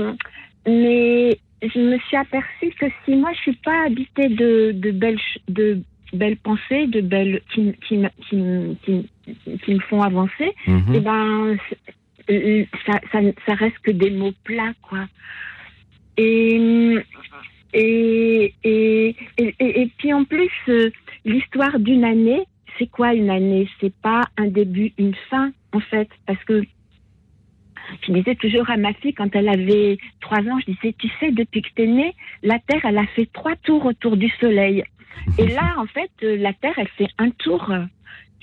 [0.66, 5.18] mais je me suis aperçue que si moi je suis pas habitée de, de belles
[5.48, 5.80] de
[6.12, 9.08] belles pensées, de belles qui, qui, qui,
[9.64, 10.94] qui, me font avancer, Mhm.
[10.94, 11.92] et ben c'est- euh,
[12.26, 15.06] ça, reste que des mots plats, quoi.
[16.16, 16.98] Et,
[17.72, 19.16] et, et-
[19.58, 20.90] et puis en plus, euh,
[21.24, 22.44] l'histoire d'une année,
[22.78, 23.68] c'est quoi une année?
[23.80, 26.08] C'est pas un début, une fin, en fait.
[26.26, 26.62] Parce que
[28.06, 31.30] je disais toujours à ma fille, quand elle avait trois ans, je disais, tu sais,
[31.32, 34.84] depuis que t'es née, la Terre, elle a fait trois tours autour du Soleil.
[35.38, 37.72] Et là, en fait, euh, la Terre, elle fait un tour.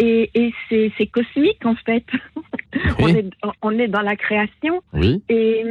[0.03, 2.03] Et, et c'est cosmique, en fait.
[2.99, 3.29] on, est,
[3.61, 4.81] on est dans la création.
[4.93, 5.21] Oui.
[5.29, 5.63] Et,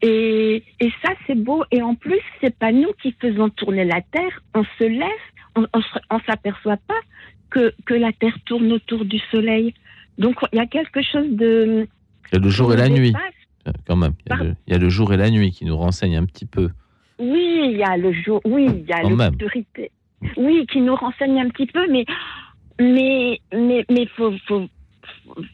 [0.00, 1.64] et, et ça, c'est beau.
[1.70, 4.40] Et en plus, c'est pas nous qui faisons tourner la Terre.
[4.54, 5.26] On se laisse,
[5.56, 7.00] on, on, s'aperçoit pas
[7.50, 9.74] que, que la Terre tourne autour du Soleil.
[10.16, 11.86] Donc, il y a quelque chose de.
[12.32, 13.12] Il y a le jour et la nuit,
[13.68, 14.14] euh, quand même.
[14.24, 16.16] Il y, a le, il y a le jour et la nuit qui nous renseignent
[16.16, 16.70] un petit peu.
[17.18, 19.90] Oui, il y a le jour, oui, il y a l'obscurité.
[20.38, 22.06] Oui, qui nous renseigne un petit peu, mais
[22.80, 24.66] mais mais mais faut faut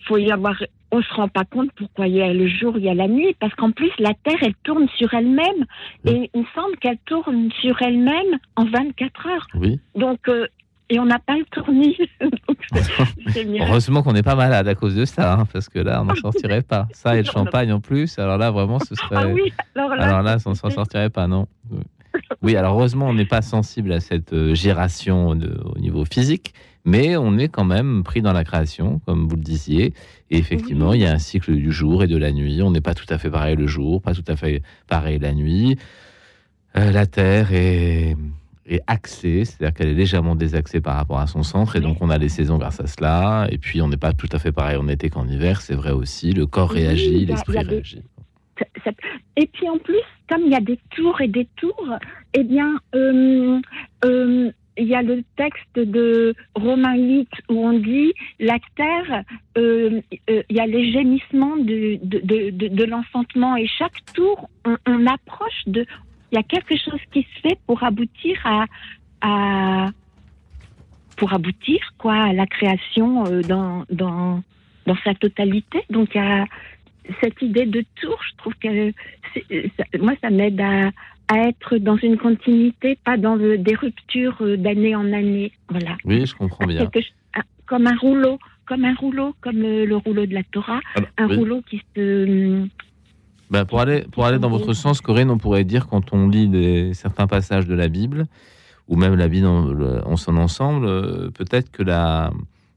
[0.07, 0.55] faut y avoir.
[0.93, 3.09] On se rend pas compte pourquoi il y a le jour, il y a la
[3.09, 5.67] nuit, parce qu'en plus la Terre elle tourne sur elle-même
[6.07, 9.47] et il me semble qu'elle tourne sur elle-même en 24 heures.
[9.57, 9.81] Oui.
[9.97, 10.47] Donc euh,
[10.89, 11.97] et on n'a pas le tournis.
[12.21, 12.59] Donc.
[13.61, 16.15] Heureusement qu'on n'est pas malade à cause de ça, hein, parce que là, on n'en
[16.23, 16.87] sortirait pas.
[16.93, 19.17] Ça et le champagne en plus, alors là, vraiment, ce serait.
[19.19, 21.49] Ah oui, alors là, Alors là, on s'en sortirait pas, non.
[22.43, 26.55] Oui, alors heureusement, on n'est pas sensible à cette euh, gération de- au niveau physique,
[26.87, 29.93] mais on est quand même pris dans la création, comme vous le disiez.
[30.31, 32.63] Et effectivement, il y a un cycle du jour et de la nuit.
[32.63, 35.35] On n'est pas tout à fait pareil le jour, pas tout à fait pareil la
[35.35, 35.77] nuit.
[36.77, 38.17] Euh, la Terre est,
[38.67, 42.09] est axée, c'est-à-dire qu'elle est légèrement désaxée par rapport à son centre, et donc on
[42.11, 43.47] a les saisons grâce à cela.
[43.51, 45.91] Et puis, on n'est pas tout à fait pareil en été qu'en hiver, c'est vrai
[45.91, 46.33] aussi.
[46.33, 48.03] Le corps réagit, l'esprit des- réagit.
[49.37, 51.89] Et puis en plus, comme il y a des tours et des tours,
[52.33, 53.61] eh bien, euh,
[54.05, 59.25] euh, il y a le texte de Romain 8 où on dit la terre,
[59.57, 60.01] euh,
[60.31, 65.63] euh, il y a les gémissements de, de, de, l'enfantement et chaque tour, on, approche
[65.67, 65.87] de.
[66.33, 68.65] Il y a quelque chose qui se fait pour aboutir à.
[69.21, 69.87] à
[71.17, 74.43] pour aboutir quoi à la création euh, dans, dans,
[74.87, 75.83] dans sa totalité.
[75.89, 76.45] Donc a
[77.23, 78.93] cette idée de tour, je trouve que
[79.99, 80.91] moi, ça m'aide à, à
[81.35, 85.53] être dans une continuité, pas dans le- des ruptures euh, d'année en année.
[85.69, 85.97] Voilà.
[86.05, 86.87] Oui, je comprends bien.
[86.87, 90.81] Quelque un- comme un rouleau, comme un rouleau, comme euh, le rouleau de la Torah,
[90.95, 91.37] Alors, un oui.
[91.37, 92.67] rouleau qui se.
[93.51, 96.49] Ben, pour, aller, pour aller dans votre sens, Corinne, on pourrait dire quand on lit
[96.49, 98.27] des, certains passages de la Bible,
[98.89, 102.33] ou même la Bible en, son ensemble, peut-être que la,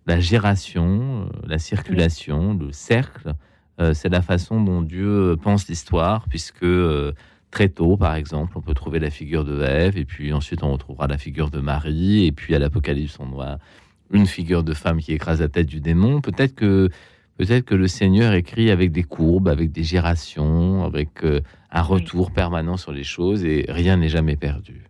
[0.05, 3.33] la gération, la circulation, le cercle,
[3.81, 7.13] euh, c'est la façon dont Dieu pense l'histoire, puisque euh,
[7.51, 10.71] très tôt, par exemple, on peut trouver la figure de Ève, et puis ensuite on
[10.71, 13.57] retrouvera la figure de Marie, et puis à l'Apocalypse, on voit
[14.11, 16.21] une figure de femme qui écrase la tête du démon.
[16.21, 16.89] Peut-être que
[17.39, 21.39] Peut-être que le Seigneur écrit avec des courbes, avec des gérations, avec euh,
[21.71, 24.83] un retour permanent sur les choses et rien n'est jamais perdu.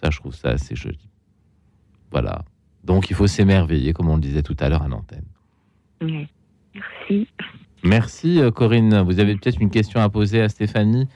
[0.00, 1.10] Ça, je trouve ça assez joli.
[2.12, 2.44] Voilà.
[2.84, 5.24] Donc, il faut s'émerveiller, comme on le disait tout à l'heure à l'antenne.
[6.00, 7.26] Merci.
[7.82, 9.00] Merci, euh, Corinne.
[9.00, 11.08] Vous avez peut-être une question à poser à Stéphanie?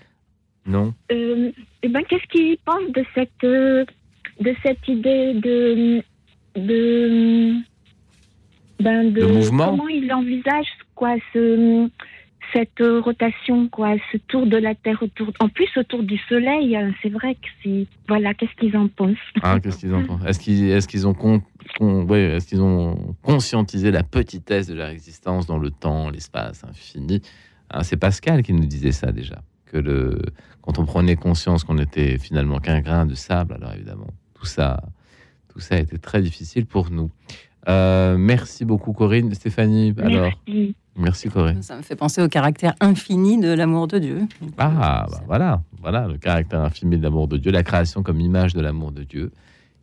[0.66, 0.94] Non.
[1.10, 1.50] Euh,
[1.82, 3.84] eh ben, qu'est-ce qu'il pense de cette, euh,
[4.40, 6.02] de cette idée de,
[6.56, 7.54] de,
[8.80, 11.88] ben, de De mouvement comment il envisage quoi ce,
[12.52, 16.76] cette rotation quoi, ce tour de la Terre autour, en plus autour du Soleil.
[16.76, 19.16] euh, C'est vrai que c'est, voilà, qu'est-ce qu'ils en pensent?
[19.42, 20.24] Ah, qu'est-ce qu'ils en pensent?
[20.26, 21.42] Est-ce qu'ils est qu'ils ont, con-
[21.78, 26.62] con- ouais, est-ce qu'ils ont conscientisé la petitesse de leur existence dans le temps, l'espace
[26.64, 27.20] infini?
[27.70, 29.42] Hein, C'est Pascal qui nous disait ça déjà,
[29.72, 30.20] que le,
[30.60, 34.82] quand on prenait conscience qu'on était finalement qu'un grain de sable, alors évidemment, tout ça,
[35.48, 37.10] tout ça a été très difficile pour nous.
[37.68, 39.32] Euh, merci beaucoup Corinne.
[39.34, 40.76] Stéphanie, alors Merci.
[40.94, 41.62] Merci Corinne.
[41.62, 44.20] Ça me fait penser au caractère infini de l'amour de Dieu.
[44.58, 48.52] Ah, bah voilà, voilà le caractère infini de l'amour de Dieu, la création comme image
[48.52, 49.32] de l'amour de Dieu,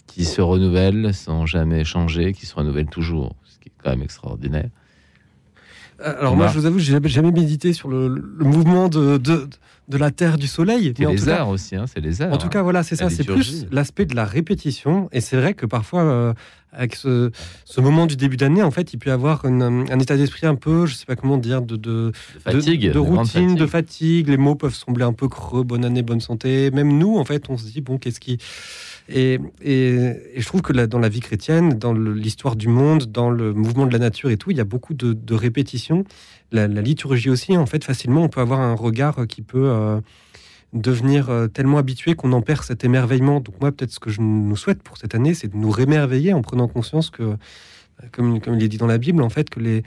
[0.05, 4.03] qui se renouvelle sans jamais changer, qui se renouvelle toujours, ce qui est quand même
[4.03, 4.69] extraordinaire.
[6.01, 9.17] Euh, Alors moi, je vous avoue, j'ai jamais, jamais médité sur le, le mouvement de,
[9.17, 9.47] de,
[9.87, 10.93] de la Terre, du Soleil.
[10.95, 12.33] C'est les tout cas- heures aussi, hein, c'est les heures.
[12.33, 13.09] En tout cas, voilà, c'est ça.
[13.09, 15.09] C'est plus l'aspect de la répétition.
[15.11, 16.33] Et c'est vrai que parfois, euh,
[16.71, 17.31] avec ce,
[17.65, 19.61] ce moment du début d'année, en fait, il peut y avoir une-
[19.91, 22.11] un état d'esprit un peu, je sais pas comment dire, de, de,
[22.43, 24.29] fatigue, de, routine, de fatigue.
[24.29, 26.69] Les mots peuvent sembler un peu creux, bonne année, bonne santé.
[26.71, 28.37] Même nous, en fait, on se dit, bon, qu'est-ce qui.
[29.11, 33.53] Et, je trouve que là, dans la vie chrétienne, dans l'histoire du monde, dans le
[33.53, 36.03] mouvement de la nature et tout, il y a beaucoup de, répétitions.
[36.51, 39.99] La, la liturgie aussi, en fait, facilement, on peut avoir un regard qui peut euh,
[40.73, 43.39] devenir euh, tellement habitué qu'on en perd cet émerveillement.
[43.39, 46.33] Donc moi, peut-être ce que je nous souhaite pour cette année, c'est de nous rémerveiller
[46.33, 47.35] en prenant conscience que,
[48.11, 49.83] comme il est dit dans la Bible, en fait, que les,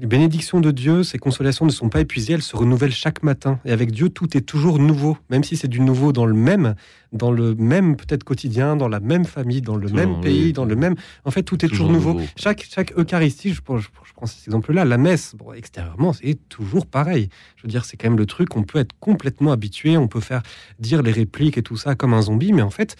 [0.00, 3.58] les bénédictions de Dieu, ces consolations ne sont pas épuisées, elles se renouvellent chaque matin.
[3.64, 6.74] Et avec Dieu, tout est toujours nouveau, même si c'est du nouveau dans le même,
[7.12, 10.52] dans le même peut-être quotidien, dans la même famille, dans le Toujours, même pays, oui.
[10.52, 10.94] dans le même.
[11.24, 12.12] En fait, tout est toujours, Toujours nouveau.
[12.14, 12.26] nouveau.
[12.36, 16.38] Chaque, chaque Eucharistie, je, prends- je, je prends cet exemple-là, la messe, bon, extérieurement, c'est
[16.48, 17.28] toujours pareil.
[17.56, 20.20] Je veux dire, c'est quand même le truc, on peut être complètement habitué, on peut
[20.20, 20.42] faire
[20.78, 22.96] dire les répliques et tout ça comme un zombie, mais en fait,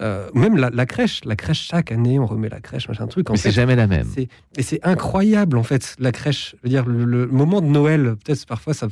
[0.00, 3.30] euh, même la, la crèche, la crèche chaque année, on remet la crèche, machin truc.
[3.30, 4.08] En Mais c'est jamais la même.
[4.56, 6.54] Et c'est incroyable en fait, la crèche.
[6.58, 8.88] Je veux dire, le, le moment de Noël, peut-être parfois, ça,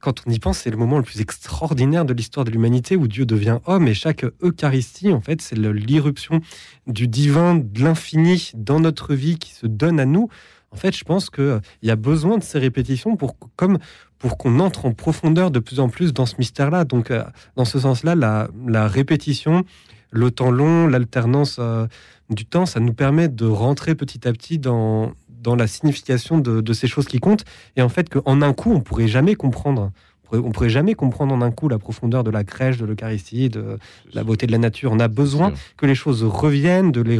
[0.00, 3.08] quand on y pense, c'est le moment le plus extraordinaire de l'histoire de l'humanité où
[3.08, 6.40] Dieu devient homme et chaque Eucharistie, en fait, c'est l'irruption
[6.86, 10.28] du divin, de l'infini dans notre vie qui se donne à nous.
[10.70, 13.78] En fait, je pense qu'il y a besoin de ces répétitions pour, comme,
[14.18, 16.84] pour qu'on entre en profondeur de plus en plus dans ce mystère-là.
[16.84, 17.24] Donc, euh,
[17.56, 19.64] dans ce sens-là, la, la répétition,
[20.10, 21.86] le temps long, l'alternance euh,
[22.28, 26.60] du temps, ça nous permet de rentrer petit à petit dans, dans la signification de,
[26.60, 27.44] de ces choses qui comptent.
[27.76, 29.90] Et en fait, qu'en un coup, on pourrait jamais comprendre.
[30.24, 32.84] On pourrait, on pourrait jamais comprendre en un coup la profondeur de la crèche, de
[32.84, 33.78] l'Eucharistie, de
[34.12, 34.92] la beauté de la nature.
[34.92, 37.18] On a besoin que les choses reviennent, de les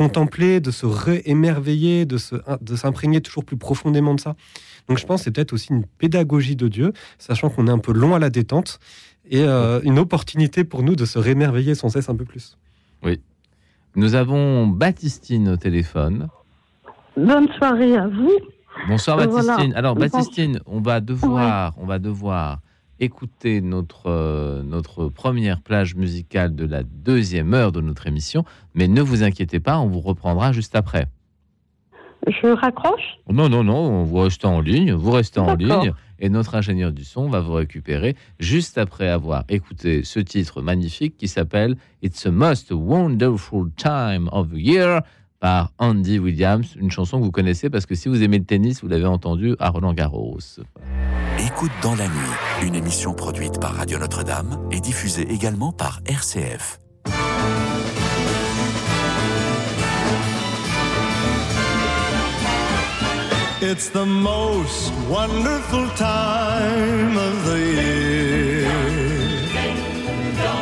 [0.00, 4.34] recontempler, de se réémerveiller, de se, de s'imprégner toujours plus profondément de ça.
[4.88, 7.78] Donc je pense que c'est peut-être aussi une pédagogie de Dieu, sachant qu'on est un
[7.78, 8.78] peu long à la détente
[9.28, 12.56] et euh, une opportunité pour nous de se réémerveiller sans cesse un peu plus.
[13.02, 13.20] Oui.
[13.94, 16.28] Nous avons Baptistine au téléphone.
[17.16, 18.32] Bonne soirée à vous.
[18.88, 19.54] Bonsoir Euh, Baptistine.
[19.54, 19.78] voilà.
[19.78, 22.60] Alors Baptistine, on va devoir, on va devoir
[23.00, 28.44] écouter notre euh, notre première plage musicale de la deuxième heure de notre émission,
[28.74, 31.06] mais ne vous inquiétez pas, on vous reprendra juste après.
[32.26, 33.18] Je raccroche?
[33.30, 37.04] Non, non, non, vous restez en ligne, vous restez en ligne, et notre ingénieur du
[37.04, 42.30] son va vous récupérer juste après avoir écouté ce titre magnifique qui s'appelle It's a
[42.30, 45.00] Most Wonderful Time of the Year
[45.40, 48.82] par Andy Williams, une chanson que vous connaissez parce que si vous aimez le tennis,
[48.82, 50.38] vous l'avez entendu à Roland Garros.
[51.38, 56.78] Écoute dans la nuit, une émission produite par Radio Notre-Dame et diffusée également par RCF.
[63.62, 67.69] It's the most wonderful time of the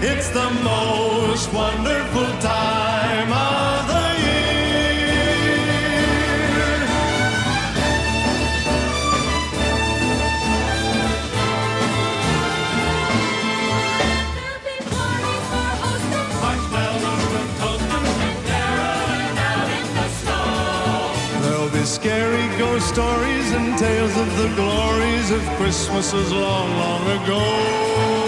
[0.00, 5.58] It's the most wonderful time of the year.
[14.34, 16.62] There'll be parties For us to find
[17.34, 18.04] the token
[18.46, 21.42] down in the song.
[21.42, 28.27] There'll be scary ghost stories and tales of the glories of Christmases long, long ago.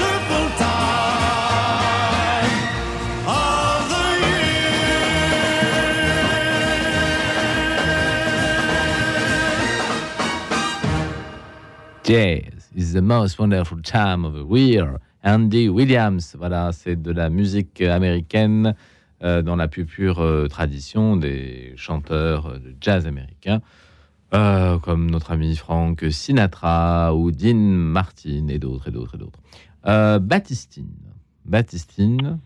[12.11, 14.97] Is the most wonderful time of the year.
[15.23, 18.75] Andy Williams, voilà, c'est de la musique américaine
[19.23, 23.61] euh, dans la plus pure euh, tradition des chanteurs euh, de jazz américains,
[24.33, 30.19] euh, comme notre ami Frank Sinatra ou Dean Martin et d'autres et d'autres et d'autres.
[30.19, 30.89] Baptistine,
[31.45, 32.39] Baptistine,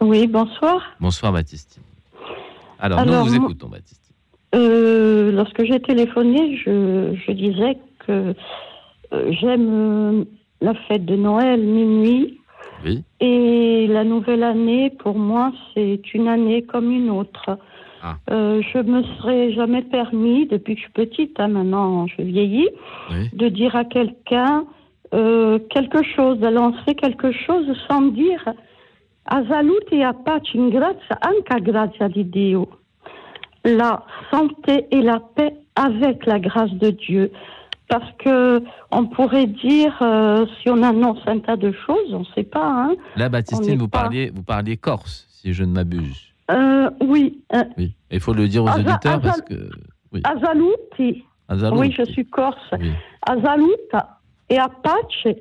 [0.00, 0.80] Oui, bonsoir.
[1.00, 1.82] bonsoir Baptistine.
[2.78, 3.98] Alors, Alors, nous vous écoutons Baptistine.
[4.54, 7.76] Lorsque j'ai téléphoné, je, je disais
[8.06, 8.34] que
[9.12, 10.24] euh, j'aime euh,
[10.60, 12.38] la fête de Noël, minuit.
[12.84, 13.02] Oui.
[13.20, 17.58] Et la nouvelle année, pour moi, c'est une année comme une autre.
[18.02, 18.16] Ah.
[18.30, 22.68] Euh, je me serais jamais permis, depuis que je suis petite, hein, maintenant je vieillis,
[23.10, 23.30] Oui.
[23.32, 24.64] de dire à quelqu'un
[25.14, 28.42] euh, quelque chose, de lancer quelque chose sans dire
[29.26, 32.68] a salute e a pace in grazia, anche a grazia di Dio.
[33.64, 37.30] La santé et la paix avec la grâce de Dieu.
[37.92, 42.24] Parce que on pourrait dire, euh, si on annonce un tas de choses, on ne
[42.34, 42.64] sait pas.
[42.84, 46.18] Hein, Là, Baptistine, vous pas- parliez, vous parliez corse, si je ne m'abuse.
[46.50, 47.42] Euh, oui.
[47.54, 47.94] euh, Oui.
[48.10, 49.68] Il faut le dire aux Asa- auditeurs Asa- parce que.
[50.12, 50.20] Oui.
[50.24, 51.24] Azalouti.
[51.72, 52.70] Oui, je suis corse.
[52.80, 52.92] Oui.
[53.28, 54.18] A saluta
[54.50, 55.34] e a pace,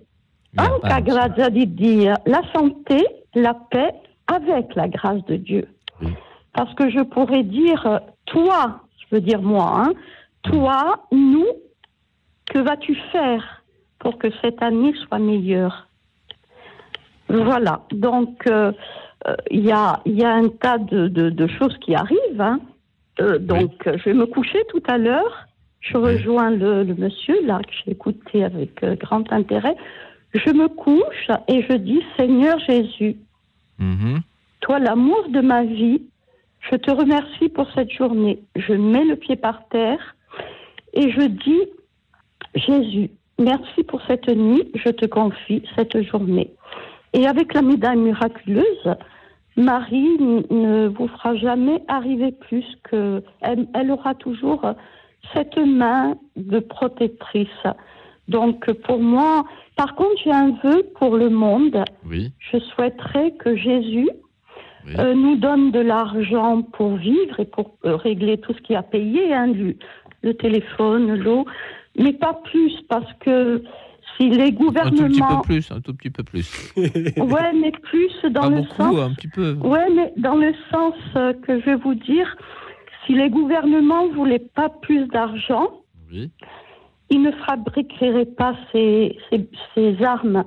[0.57, 2.13] anche a grazia di Dio.
[2.25, 3.93] La santé, la paix
[4.27, 5.67] avec la grâce de Dieu.
[6.53, 9.93] Parce que je pourrais dire, toi, je veux dire moi, hein,
[10.43, 11.47] toi, nous,
[12.51, 13.43] que vas-tu faire
[13.99, 15.87] pour que cette année soit meilleure?
[17.29, 17.81] Voilà.
[17.91, 18.71] Donc, euh,
[19.27, 22.41] euh, il y, a, il y a un tas de, de- de choses qui arrivent.
[22.41, 22.59] hein.
[23.19, 25.47] Euh, donc, je vais me coucher tout à l'heure.
[25.79, 29.75] Je rejoins le, le monsieur, là, que j'ai écouté avec euh, grand intérêt.
[30.33, 33.15] Je me couche et je dis, Seigneur Jésus,
[33.79, 34.19] Mhm.
[34.61, 36.03] toi, l'amour de ma vie,
[36.69, 38.39] je te remercie pour cette journée.
[38.55, 40.15] Je mets le pied par terre
[40.93, 41.61] et je dis,
[42.55, 43.09] Jésus,
[43.39, 46.51] merci pour cette nuit, je te confie cette journée.
[47.13, 48.95] Et avec la médaille miraculeuse,
[49.57, 50.17] Marie
[50.49, 53.21] ne vous fera jamais arriver plus que...
[53.41, 54.61] Elle, elle aura toujours
[55.33, 57.47] cette main de protectrice.
[58.27, 59.43] Donc pour moi,
[59.75, 61.83] par contre, j'ai un vœu pour le monde.
[62.05, 62.31] Oui.
[62.39, 64.09] Je souhaiterais que Jésus
[64.99, 68.81] euh, nous donne de l'argent pour vivre et pour euh, régler tout ce qui a
[68.83, 69.77] payé, hein, du-
[70.23, 71.45] le téléphone, l'eau,
[71.97, 73.63] mais pas plus parce que
[74.17, 76.73] si les Un tout petit gouvernements, peu plus, un tout petit peu plus.
[76.77, 79.53] ouais, mais plus dans Pas le beaucoup, sens, un petit peu.
[79.53, 82.35] ouais, mais dans le sens euh, que je vais vous dire,
[83.05, 85.69] si les gouvernements voulaient pas plus d'argent,
[86.11, 86.29] Oui.
[87.09, 90.43] ils ne fabriqueraient pas ces, ces, ces armes.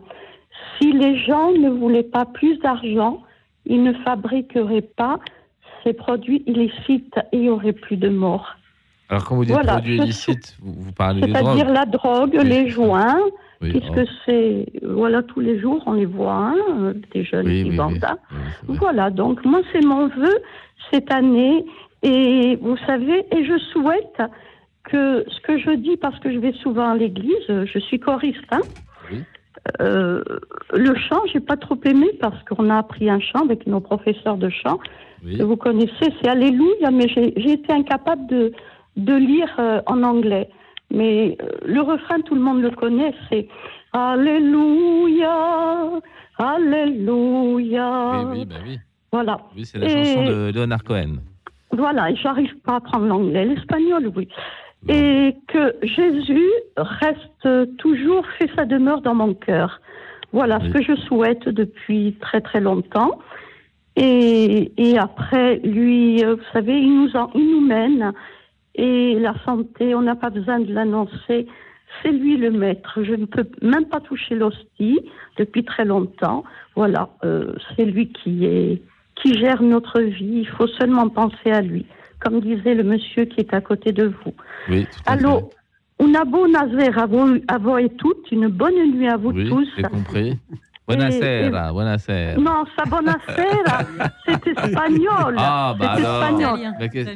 [0.78, 3.22] Si les gens ne voulaient pas plus d'argent,
[3.66, 5.18] ils ne fabriqueraient pas
[5.82, 8.54] ces produits illicites et il n'y aurait plus de morts.
[9.08, 11.44] Alors, quand vous dites Voilà, produits illicites, vous, vous parlez des drogues.
[11.44, 13.20] C'est-à-dire la drogue, les joints,
[13.60, 14.12] Oui, puisque oh.
[14.24, 17.92] c'est, voilà, tous les jours on les voit, hein, des jeunes Oui, qui oui, vendent
[17.94, 18.00] oui.
[18.00, 18.16] ça.
[18.66, 20.38] Voilà, donc moi c'est mon vœu
[20.90, 21.64] cette année.
[22.02, 24.20] Et vous savez, et je souhaite
[24.84, 28.44] que ce que je dis, parce que je vais souvent à l'église, je suis choriste,
[28.50, 28.60] hein,
[29.80, 30.22] euh,
[30.74, 34.36] le chant, j'ai pas trop aimé parce qu'on a appris un chant avec nos professeurs
[34.36, 34.78] de chant
[35.24, 38.52] que vous connaissez, c'est Alléluia, mais j'ai été incapable de,
[38.96, 40.48] de lire euh, en anglais.
[40.90, 43.48] Mais euh, le refrain, tout le monde le connaît, c'est
[43.92, 45.90] Alléluia,
[46.38, 48.22] Alléluia.
[48.24, 48.78] Oui, oui, bah oui.
[49.12, 49.38] Voilà.
[49.56, 51.16] Oui, c'est la Et- chanson de Leonard Cohen.
[51.72, 54.28] Voilà, et j'arrive pas à apprendre l'anglais, l'espagnol, oui.
[54.88, 59.80] Et que Jésus reste toujours, fait sa demeure dans mon cœur.
[60.32, 63.18] Voilà ce que je souhaite depuis très très longtemps.
[63.96, 68.12] Et, et après, lui, euh, vous savez, il nous, en- il nous mène.
[68.74, 71.46] Et la santé, on n'a pas besoin de l'annoncer.
[72.02, 73.02] C'est lui le maître.
[73.02, 75.00] Je ne peux même pas toucher l'hostie
[75.38, 76.44] depuis très longtemps.
[76.74, 78.82] Voilà, euh, c'est lui qui est
[79.14, 80.40] qui gère notre vie.
[80.40, 81.86] Il faut seulement penser à lui,
[82.18, 84.34] comme disait le monsieur qui est à côté de vous.
[84.68, 85.12] Oui, à.
[85.12, 85.50] Allô,
[86.00, 89.68] una buona sera a voi, a voi tutti, une bonne nuit à vous Oui, tous.
[89.88, 90.36] compris.
[90.86, 92.34] Buonasera, buonasera.
[92.36, 93.78] Non, ça buonasera,
[94.26, 95.34] c'est espagnol.
[95.38, 96.58] Ah, bah c'est alors.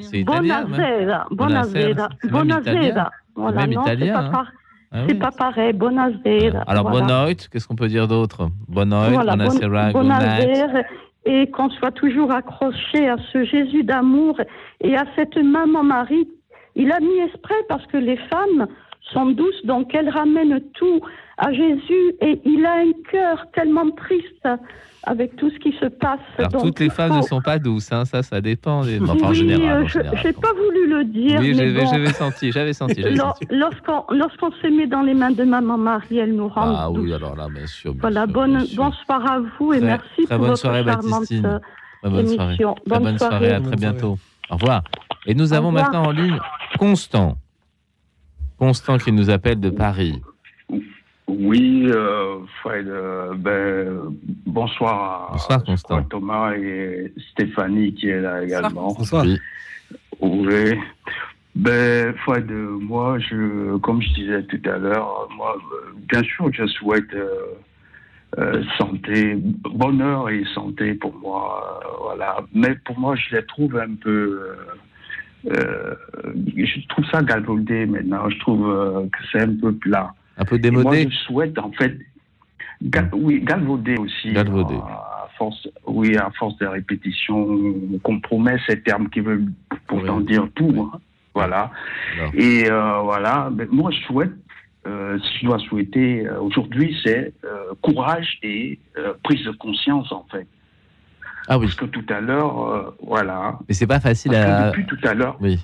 [0.01, 0.65] C'est italien.
[0.65, 2.61] Buonasera, buonasera, c'est même italien.
[2.63, 3.11] buonasera.
[3.35, 4.45] Voilà, même non, c'est italien, pas, hein?
[4.91, 5.73] Ah c'est pas pareil.
[5.75, 6.63] Buonasera.
[6.67, 7.07] Alors, voilà.
[7.07, 8.49] bonne nuit, qu'est-ce qu'on peut dire d'autre?
[8.69, 10.81] Bonne nuit, Voilà, buonasera, bon- bonasera,
[11.27, 14.41] et qu'on soit toujours accroché à ce Jésus d'amour
[14.81, 16.27] et à cette maman Marie.
[16.75, 18.67] Il a mis exprès parce que les femmes
[19.13, 21.01] sont douces, donc elles ramènent tout
[21.39, 24.49] à Jésus et il a un cœur tellement triste
[25.05, 26.19] avec tout ce qui se passe.
[26.37, 28.85] Alors, Donc, toutes les phases ne sont pas douces, hein, ça, ça dépend.
[28.85, 29.01] Des...
[29.01, 29.63] Enfin, en général.
[29.83, 30.21] euh, en je général.
[30.25, 31.39] n'ai pas voulu le dire.
[31.41, 32.13] Oui, mais j'avais bon.
[32.13, 33.01] senti, j'avais senti.
[33.01, 33.47] j'avais Lors- senti.
[33.51, 36.99] Lorsqu'on lorsqu'on se met dans les mains de maman Marie, elle nous rend Ah douce.
[37.05, 37.93] oui, alors là, bien sûr.
[37.93, 38.85] bien Voilà, sûr, bonne, bien sûr.
[38.85, 41.47] bonsoir à vous et Très- merci très pour bonne votre soirée, charmante Baptistine.
[41.47, 42.49] euh, bonne soirée.
[42.49, 42.75] émission.
[42.75, 44.19] Très Bonne bonne soirée, à très bientôt.
[44.51, 44.83] Au revoir.
[45.27, 46.39] Et nous avons maintenant en ligne
[46.79, 47.37] Constant.
[48.59, 50.21] Constant qui nous appelle de Paris.
[51.29, 54.17] Oui, euh, Fred, euh, ben,
[54.47, 55.97] bonsoir, à, Bonsoir, Constant.
[55.99, 58.95] à Thomas et Stéphanie qui est là également.
[58.95, 59.25] Bonsoir.
[59.25, 59.39] Oui.
[60.21, 60.79] Oui.
[61.55, 65.57] Ben, Fred, euh, moi, je, comme je disais tout à l'heure, moi,
[66.11, 67.29] bien sûr, je souhaite euh,
[68.39, 72.39] euh, santé, bonheur et santé pour moi, euh, voilà.
[72.55, 74.41] Mais pour moi, je les trouve un peu.
[75.51, 75.95] Euh,
[76.57, 78.29] je trouve ça galvaudé maintenant.
[78.29, 80.13] Je trouve euh, que c'est un peu plat.
[80.37, 81.97] Un peu Et Moi, démodé je souhaite en fait,
[82.83, 84.33] ga- oui, galvaudé aussi.
[84.33, 84.75] Galvaudé.
[84.77, 87.37] À force, oui, à force de répétition,
[87.95, 89.47] on compromet ces termes qui veulent
[89.87, 90.25] pourtant Oui.
[90.27, 90.91] dire tout.
[90.95, 90.99] hein.
[91.35, 91.71] Voilà.
[92.35, 94.33] Et euh, voilà, mais moi je souhaite,
[94.87, 97.33] euh, si je dois souhaiter aujourd'hui, c'est
[97.83, 98.79] courage et
[99.23, 100.47] prise de conscience en fait.
[101.49, 101.67] Ah oui.
[101.67, 103.59] Parce que tout à l'heure, euh, voilà.
[103.69, 104.67] Mais c'est pas facile Parce que à.
[104.69, 105.59] depuis tout à l'heure, Oui.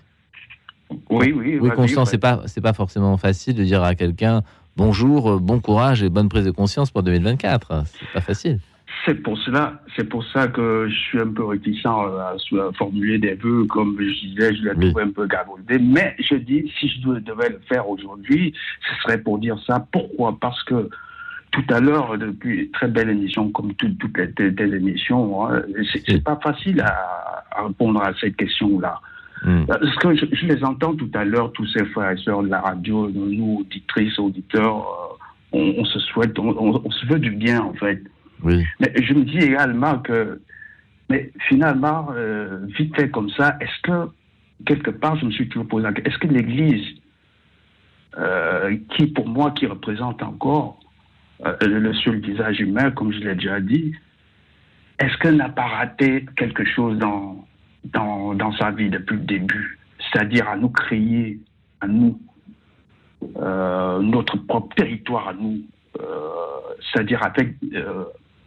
[1.10, 1.58] oui, oui.
[1.60, 4.42] Oui, Constant, c'est pas, c'est pas forcément facile de dire à quelqu'un
[4.76, 7.84] bonjour, euh, bon courage et bonne prise de conscience pour 2024.
[7.86, 8.58] C'est pas facile.
[9.04, 13.18] C'est pour cela, c'est pour ça que je suis un peu réticent euh, à, formuler
[13.18, 14.90] des vœux, comme je disais, je l'ai Oui.
[14.90, 15.78] trouvé un peu galvaudé.
[15.78, 18.54] Mais je dis, si je devais le faire aujourd'hui,
[18.88, 19.86] ce serait pour dire ça.
[19.92, 20.38] Pourquoi?
[20.40, 20.88] Parce que
[21.54, 25.62] tout à l'heure, depuis très belle émission, comme toutes, les, tes émissions, hein,
[25.92, 29.00] c'est c'est pas facile à, à répondre à cette question-là.
[29.44, 29.64] Hmm.
[29.66, 32.48] Parce que je, je les entends tout à l'heure, tous ces frères et sœurs de
[32.48, 37.20] la radio, nous, auditrices, auditeurs, euh, on, on se souhaite, on, on- on se veut
[37.20, 38.02] du bien, en fait.
[38.42, 38.64] Oui.
[38.80, 40.40] Mais je me dis également que,
[41.10, 44.10] mais finalement, euh, vite fait comme ça, est-ce que,
[44.66, 46.86] quelque part, je me suis toujours posé la question, est-ce que l'Église,
[48.18, 50.78] euh, qui pour moi, qui représente encore
[51.44, 53.94] euh, le visage humain, comme je l'ai déjà dit,
[54.98, 57.44] est-ce qu'elle n'a pas raté quelque chose dans,
[57.84, 59.78] dans, dans sa vie depuis le début?
[59.98, 61.40] C'est-à-dire à nous créer,
[61.80, 62.20] à nous,
[63.36, 65.60] euh, notre propre territoire à nous,
[66.00, 66.04] euh,
[66.80, 67.54] c'est-à-dire avec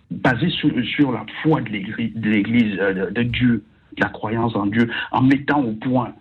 [0.09, 3.63] basé sur, sur la foi de l'Église, de, de Dieu,
[3.97, 6.13] de la croyance en Dieu, en mettant au point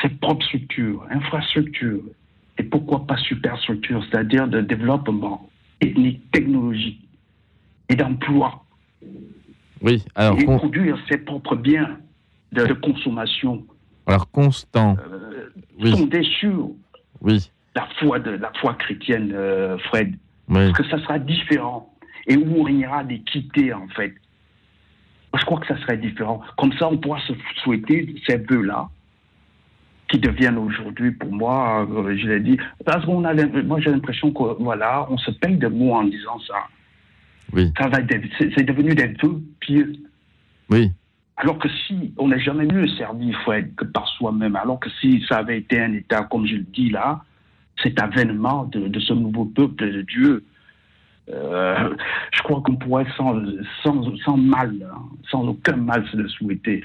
[0.00, 2.02] ses propres structures, infrastructures,
[2.58, 5.48] et pourquoi pas superstructures, c'est-à-dire de développement
[5.80, 7.00] ethnique, technologique
[7.88, 8.64] et d'emploi,
[9.80, 10.04] Oui.
[10.16, 11.98] Alors, et Con- produire ses propres biens
[12.52, 13.64] de, de consommation,
[14.06, 14.96] alors Constant.
[14.98, 15.50] euh,
[15.80, 15.92] Oui.
[15.92, 16.70] fondés sur
[17.20, 17.50] Oui.
[17.76, 20.16] la foi de la foi chrétienne, euh, Fred.
[20.48, 20.72] Oui.
[20.72, 21.94] Parce que ça sera différent.
[22.26, 24.14] Et où on ira d'équité, en fait.
[25.38, 26.40] Je crois que ça serait différent.
[26.56, 27.32] Comme ça, on pourra se
[27.62, 28.88] souhaiter ces vœux-là,
[30.08, 34.32] qui deviennent aujourd'hui, pour moi, euh, je l'ai dit, parce qu'on a, moi j'ai l'impression
[34.32, 36.66] que, voilà, on se paye de mots en disant ça.
[37.52, 37.72] Oui.
[37.78, 37.98] Ça va
[38.38, 39.92] c'est c'est devenu des vœux pieux.
[40.70, 40.90] Oui.
[41.36, 45.24] Alors que si on n'est jamais mieux servi, Fred, que par soi-même, alors que si
[45.28, 47.22] ça avait été un État, comme je le dis là,
[47.82, 50.44] cet avènement de, de ce nouveau peuple de Dieu,
[51.30, 51.94] euh,
[52.32, 53.40] je crois qu'on pourrait sans,
[53.82, 56.82] sans, sans mal, hein, sans aucun mal se le souhaiter.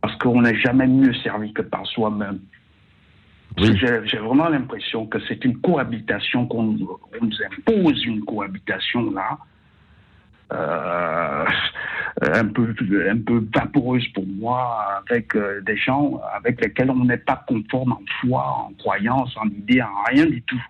[0.00, 2.40] Parce qu'on n'est jamais mieux servi que par soi-même.
[3.56, 6.98] J'ai vraiment l'impression que c'est une cohabitation qu'on nous-
[7.58, 9.38] impose, une cohabitation là,
[10.52, 11.44] euh,
[12.20, 12.74] un, peu,
[13.08, 17.92] un peu vaporeuse pour moi, avec euh, des gens avec lesquels on n'est pas conforme
[17.92, 20.62] en foi, en croyance, en idée, en rien du tout.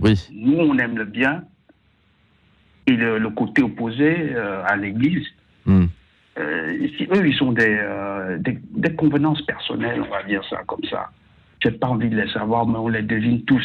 [0.00, 0.14] Oui.
[0.32, 1.44] Nous, on aime le bien,
[2.86, 5.26] et le, le côté opposé euh, à l'Église,
[5.68, 5.86] Hmm.
[6.38, 7.76] eux, ils sont des,
[8.38, 11.10] des, des convenances personnelles, on va dire ça comme ça.
[11.62, 13.64] J'ai pas envie de les savoir, mais on les devine tous.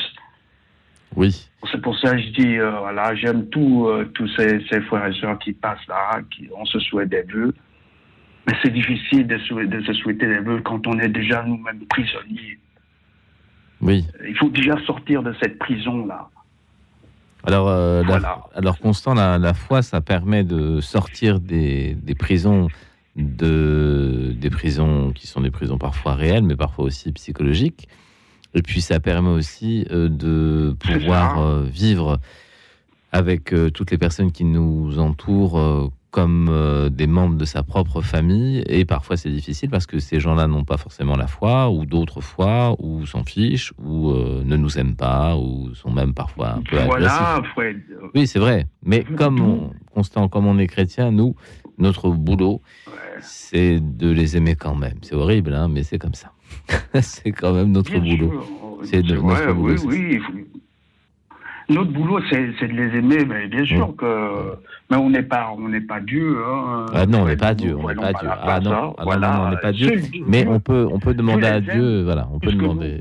[1.15, 1.47] Oui.
[1.72, 5.05] C'est pour ça que je dis, euh, voilà, j'aime tous euh, tous ces, ces frères
[5.07, 7.53] et sœurs qui passent là, qui, on se souhaite des vœux.
[8.47, 11.85] Mais c'est difficile de, sou- de se souhaiter des vœux quand on est déjà nous-mêmes
[11.89, 12.57] prisonniers.
[13.81, 14.05] Oui.
[14.27, 16.27] Il faut déjà sortir de cette prison-là.
[17.43, 22.68] Alors, euh, la- alors Constant, la, la foi, ça permet de sortir des, des prisons,
[23.15, 27.88] de, des prisons qui sont des prisons parfois réelles, mais parfois aussi psychologiques.
[28.53, 32.19] Et puis, ça permet aussi euh, de pouvoir euh, vivre
[33.11, 38.65] avec euh, toutes les personnes qui nous entourent, comme des membres de sa propre famille.
[38.67, 42.19] Et parfois, c'est difficile parce que ces gens-là n'ont pas forcément la foi, ou d'autres
[42.19, 46.75] foi, ou s'en fichent, ou ne nous aiment pas, ou sont même parfois un peu
[46.83, 47.53] Voilà, agressifs.
[47.53, 47.81] Fred.
[48.13, 48.67] Oui, c'est vrai.
[48.83, 51.35] Mais comme on, Constant, comme on est chrétien, nous,
[51.81, 52.61] notre boulot,
[53.21, 54.97] c'est de les aimer quand même.
[55.01, 56.31] C'est horrible, hein, mais c'est comme ça.
[57.01, 58.79] c'est quand même notre Bien boulot.
[58.83, 59.73] C'est de- Ouais, notre boulot.
[59.73, 60.45] oui, c'est oui.
[61.69, 64.55] Notre boulot, c'est de les aimer, mais bien sûr que.
[64.89, 66.37] Mais on n'est pas, on n'est pas Dieu.
[66.45, 66.85] Hein.
[66.93, 68.29] Ah non, on n'est pas Dieu, on n'est pas Dieu.
[68.29, 68.93] Ah non, hein.
[68.97, 70.01] ah on n'est pas Dieu.
[70.27, 72.99] Mais on peut, on peut demander à Dieu, voilà, on peut demander.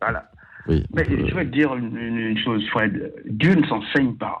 [0.00, 0.24] Voilà.
[0.68, 3.12] Oui, Mais peut- je vais te dire une, une- une chose, Fred.
[3.28, 4.40] Dieu ne s'enseigne pas.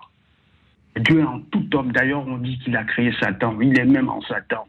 [0.98, 1.92] Dieu est en tout homme.
[1.92, 3.56] D'ailleurs, on dit qu'il a créé Satan.
[3.60, 4.66] Il est même en Satan.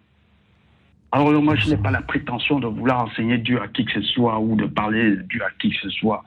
[1.11, 4.02] Alors moi, je n'ai pas la prétention de vouloir enseigner Dieu à qui que ce
[4.02, 6.23] soit ou de parler de Dieu à qui que ce soit.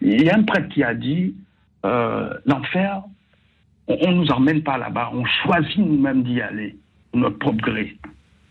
[0.00, 1.34] Il y a un prêtre qui a dit,
[1.84, 3.02] euh, l'enfer,
[3.88, 6.76] on ne nous emmène pas là-bas, on choisit nous-mêmes d'y aller,
[7.14, 7.96] notre propre gré.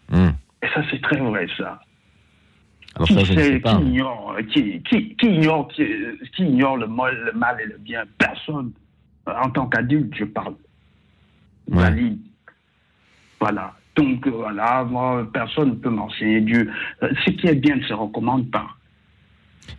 [0.09, 0.29] Hmm.
[0.61, 1.79] Et ça, c'est très vrai, ça.
[2.95, 3.75] Alors qui, ça, je ne sait- sais pas.
[3.77, 5.85] qui ignore, qui, qui- qui ignore, qui,
[6.35, 8.03] qui ignore le mal, le mal et le bien?
[8.17, 8.71] Personne.
[9.27, 10.55] Euh, En tant qu'adulte, je parle.
[11.67, 12.19] Valide.
[13.39, 13.73] Voilà.
[13.95, 16.69] Donc, euh, voilà, moi, personne ne peut m'enseigner Dieu.
[17.03, 18.67] Euh, Ce qui est bien ne se recommande pas.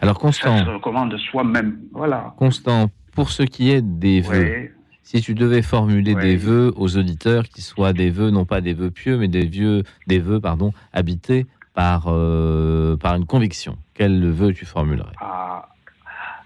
[0.01, 1.78] Alors Constant, Ça se recommande de soi-même.
[1.93, 2.35] Voilà.
[2.39, 4.73] Constant, pour ce qui est des vœux, Ouais.
[5.02, 8.74] si tu devais formuler des vœux aux auditeurs, qui soient des vœux, non pas des
[8.74, 14.28] vœux pieux, mais des, vieux, des vœux pardon, habités par, euh, par une conviction, quel
[14.31, 15.12] vœu tu formulerais?
[15.20, 15.68] Ah,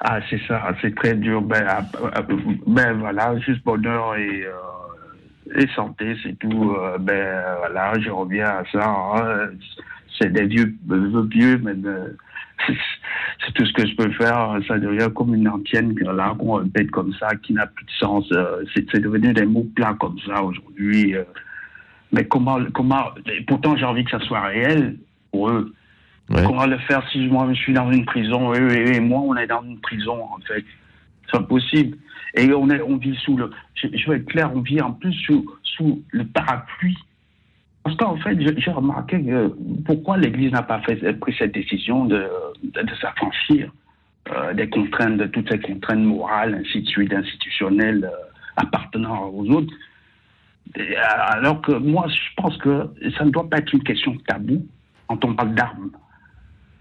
[0.02, 1.42] ah, c'est ça, c'est très dur.
[1.42, 1.82] Ben, ah,
[2.14, 2.22] ah,
[2.66, 6.74] ben voilà, juste bonheur et, euh, et santé, c'est tout.
[6.74, 8.88] Euh, ben voilà, je reviens à ça.
[8.88, 9.48] hein.
[10.18, 12.16] C'est des vieux vœux pieux, mais euh,
[12.66, 14.58] c'est tout ce que je peux faire.
[14.66, 18.32] Ça devient comme une antienne là qu'on répète comme ça, qui n'a plus de sens.
[18.74, 21.14] C'est devenu des mots plats comme ça aujourd'hui.
[22.12, 23.10] Mais comment, comment
[23.46, 24.96] Pourtant, j'ai envie que ça soit réel
[25.30, 25.74] pour eux.
[26.32, 29.36] Comment le faire si moi je suis dans une prison eux et, et moi on
[29.36, 30.64] est dans une prison en fait
[31.26, 31.96] C'est pas possible.
[32.34, 33.50] Et on, est, on vit sous le.
[33.74, 36.96] Je, je vais être clair, on vit en plus sous, sous le parapluie.
[37.82, 39.54] Parce qu'en fait, j'ai remarqué que
[39.86, 42.28] pourquoi l'Église n'a pas fait, pris cette décision de,
[42.62, 43.72] de, s'affranchir
[44.30, 48.26] euh, des contraintes, de toutes ces contraintes morales, ainsi de suite, institutionnelles, euh,
[48.56, 49.72] appartenant aux autres.
[50.76, 54.66] Et, alors que moi, je pense que ça ne doit pas être une question tabou
[55.08, 55.90] quand on parle d'armes.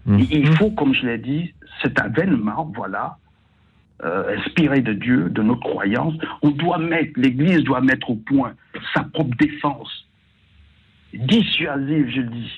[0.06, 1.52] Il- Il faut, comme je l'ai dit,
[1.82, 3.18] cet avènement, voilà,
[4.02, 8.54] euh, inspiré de Dieu, de notre croyance, on doit mettre, l'Église doit mettre au point
[8.94, 10.06] sa propre défense,
[11.12, 12.50] dissuasive, je dis,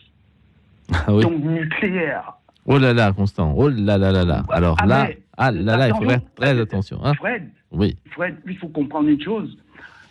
[0.92, 1.22] Ah oui.
[1.22, 2.34] donc nucléaire.
[2.66, 4.44] Oh là là, Constant, oh là là là là.
[4.50, 7.00] Alors Ah, là, mais- ah là là, il faut faire très attention.
[7.04, 7.14] hein.
[7.14, 9.56] Fred, Oui, Fred, il faut comprendre une chose.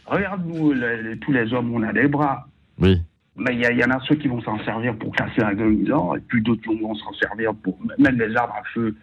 [0.06, 2.48] Regarde-nous, les- les- tous les hommes, on a des bras.
[2.80, 3.02] oui.
[3.42, 6.20] Mais il y, en a ceux qui vont s'en servir pour casser des gens, et
[6.20, 8.96] puis d'autres qui vont s'en servir pour mettre les armes à feu.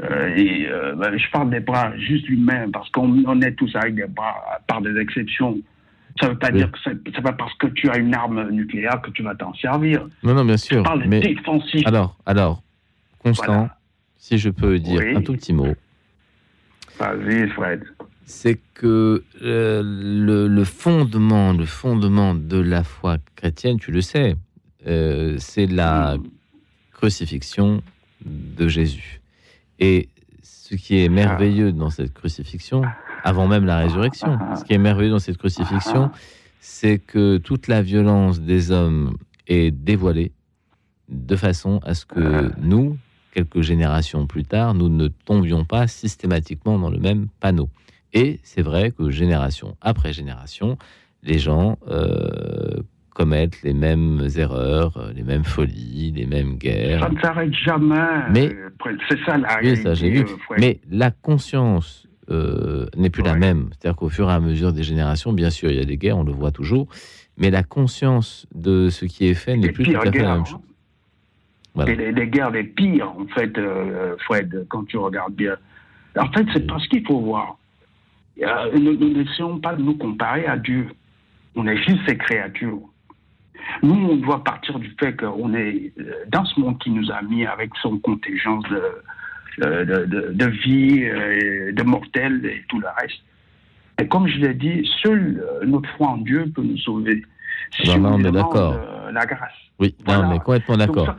[0.00, 3.74] Euh, et euh, ben, je parle des bras juste humains, parce qu'on on est tous
[3.76, 5.58] avec des bras, par des exceptions.
[6.20, 9.00] Ça ne veut pas dire que c'est pas parce que tu as une arme nucléaire
[9.00, 10.08] que tu vas t'en servir.
[10.24, 10.82] Non, non, bien sûr.
[10.82, 11.86] parle Mais défensif.
[11.86, 12.62] alors, alors,
[13.22, 13.68] Constant,
[14.16, 15.16] si je peux dire Oui.
[15.16, 15.74] un tout petit mot.
[16.98, 17.84] Vas-y, Fred.
[18.28, 24.36] C'est que euh, le, fondement, le fondement de la foi chrétienne, tu le sais,
[24.86, 26.18] euh, c'est la
[26.92, 27.82] crucifixion
[28.24, 29.22] de Jésus.
[29.80, 30.10] Et
[30.42, 32.82] ce qui est merveilleux dans cette crucifixion,
[33.24, 36.10] avant même la résurrection, ce qui est merveilleux dans cette crucifixion,
[36.60, 40.32] c'est que toute la violence des hommes est dévoilée
[41.08, 42.98] de façon à ce que nous,
[43.32, 47.70] quelques générations plus tard, nous ne tombions pas systématiquement dans le même panneau.
[48.12, 50.78] Et c'est vrai que génération après génération,
[51.22, 52.80] les gens euh,
[53.14, 57.00] commettent les mêmes erreurs, euh, les mêmes folies, les mêmes guerres.
[57.00, 57.96] Ça ne s'arrête jamais.
[58.32, 58.56] Mais-
[59.08, 60.20] c'est ça la Oui, ça j'ai vu.
[60.20, 60.54] euh.
[60.58, 63.70] Mais la conscience euh, n'est plus la même.
[63.72, 66.18] C'est-à-dire qu'au fur et à mesure des générations, bien sûr, il y a des guerres,
[66.18, 66.86] on le voit toujours,
[67.36, 70.40] mais la conscience de ce qui est fait n'est plus tout à fait la même
[70.40, 70.44] hein.
[70.44, 70.60] chose.
[71.74, 71.94] Voilà.
[71.94, 75.56] Les, les guerres les pires, en fait, euh, Fred, quand tu regardes bien.
[76.18, 77.56] En fait, c'est parce qu'il faut voir.
[78.42, 80.88] Euh, nous nous n'essayons pas de nous comparer à Dieu.
[81.56, 82.80] On est juste ces créatures.
[83.82, 87.20] Nous, on doit partir du fait qu'on est euh, dans ce monde qui nous a
[87.22, 92.86] mis avec son contingence de, de, de- de vie, euh, de mortels et tout le
[93.00, 93.20] reste.
[94.00, 97.22] Et comme je l'ai dit, seule notre foi en Dieu peut nous sauver.
[97.72, 98.74] Si Alors là, on est d'accord.
[99.12, 99.50] la grâce.
[99.80, 101.06] Oui, là, on est complètement d'accord.
[101.06, 101.16] ça-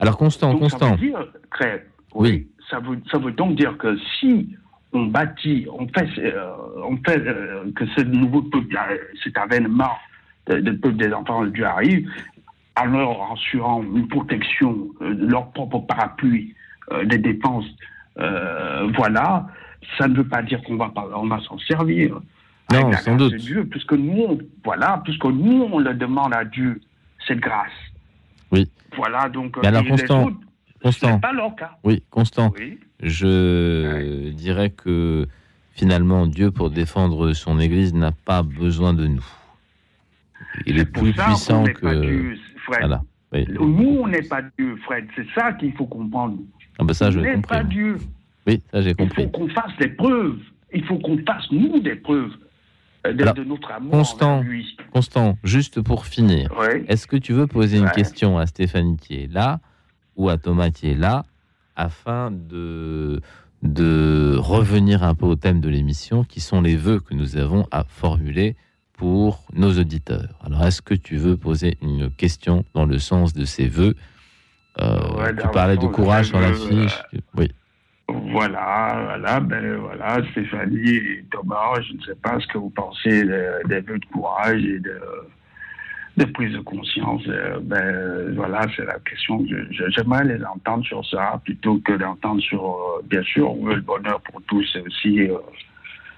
[0.00, 0.88] Alors, Constant, donc, Constant.
[0.90, 4.56] Ça veut dire, très, oui, Ça, veut, ça veut donc dire que si
[4.92, 6.52] on bâtit, on fait, euh,
[6.84, 9.90] on fait euh, que ce nouveau peuple, euh, cet avènement
[10.46, 12.08] de, de- des enfants de Dieu arrivent,
[12.80, 16.54] en leur assurant une protection, de leur propre parapluie,
[17.06, 17.64] des dépenses,
[18.96, 19.46] voilà,
[19.98, 22.20] ça ne veut pas dire qu'on va pas, on va s'en servir.
[22.72, 23.32] Non, Avec la sans grâce doute.
[23.32, 26.80] de Dieu, puisque nous, on- voilà, puisque nous, on le demande à Dieu,
[27.26, 27.70] cette grâce.
[28.52, 28.68] Oui.
[28.96, 29.56] Voilà, donc.
[29.62, 30.36] Mais alors, Constant, autres,
[30.82, 31.18] Constant.
[31.20, 31.72] pas leur cas.
[31.84, 32.52] Oui, Constant.
[32.58, 32.78] Oui.
[33.02, 35.26] Je dirais que
[35.72, 39.26] finalement, Dieu, pour défendre son Église, n'a pas besoin de nous.
[40.64, 42.00] Il est, plus ça puissant que.
[42.00, 42.78] Dieu, Fred.
[42.80, 43.02] Voilà.
[43.32, 43.44] Oui.
[43.50, 45.06] Nous, on n'est pas Dieu, Fred.
[45.14, 46.38] C'est ça qu'il faut comprendre.
[46.78, 47.96] Ah ben ça, n'est pas Dieu.
[48.46, 49.24] Oui, ça, j'ai Il compris.
[49.24, 50.38] faut qu'on fasse des preuves.
[50.72, 52.32] Il faut qu'on fasse, nous, des preuves
[53.06, 54.76] euh, de, Alors, de notre amour Constant, lui.
[54.92, 56.50] Constant, juste pour finir,
[56.88, 59.60] est-ce que tu veux poser une question à Stéphanie qui est là
[60.16, 61.24] ou à Thomas qui est là?
[61.76, 63.20] Afin de,
[63.62, 67.66] de revenir un peu au thème de l'émission qui sont les vœux que nous avons
[67.70, 68.56] à formuler
[68.94, 70.38] pour nos auditeurs.
[70.44, 73.94] Alors, est-ce que tu veux poser une question dans le sens de ces vœux?
[74.80, 77.02] Euh, Ouais, Tu dans parlais de courage des sur la vœux, fiche.
[77.36, 77.50] Oui.
[78.08, 83.24] Voilà, voilà, ben voilà, Stéphanie et Thomas, je ne sais pas ce que vous pensez
[83.24, 84.98] de- des vœux de courage et de,
[86.16, 87.22] de prise de conscience.
[87.28, 92.40] Euh, Ben voilà, c'est la question que j'aimerais les entendre sur ça plutôt que d'entendre
[92.40, 95.20] sur, euh, bien sûr, on veut le bonheur pour tous c'est aussi.
[95.28, 95.36] euh,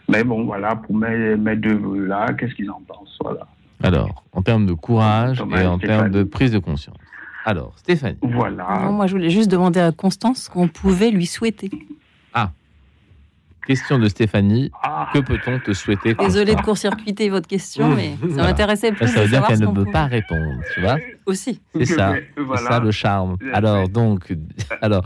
[0.09, 3.47] mais bon, voilà, pour mes, mes deux vœux-là, qu'est-ce qu'ils en pensent Voilà.
[3.83, 6.97] Alors, en termes de courage Thomas et en termes de prise de conscience.
[7.45, 8.19] Alors, Stéphanie.
[8.23, 8.81] Voilà.
[8.85, 11.71] Non, moi, je voulais juste demander à Constance ce qu'on pouvait lui souhaiter.
[13.69, 14.71] Question de Stéphanie.
[14.83, 15.11] Ah.
[15.13, 19.25] Que peut-on te souhaiter Désolée de court-circuiter votre question, mais ça m'intéressait plus ça de
[19.25, 20.97] veut dire qu'elle ne peut pas répondre, tu vois
[21.27, 21.61] Aussi.
[21.77, 23.37] C'est ça, c'est ça le charme.
[23.53, 24.33] Alors donc,
[24.81, 25.05] alors,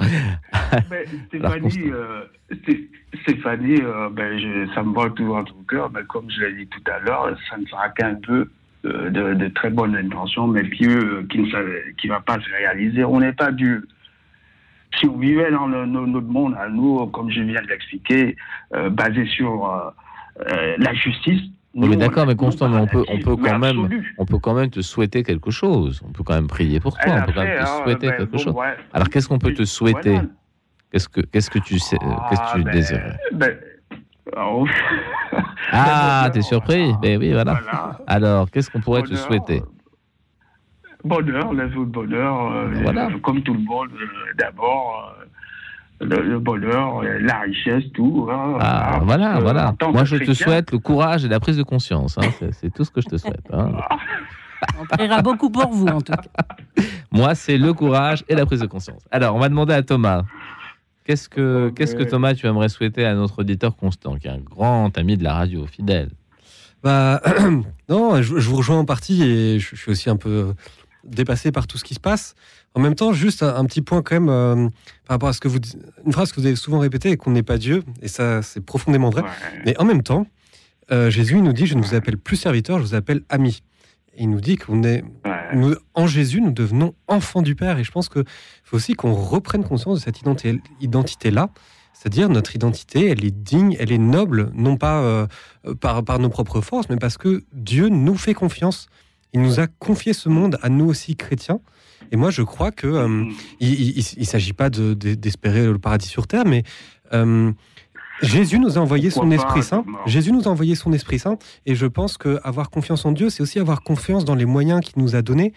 [0.91, 2.23] Mais Stéphanie, euh,
[2.53, 2.89] Sté-
[3.23, 6.53] Stéphanie euh, ben, je- ça me va toujours dans ton cœur, mais comme je l'ai
[6.65, 8.49] dit tout à l'heure, ça ne sera qu'un vœu
[8.85, 13.05] euh, de, de très bonne intention, mais euh, qui ne qui va pas se réaliser.
[13.05, 13.87] On n'est pas Dieu.
[14.99, 18.37] Si on vivait dans le- no- notre monde à nous, comme je viens de l'expliquer,
[18.75, 19.91] euh, basé sur euh,
[20.51, 21.41] euh, la justice.
[21.75, 24.15] Oui, mais nous, d'accord, mais Constant, mais on peut, on peut quand même, absolu.
[24.19, 26.03] on peut quand même te souhaiter quelque chose.
[26.07, 27.03] On peut quand même prier pour toi.
[27.15, 28.55] Elle On peut quand même te hein, souhaiter ben, quelque bon, chose.
[28.55, 28.75] ouais.
[28.93, 30.29] Alors, qu'est-ce qu'on peut te souhaiter Voilà.
[30.91, 33.57] Qu'est-ce que, qu'est-ce que tu sais, euh, qu'est-ce que tu ben, désirais ben,
[34.37, 34.67] oh.
[35.71, 37.55] Ah, t'es surpris Ben oui, voilà.
[37.63, 37.99] Voilà.
[38.07, 39.63] Alors, qu'est-ce qu'on pourrait te souhaiter
[41.05, 43.07] Bonheur, les vœux de bonheur, euh, Voilà.
[43.07, 44.07] euh, comme tout le monde, euh,
[44.39, 45.15] d'abord,
[46.01, 48.29] euh, le, le bonheur, la richesse, tout.
[48.31, 49.75] hein, Ah, hein, voilà, voilà.
[49.93, 52.19] Moi, je te souhaite le courage et la prise de conscience.
[52.19, 52.31] hein.
[52.53, 53.47] C'est, tout ce que je te souhaite.
[53.53, 53.73] hein.
[54.81, 56.83] On priera beaucoup pour vous, en tout cas.
[57.11, 59.03] Moi, c'est le courage et la prise de conscience.
[59.11, 60.23] Alors, on va demander à Thomas.
[61.05, 64.39] Qu'est-ce que, qu'est-ce que Thomas, tu aimerais souhaiter à notre auditeur constant, qui est un
[64.39, 66.11] grand ami de la radio, fidèle?
[66.83, 67.21] Bah,
[67.89, 70.55] non, je, je vous rejoins en partie et je, je suis aussi un peu
[71.05, 72.35] dépassé par tout ce qui se passe.
[72.75, 74.69] En même temps, juste un, un petit point quand même euh,
[75.07, 75.77] par rapport à ce que vous dites-
[76.07, 79.11] une phrase que vous avez souvent répétée, qu'on n'est pas Dieu, et ça c'est profondément
[79.11, 79.23] vrai.
[79.67, 80.27] Mais en même temps,
[80.91, 83.63] euh, Jésus il nous dit, je ne vous appelle plus serviteur, je vous appelle ami.
[84.15, 85.03] Et il nous dit qu'on est,
[85.55, 87.79] nous, en Jésus, nous devenons enfants du Père.
[87.79, 88.25] Et je pense qu'il
[88.63, 91.49] faut aussi qu'on reprenne conscience de cette identi- identité-là.
[91.95, 95.27] C'est-à-dire notre identité, elle est digne, elle est noble, non pas euh,
[95.67, 98.89] euh, par, par nos propres forces, mais parce que Dieu nous fait confiance.
[99.33, 101.61] Il nous a confié ce monde à nous aussi chrétiens.
[102.11, 103.25] Et moi, je crois que euh,
[103.61, 106.63] il ne s'agit pas de- de- d'espérer le paradis sur terre, mais
[107.15, 107.51] euh,
[108.21, 109.85] Jésus nous a envoyé son Esprit Saint.
[110.07, 113.31] Jésus nous a envoyé son Esprit Saint, et je pense que avoir confiance en Dieu,
[113.31, 115.53] c'est aussi avoir confiance dans les moyens qu'il nous a donnés.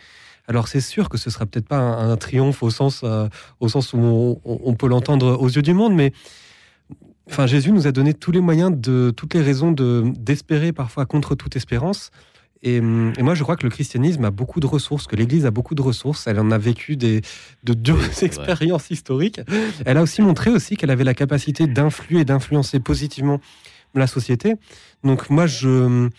[0.47, 3.27] Alors c'est sûr que ce sera peut-être pas un, un triomphe au sens, euh,
[3.59, 6.13] au sens où on, peut l'entendre aux yeux du monde, mais
[7.27, 11.05] enfin Jésus nous a donné tous les moyens de toutes les raisons de d'espérer parfois
[11.05, 12.11] contre toute espérance.
[12.65, 15.45] Et, hum, et moi, je crois que le christianisme a beaucoup de ressources, que l'Église
[15.45, 16.25] a beaucoup de ressources.
[16.27, 17.21] Elle en a vécu des,
[17.63, 19.39] de dures expériences historiques.
[19.85, 23.39] Elle a aussi montré aussi qu'elle avait la capacité d'influer et d'influencer positivement
[23.93, 24.55] la société.
[25.03, 26.09] Donc moi, je, euh,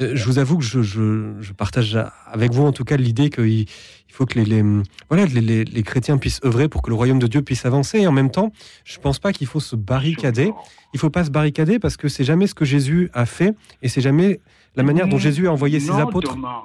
[0.00, 1.96] je vous avoue que je, je- je partage
[2.26, 4.64] avec vous en tout cas l'idée qu'il il faut que les, les-
[5.08, 7.98] voilà, les, les- les chrétiens puissent œuvrer pour que le royaume de Dieu puisse avancer.
[8.00, 8.52] Et en même temps,
[8.84, 10.50] je pense pas qu'il faut se barricader.
[10.94, 13.88] Il faut pas se barricader parce que c'est jamais ce que Jésus a fait et
[13.88, 14.40] c'est jamais
[14.76, 16.34] la manière dont Jésus a envoyé ses apôtres.
[16.34, 16.62] Thomas.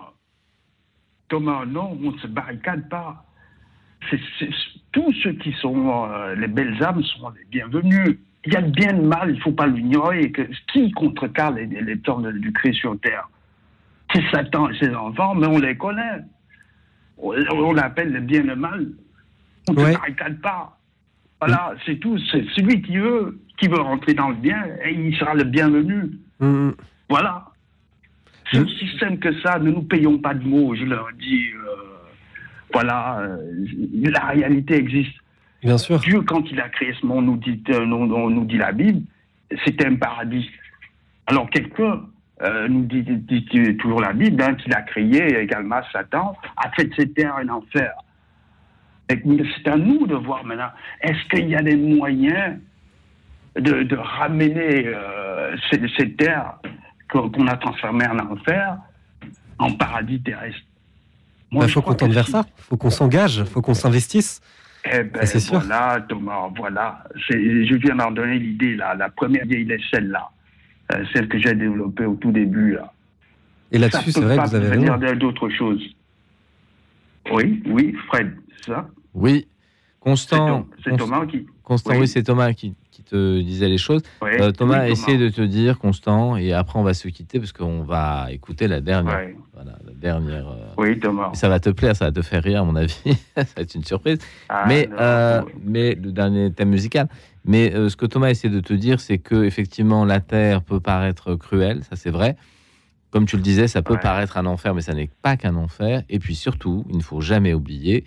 [1.28, 3.26] Thomas, non, on ne se barricade pas.
[4.10, 4.20] C'est-
[4.92, 8.18] tous ceux qui sont euh, les belles âmes sont les bienvenus.
[8.46, 10.32] Il y a le bien et le mal, il ne faut pas l'ignorer.
[10.72, 13.28] Qui contrecarre les, les temps de- du Christ sur terre?
[14.14, 16.22] C'est Satan et ses enfants, mais on les connaît.
[17.18, 18.88] On, on l'appelle le bien et le mal.
[19.68, 19.94] On ne Ouais.
[19.94, 20.78] se barricade pas.
[21.42, 22.18] Voilà, c'est tout.
[22.32, 26.12] C'est celui qui veut, qui veut rentrer dans le bien, et il sera le bienvenu.
[26.40, 26.76] Mm, mm.
[27.10, 27.46] Voilà.
[28.52, 29.60] C'est aussi simple que ça.
[29.60, 30.76] Ne nous payons pas de mots.
[30.76, 31.70] Je leur dis, euh,
[32.74, 33.38] voilà, euh,
[34.04, 35.16] la réalité existe.
[35.64, 36.00] Bien sûr.
[36.00, 39.02] Dieu, quand il a créé ce monde, nous dit, euh, nous, nous- dit la Bible,
[39.66, 40.50] c'était un paradis.
[41.28, 42.02] Alors quelqu'un
[42.70, 46.84] nous dit, dit- dit toujours la Bible, hein, qu'il a créé également Satan, a fait
[46.86, 47.94] de cette terre un enfer.
[49.10, 50.70] C'est à nous de voir maintenant,
[51.02, 52.60] est-ce qu'il y a des moyens
[53.56, 54.92] de, de ramener
[55.98, 56.56] ces terres
[57.10, 58.78] qu'on a transformées en enfer
[59.60, 60.60] en paradis terrestre
[61.52, 62.46] Il je faut qu'on tende que vers ça.
[62.58, 63.38] Il faut qu'on s'engage.
[63.38, 64.42] Il faut qu'on s'investisse.
[64.86, 65.60] Eh ben, Ah, c'est sûr.
[65.60, 67.04] voilà, Thomas, voilà.
[67.16, 68.94] Je viens d'en donner l'idée, là.
[68.96, 70.30] La première idée, il est celle-là.
[70.94, 72.92] Euh, celle que j'ai développée au tout début, là.
[73.72, 75.16] Et là-dessus, c'est vrai pas que vous avez raison.
[75.16, 75.82] d'autres choses.
[77.32, 78.88] Oui, oui, Fred, c'est ça?
[79.16, 79.48] Oui,
[80.00, 80.68] Constant.
[80.84, 81.48] C'est Const- Thomas qui.
[81.64, 82.08] Constant, oui, Oui.
[82.08, 84.02] c'est Thomas qui, qui te disait les choses.
[84.24, 84.88] Euh, Thomas, oui, Thomas.
[84.88, 88.68] essaie de te dire, Constant, et après on va se quitter parce qu'on va écouter
[88.70, 89.16] la dernière.
[89.18, 89.36] Ouais.
[89.54, 90.48] Voilà, la dernière.
[90.48, 91.32] euh, Oui, Thomas.
[91.34, 92.96] Ça va te plaire, ça va te faire rire, à mon avis.
[93.36, 94.20] ça va être une surprise.
[94.48, 97.08] Ah, mais, non, euh, mais le dernier thème musical.
[97.44, 100.80] Mais euh, ce que Thomas essaie de te dire, c'est que effectivement la terre peut
[100.80, 102.38] paraître cruelle, ça c'est vrai.
[103.12, 104.00] Comme tu le disais, ça peut Ouais.
[104.00, 106.04] paraître un enfer, mais ça n'est pas qu'un enfer.
[106.10, 108.04] Et puis surtout, il ne faut jamais oublier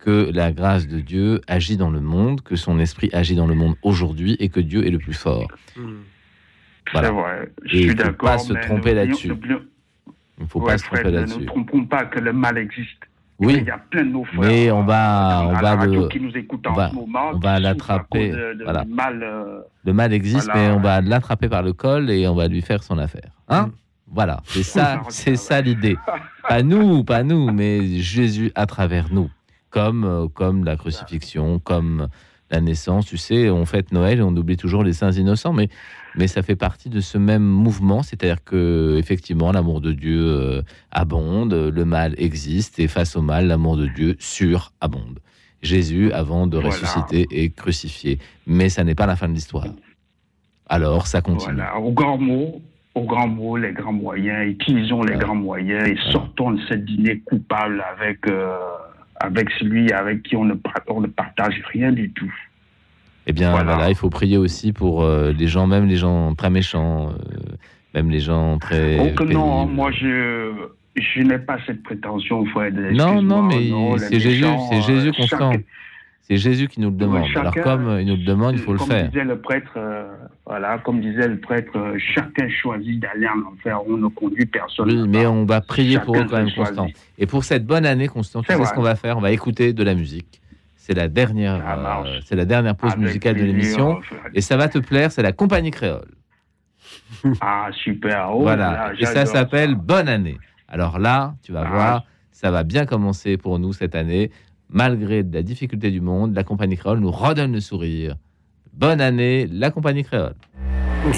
[0.00, 3.54] que la grâce de Dieu agit dans le monde, que son esprit agit dans le
[3.54, 5.46] monde aujourd'hui et que Dieu est le plus fort.
[6.92, 7.08] Voilà.
[7.08, 8.30] C'est vrai, je Et il suis faut d'accord.
[8.30, 9.28] pas se tromper là-dessus.
[9.28, 11.38] Il ne faut pas se tromper Fred, Ne là-dessus.
[11.40, 13.02] nous trompons pas que le mal existe.
[13.38, 13.56] Oui.
[13.58, 14.40] Il y a plein de nos frères.
[14.40, 17.38] Mais on va, on va le, qui nous écoutent on en va, ce moment, on
[17.38, 18.34] va l'attraper.
[18.64, 18.84] Voilà.
[18.84, 20.60] mal, euh, Le mal existe, Voilà.
[20.68, 23.30] mais on va l'attraper par le col et on va lui faire son affaire.
[23.48, 23.72] Hein Mm.
[24.12, 25.96] Voilà, c'est ça, c'est ça l'idée.
[26.48, 29.30] Pas nous, pas nous, mais Jésus à travers nous.
[29.70, 32.08] Comme, euh, comme la crucifixion, comme
[32.50, 33.06] la naissance.
[33.06, 35.68] Tu sais, on fête Noël et on oublie toujours les saints innocents, mais,
[36.16, 38.02] mais ça fait partie de ce même mouvement.
[38.02, 43.46] C'est-à-dire que, effectivement, l'amour de Dieu euh, abonde, le mal existe, et face au mal,
[43.46, 45.20] l'amour de Dieu surabonde.
[45.62, 46.70] Jésus, avant de Voilà.
[46.70, 48.18] ressusciter, est crucifié.
[48.46, 49.66] Mais ça n'est pas la fin de l'histoire.
[50.68, 51.54] Alors, ça continue.
[51.54, 52.60] Voilà, au grand mot,
[52.94, 57.20] au grand mot, les grands moyens, utilisons les grands moyens et sortons de cette dîner
[57.20, 58.56] coupable avec, euh,
[59.20, 60.54] avec celui avec qui on ne,
[60.88, 62.32] on ne partage rien du tout.
[63.26, 63.74] Eh bien, Voilà.
[63.74, 67.38] voilà, il faut prier aussi pour euh, les gens, même les gens très méchants, euh,
[67.94, 68.98] même les gens très.
[68.98, 69.74] Oh que non, pénibles.
[69.76, 70.50] moi je,
[70.96, 72.74] je n'ai pas cette prétention, Fred.
[72.92, 75.52] Non, non, mais c'est Jésus, c'est Jésus euh, constant.
[75.52, 75.64] chaque-
[76.22, 77.26] C'est Jésus qui nous le demande.
[77.26, 79.08] chacun- Alors, comme il nous le demande, il faut le comme faire.
[79.08, 80.06] disait le prêtre, euh,
[80.46, 83.80] voilà, comme disait le prêtre, euh, chacun choisit d'aller en enfer.
[83.88, 84.88] On ne conduit personne.
[84.88, 86.52] Oui, mais on va prier pour eux quand même.
[86.54, 86.86] Constant.
[87.18, 89.18] Et pour cette bonne année, Constant, tu sais ce qu'on va faire?
[89.18, 90.40] On va écouter de la musique.
[90.76, 91.54] C'est la dernière,
[92.06, 94.00] euh, c'est la dernière pause Avec musicale de l'émission,
[94.34, 95.10] et ça va te plaire.
[95.12, 96.08] C'est la compagnie créole.
[97.40, 98.30] Ah, super.
[98.32, 98.72] Oh voilà.
[98.72, 100.38] là, et ça s'appelle Bonne année.
[100.68, 101.70] Alors là, tu vas Ah.
[101.70, 104.30] voir, ça va bien commencer pour nous cette année.
[104.72, 108.16] Malgré la difficulté du monde, la compagnie créole nous redonne le sourire.
[108.72, 110.36] Bonne année, la compagnie créole.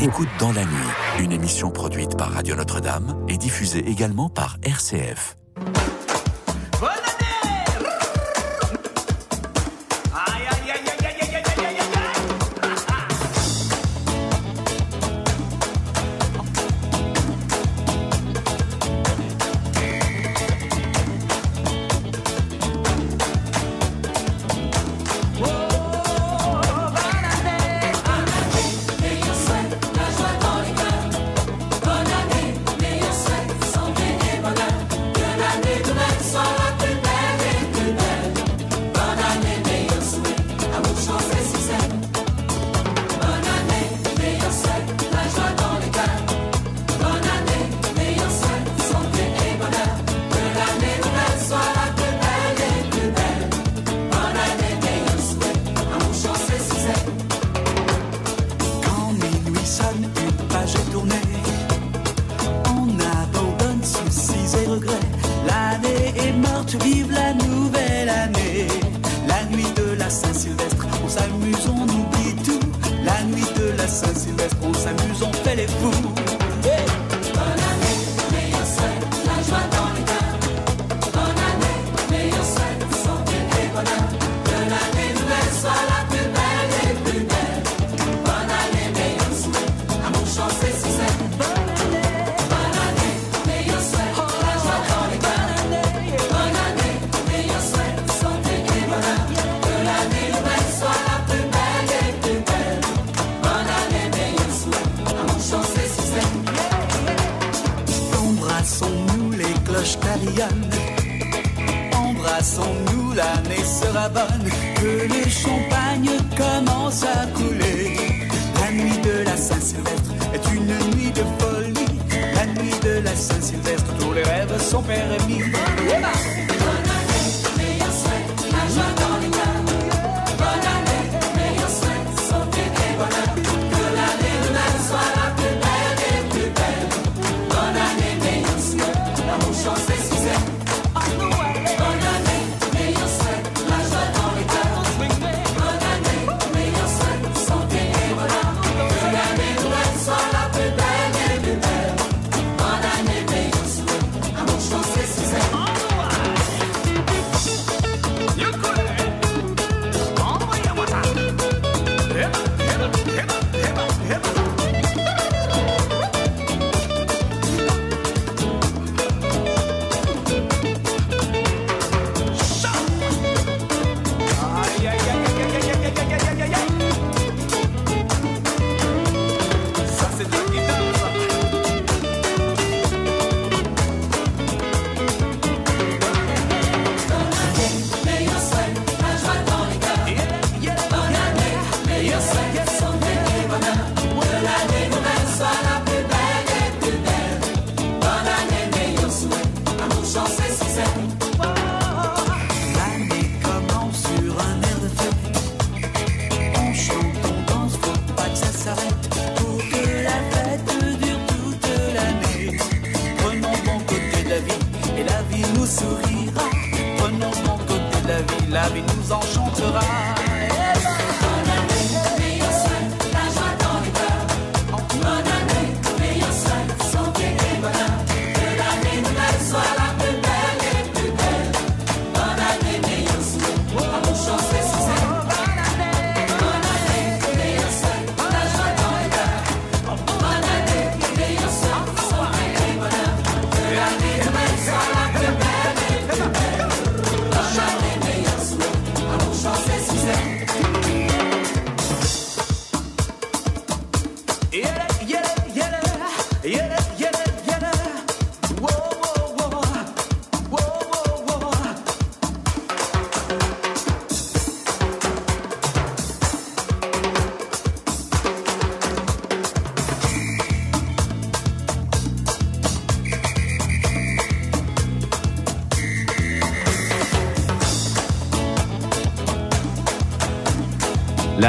[0.02, 5.36] Écoute dans la nuit, une émission produite par Radio Notre-Dame et diffusée également par RCF.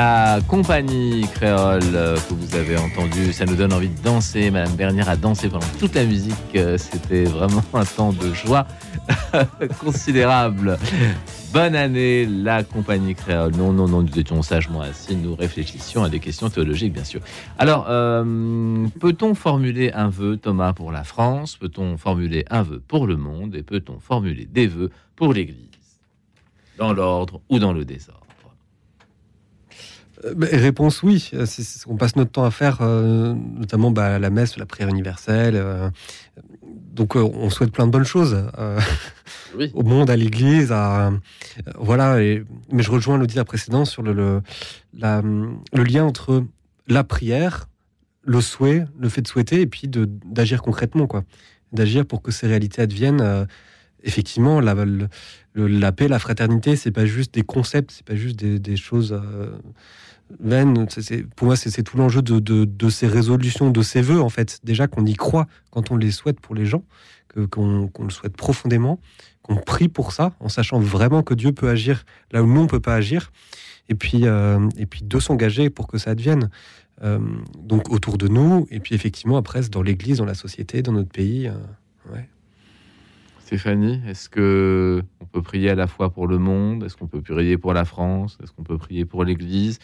[0.03, 4.51] La compagnie créole euh, que vous avez entendue, ça nous donne envie de danser.
[4.51, 6.35] Madame Bernière a dansé pendant toute la musique.
[6.57, 8.67] euh, C'était vraiment un temps de joie
[9.79, 10.77] considérable.
[11.53, 13.55] Bonne année, la compagnie créole.
[13.55, 17.21] Non, non, non, nous étions sagement assis, nous réfléchissions à des questions théologiques, bien sûr.
[17.57, 21.55] Alors, euh, peut-on formuler un vœu, Thomas, pour la France?
[21.55, 23.55] Peut-on formuler un vœu pour le monde?
[23.55, 25.69] Et peut-on formuler des vœux pour l'Église?
[26.77, 28.19] Dans l'ordre ou dans le désordre?
[30.41, 31.29] Réponse oui.
[31.33, 34.65] Euh, C'est ce qu'on passe notre temps à faire, euh, notamment bah, la messe, la
[34.65, 35.55] prière universelle.
[35.55, 35.89] euh,
[36.93, 38.79] donc euh, on souhaite plein de bonnes choses euh,
[39.73, 41.11] au monde, à l'Église, à euh,
[41.79, 42.21] voilà.
[42.21, 44.41] Et, mais je rejoins l'auditeur précédent sur le le,
[44.93, 46.45] la- le lien entre
[46.87, 47.67] la prière,
[48.23, 51.23] le souhait, le fait de souhaiter, et puis d'agir concrètement, quoi.
[51.71, 53.21] D'agir pour que ces réalités adviennent.
[53.21, 53.45] euh,
[54.05, 55.07] effectivement, la, le-
[55.53, 58.75] le- la paix, la fraternité, c'est pas juste des concepts, c'est pas juste des, des
[58.75, 59.17] choses
[61.35, 64.59] pour moi, c'est tout l'enjeu de, ces résolutions, de ces vœux, en fait.
[64.63, 66.83] Déjà qu'on y croit quand on les souhaite pour les gens,
[67.51, 68.99] qu'on le souhaite profondément,
[69.41, 72.67] qu'on prie pour ça, en sachant vraiment que Dieu peut agir là où nous, on
[72.67, 73.31] peut pas agir.
[73.89, 76.49] Et puis, euh, et puis de s'engager pour que ça advienne.
[77.03, 77.19] Euh,
[77.59, 81.09] donc autour de nous, et puis effectivement, après, dans l'Église, dans la société, dans notre
[81.09, 81.47] pays.
[81.47, 81.53] euh.
[83.39, 86.83] Stéphanie, est-ce que on peut prier à la fois pour le monde?
[86.85, 88.37] Est-ce qu'on peut prier pour la France?
[88.41, 89.79] Est-ce qu'on peut prier pour l'Église?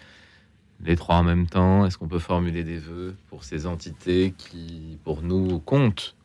[0.85, 4.97] Les trois en même temps Est-ce qu'on peut formuler des vœux pour ces entités qui,
[5.03, 6.15] pour nous, comptent?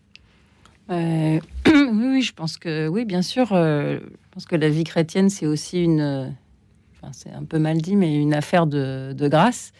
[0.91, 3.53] Euh, oui, oui, je pense que oui, bien sûr.
[3.53, 6.27] euh, je pense que la vie chrétienne, c'est aussi une, euh,
[6.95, 9.73] enfin, c'est un peu mal dit, mais une affaire de, de grâce.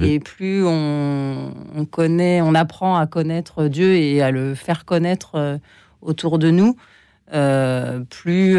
[0.00, 5.34] Et plus on, on connaît, on apprend à connaître Dieu et à le faire connaître
[5.34, 5.58] euh,
[6.00, 6.76] autour de nous,
[7.34, 8.56] euh, plus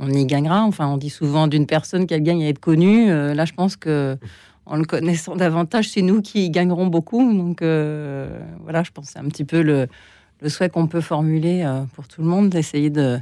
[0.00, 0.62] on y gagnera.
[0.62, 3.10] Enfin, on dit souvent d'une personne qu'elle gagne à être connue.
[3.10, 4.18] Euh, là, je pense que
[4.66, 7.32] en le connaissant davantage, c'est nous qui gagnerons beaucoup.
[7.36, 9.88] Donc euh, voilà, je pense c'est un petit peu le,
[10.48, 13.20] souhait qu'on peut formuler euh, pour tout le monde, d'essayer de,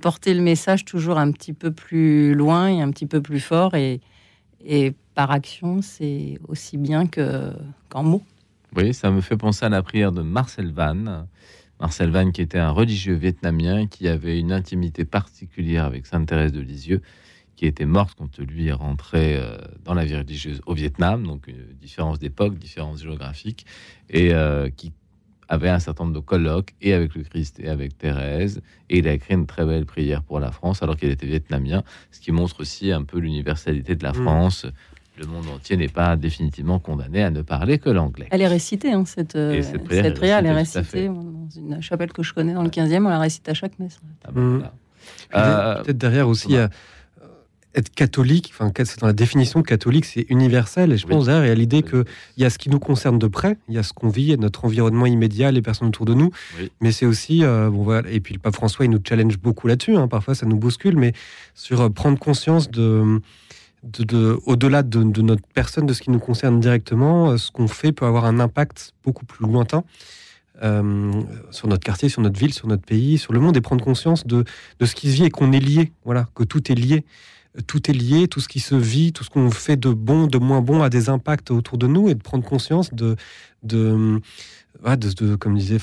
[0.00, 3.74] porter le message toujours un petit peu plus loin et un petit peu plus fort.
[3.74, 4.00] Et,
[5.14, 7.52] par action, c'est aussi bien que,
[7.88, 8.22] qu'en mots.
[8.76, 11.26] Oui, ça me fait penser à la prière de Marcel Van.
[11.80, 16.52] Marcel Van, qui était un religieux vietnamien qui avait une intimité particulière avec Sainte Thérèse
[16.52, 17.02] de Lisieux,
[17.56, 21.46] qui était morte quand lui est rentré euh, dans la vie religieuse au Vietnam, donc
[21.48, 23.66] une différence d'époque, différence géographique,
[24.10, 24.92] et euh, qui
[25.48, 28.60] avait un certain nombre de colloques et avec le Christ et avec Thérèse,
[28.90, 31.82] et il a écrit une très belle prière pour la France alors qu'il était vietnamien,
[32.10, 34.22] ce qui montre aussi un peu l'universalité de la Mm.
[34.24, 34.66] France.
[35.18, 38.28] Le monde entier n'est pas définitivement condamné à ne parler que l'anglais.
[38.30, 41.08] Elle est récitée, hein, cette, euh, Et cette prière cette est prière, elle est récitée,
[41.08, 43.98] dans une chapelle que je connais dans le 15e, on la récite à chaque messe.
[44.32, 44.58] Mmh.
[44.60, 44.68] Puis
[45.34, 46.68] Euh, Peut-être derrière aussi, euh,
[47.74, 50.92] être catholique, enfin, c'est dans la définition catholique, c'est universel.
[50.92, 52.04] Et je pense derrière, il y a l'idée qu'il
[52.38, 54.28] y a ce qui nous concerne de près, il y a ce qu'on vit, il
[54.30, 56.30] y a notre environnement immédiat, les personnes autour de nous.
[56.58, 56.70] Oui.
[56.80, 59.68] Mais c'est aussi, euh, bon, voilà, et puis le pape François, il nous challenge beaucoup
[59.68, 59.96] là-dessus.
[59.96, 61.12] hein, parfois, ça nous bouscule, mais
[61.54, 63.20] sur euh, prendre conscience de.
[63.82, 67.68] De, de- au-delà de, notre personne, de ce qui nous concerne directement, euh, ce qu'on
[67.68, 69.84] fait peut avoir un impact beaucoup plus lointain
[70.62, 71.12] euh,
[71.50, 74.26] sur notre quartier, sur notre ville, sur notre pays, sur le monde, et prendre conscience
[74.26, 74.44] de,
[74.84, 77.04] ce qui se vit et qu'on est lié, voilà, que tout est lié.
[77.56, 80.26] Euh, Tout est lié, tout ce qui se vit, tout ce qu'on fait de bon,
[80.26, 83.16] de moins bon a des impacts autour de nous, et de prendre conscience de,
[83.62, 84.20] de,
[85.38, 85.78] comme disait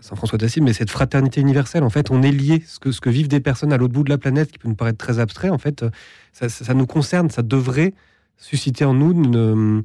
[0.00, 2.62] Saint François d'Assise, mais cette fraternité universelle, en fait, on est lié.
[2.66, 4.68] Ce que, ce que vivent des personnes à l'autre bout de la planète, qui peut
[4.68, 5.90] nous paraître très abstrait, en fait, euh,
[6.32, 7.92] ça, ça- ça nous concerne, ça devrait
[8.38, 9.82] susciter en nous une,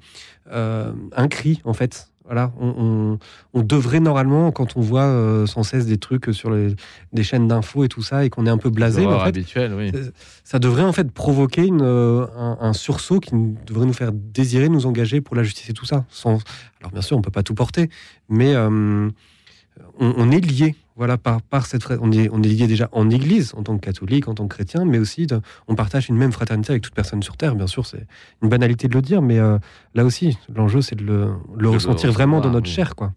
[0.52, 2.10] euh, un cri, en fait.
[2.24, 3.20] Voilà, on, on-
[3.54, 6.74] on devrait normalement, quand on voit euh, sans cesse des trucs sur les,
[7.14, 9.74] des chaînes d'infos et tout ça, et qu'on est un peu blasé, en fait, habituelle,
[9.76, 9.92] oui.
[9.94, 10.10] ça-
[10.44, 14.12] ça devrait en fait provoquer une, euh, un, un sursaut qui nous- devrait nous faire
[14.12, 16.06] désirer nous engager pour la justice et tout ça.
[16.10, 16.40] Sans...
[16.80, 17.90] Alors bien sûr, on peut pas tout porter,
[18.28, 19.10] mais euh,
[20.00, 20.76] on, on est lié.
[20.98, 23.82] Voilà, par, par cette on est, on est lié déjà en Église, en tant que
[23.86, 26.94] catholique, en tant que chrétien, mais aussi de- on partage une même fraternité avec toute
[26.96, 27.54] personne sur Terre.
[27.54, 28.08] Bien sûr, c'est
[28.42, 29.58] une banalité de le dire, mais euh,
[29.94, 32.74] là aussi, l'enjeu, c'est de le, ressentir vraiment dans notre oui.
[32.74, 33.14] chair, quoi.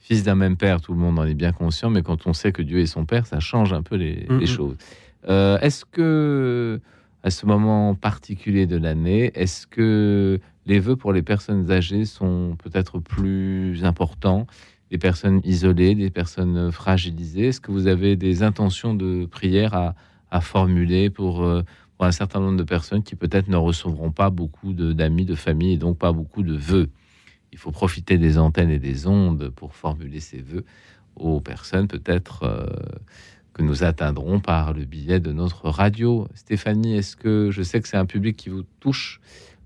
[0.00, 2.50] Fils d'un même père, tout le monde en est bien conscient, mais quand on sait
[2.50, 4.76] que Dieu est son père, ça change un peu les, les choses.
[5.28, 6.80] Euh, est-ce que,
[7.22, 12.56] à ce moment particulier de l'année, est-ce que les vœux pour les personnes âgées sont
[12.64, 14.46] peut-être plus importants
[14.92, 17.46] des personnes isolées, des personnes fragilisées.
[17.46, 19.94] Est-ce que vous avez des intentions de prière
[20.30, 21.62] à, formuler pour, euh,
[21.96, 25.34] pour un certain nombre de personnes qui peut-être ne recevront pas beaucoup de- d'amis, de,
[25.34, 26.90] famille et donc pas beaucoup de vœux?
[27.52, 30.66] Il faut profiter des antennes et des ondes pour formuler ces vœux
[31.16, 32.66] aux personnes peut-être euh,
[33.54, 36.28] que nous atteindrons par le biais de notre radio.
[36.34, 39.22] Stéphanie, est-ce que je sais que c'est un public qui vous touche,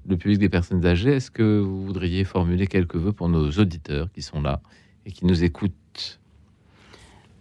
[0.09, 4.09] le public des personnes âgées, est-ce que vous voudriez formuler quelques vœux pour nos auditeurs
[4.13, 4.61] qui sont là?
[5.07, 6.21] Et qui nous écoutent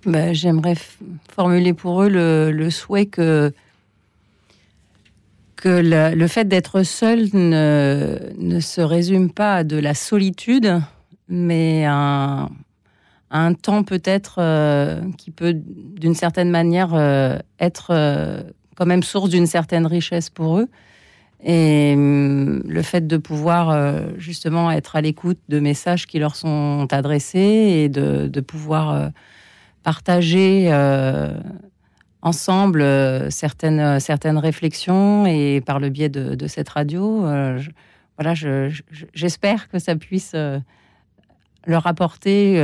[0.06, 0.76] Bah, J'aimerais
[1.30, 3.52] formuler pour eux le, souhait que,
[5.58, 10.80] que le fait d'être seul ne, ne se résume pas à de la solitude,
[11.28, 12.50] mais à un,
[13.36, 18.44] un temps peut-être euh, qui peut, d'une certaine manière, euh, être euh,
[18.76, 20.68] quand même source d'une certaine richesse pour eux.
[21.44, 26.36] Et hum, le fait de pouvoir euh, justement être à l'écoute de messages qui leur
[26.36, 29.10] sont adressés et de, pouvoir euh,
[29.84, 31.34] partager euh,
[32.22, 32.84] ensemble
[33.32, 37.22] certaines, certaines réflexions et par le biais de, cette radio,
[38.18, 40.36] voilà, je- je- j'espère que ça puisse
[41.68, 42.58] leur apporter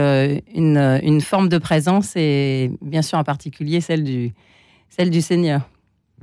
[0.56, 5.71] une, forme de présence et bien sûr en particulier celle du Seigneur.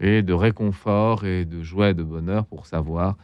[0.00, 3.16] Et de réconfort et de joie et de bonheur pour savoir,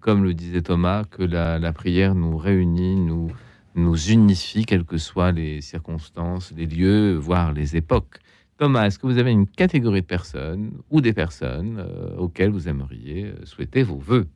[0.00, 3.30] comme le disait Thomas, que la, la prière nous réunit, nous,
[3.74, 8.18] nous unifie, quelles que soient les circonstances, les lieux, voire les époques.
[8.58, 12.68] Thomas, est-ce que vous avez une catégorie de personnes ou des personnes euh, auxquelles vous
[12.68, 14.26] aimeriez euh, souhaiter vos voeux?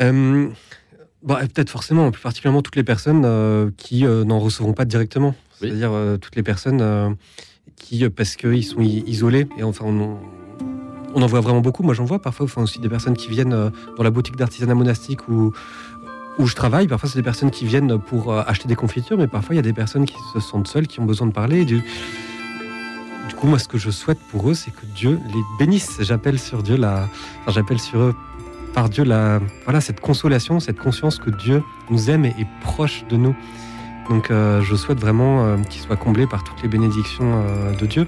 [0.00, 0.48] Euh,
[1.22, 5.34] bon, et peut-être forcément, plus particulièrement toutes les personnes euh, qui n'en recevront pas directement.
[5.58, 7.16] C'est-à-dire toutes les personnes
[7.76, 10.18] qui, euh, parce qu'ils sont isolés, et enfin, on,
[11.20, 11.82] en- voit vraiment beaucoup.
[11.82, 14.74] Moi, j'en vois parfois enfin, aussi des personnes qui viennent euh, dans la boutique d'artisanat
[14.74, 15.52] monastique où,
[16.38, 16.88] je travaille.
[16.88, 19.60] Parfois, c'est des personnes qui viennent pour euh, acheter des confitures, mais parfois, il y
[19.60, 21.64] a des personnes qui se sentent seules, qui ont besoin de parler.
[21.64, 21.82] Du,
[23.36, 25.98] coup, moi, ce que je souhaite pour eux, c'est que Dieu les bénisse.
[26.00, 27.08] J'appelle sur Dieu la,
[27.48, 28.14] j'appelle sur eux
[28.74, 33.04] par Dieu la, voilà, cette consolation, cette conscience que Dieu nous aime et est proche
[33.10, 33.36] de nous.
[34.08, 37.86] Donc, euh, je souhaite vraiment euh, qu'ils soient comblés par toutes les bénédictions euh, de
[37.86, 38.06] Dieu.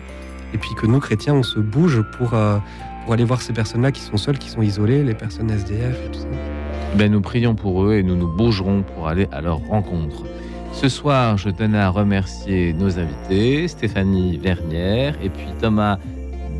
[0.52, 4.00] Et puis que nous, chrétiens, on se bouge pour, pour aller voir ces personnes-là qui
[4.00, 6.28] sont seules, qui sont isolées, les personnes SDF et tout ça.
[6.96, 10.22] ben, Nous prions pour eux et nous nous bougerons pour aller à leur rencontre.
[10.72, 15.98] Ce soir, je tenais à remercier nos invités, Stéphanie Vernière et puis Thomas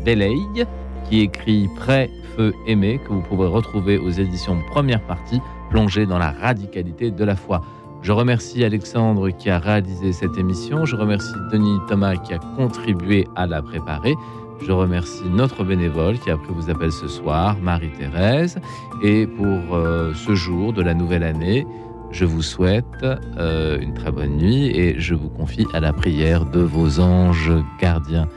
[0.05, 0.65] Beleig,
[1.09, 6.17] qui écrit Prêt, Feu, Aimé, que vous pouvez retrouver aux éditions Première Partie, plongé dans
[6.17, 7.61] la radicalité de la foi.
[8.05, 10.85] Je remercie Alexandre qui a réalisé cette émission.
[10.85, 14.13] Je remercie Denis Thomas qui a contribué à la préparer.
[14.61, 18.59] Je remercie notre bénévole qui a pris vos appels ce soir, Marie-Thérèse.
[19.01, 21.65] Et pour euh, ce jour de la nouvelle année,
[22.11, 26.45] je vous souhaite euh, une très bonne nuit et je vous confie à la prière
[26.45, 28.27] de vos anges gardiens.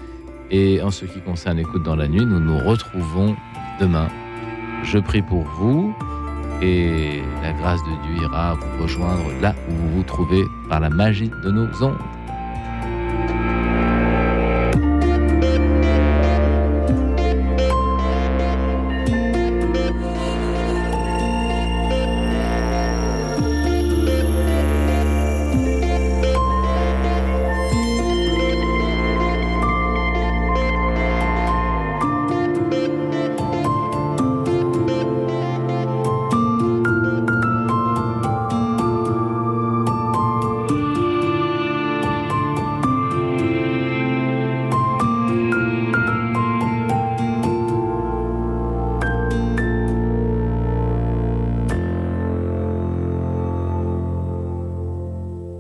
[0.51, 3.37] Et en ce qui concerne l'écoute dans la nuit, nous nous retrouvons
[3.79, 4.09] demain.
[4.83, 5.95] Je prie pour vous
[6.63, 10.91] et la grâce de Dieu ira vous rejoindre là où vous vous trouvez par la
[10.91, 11.97] magie de nos ondes.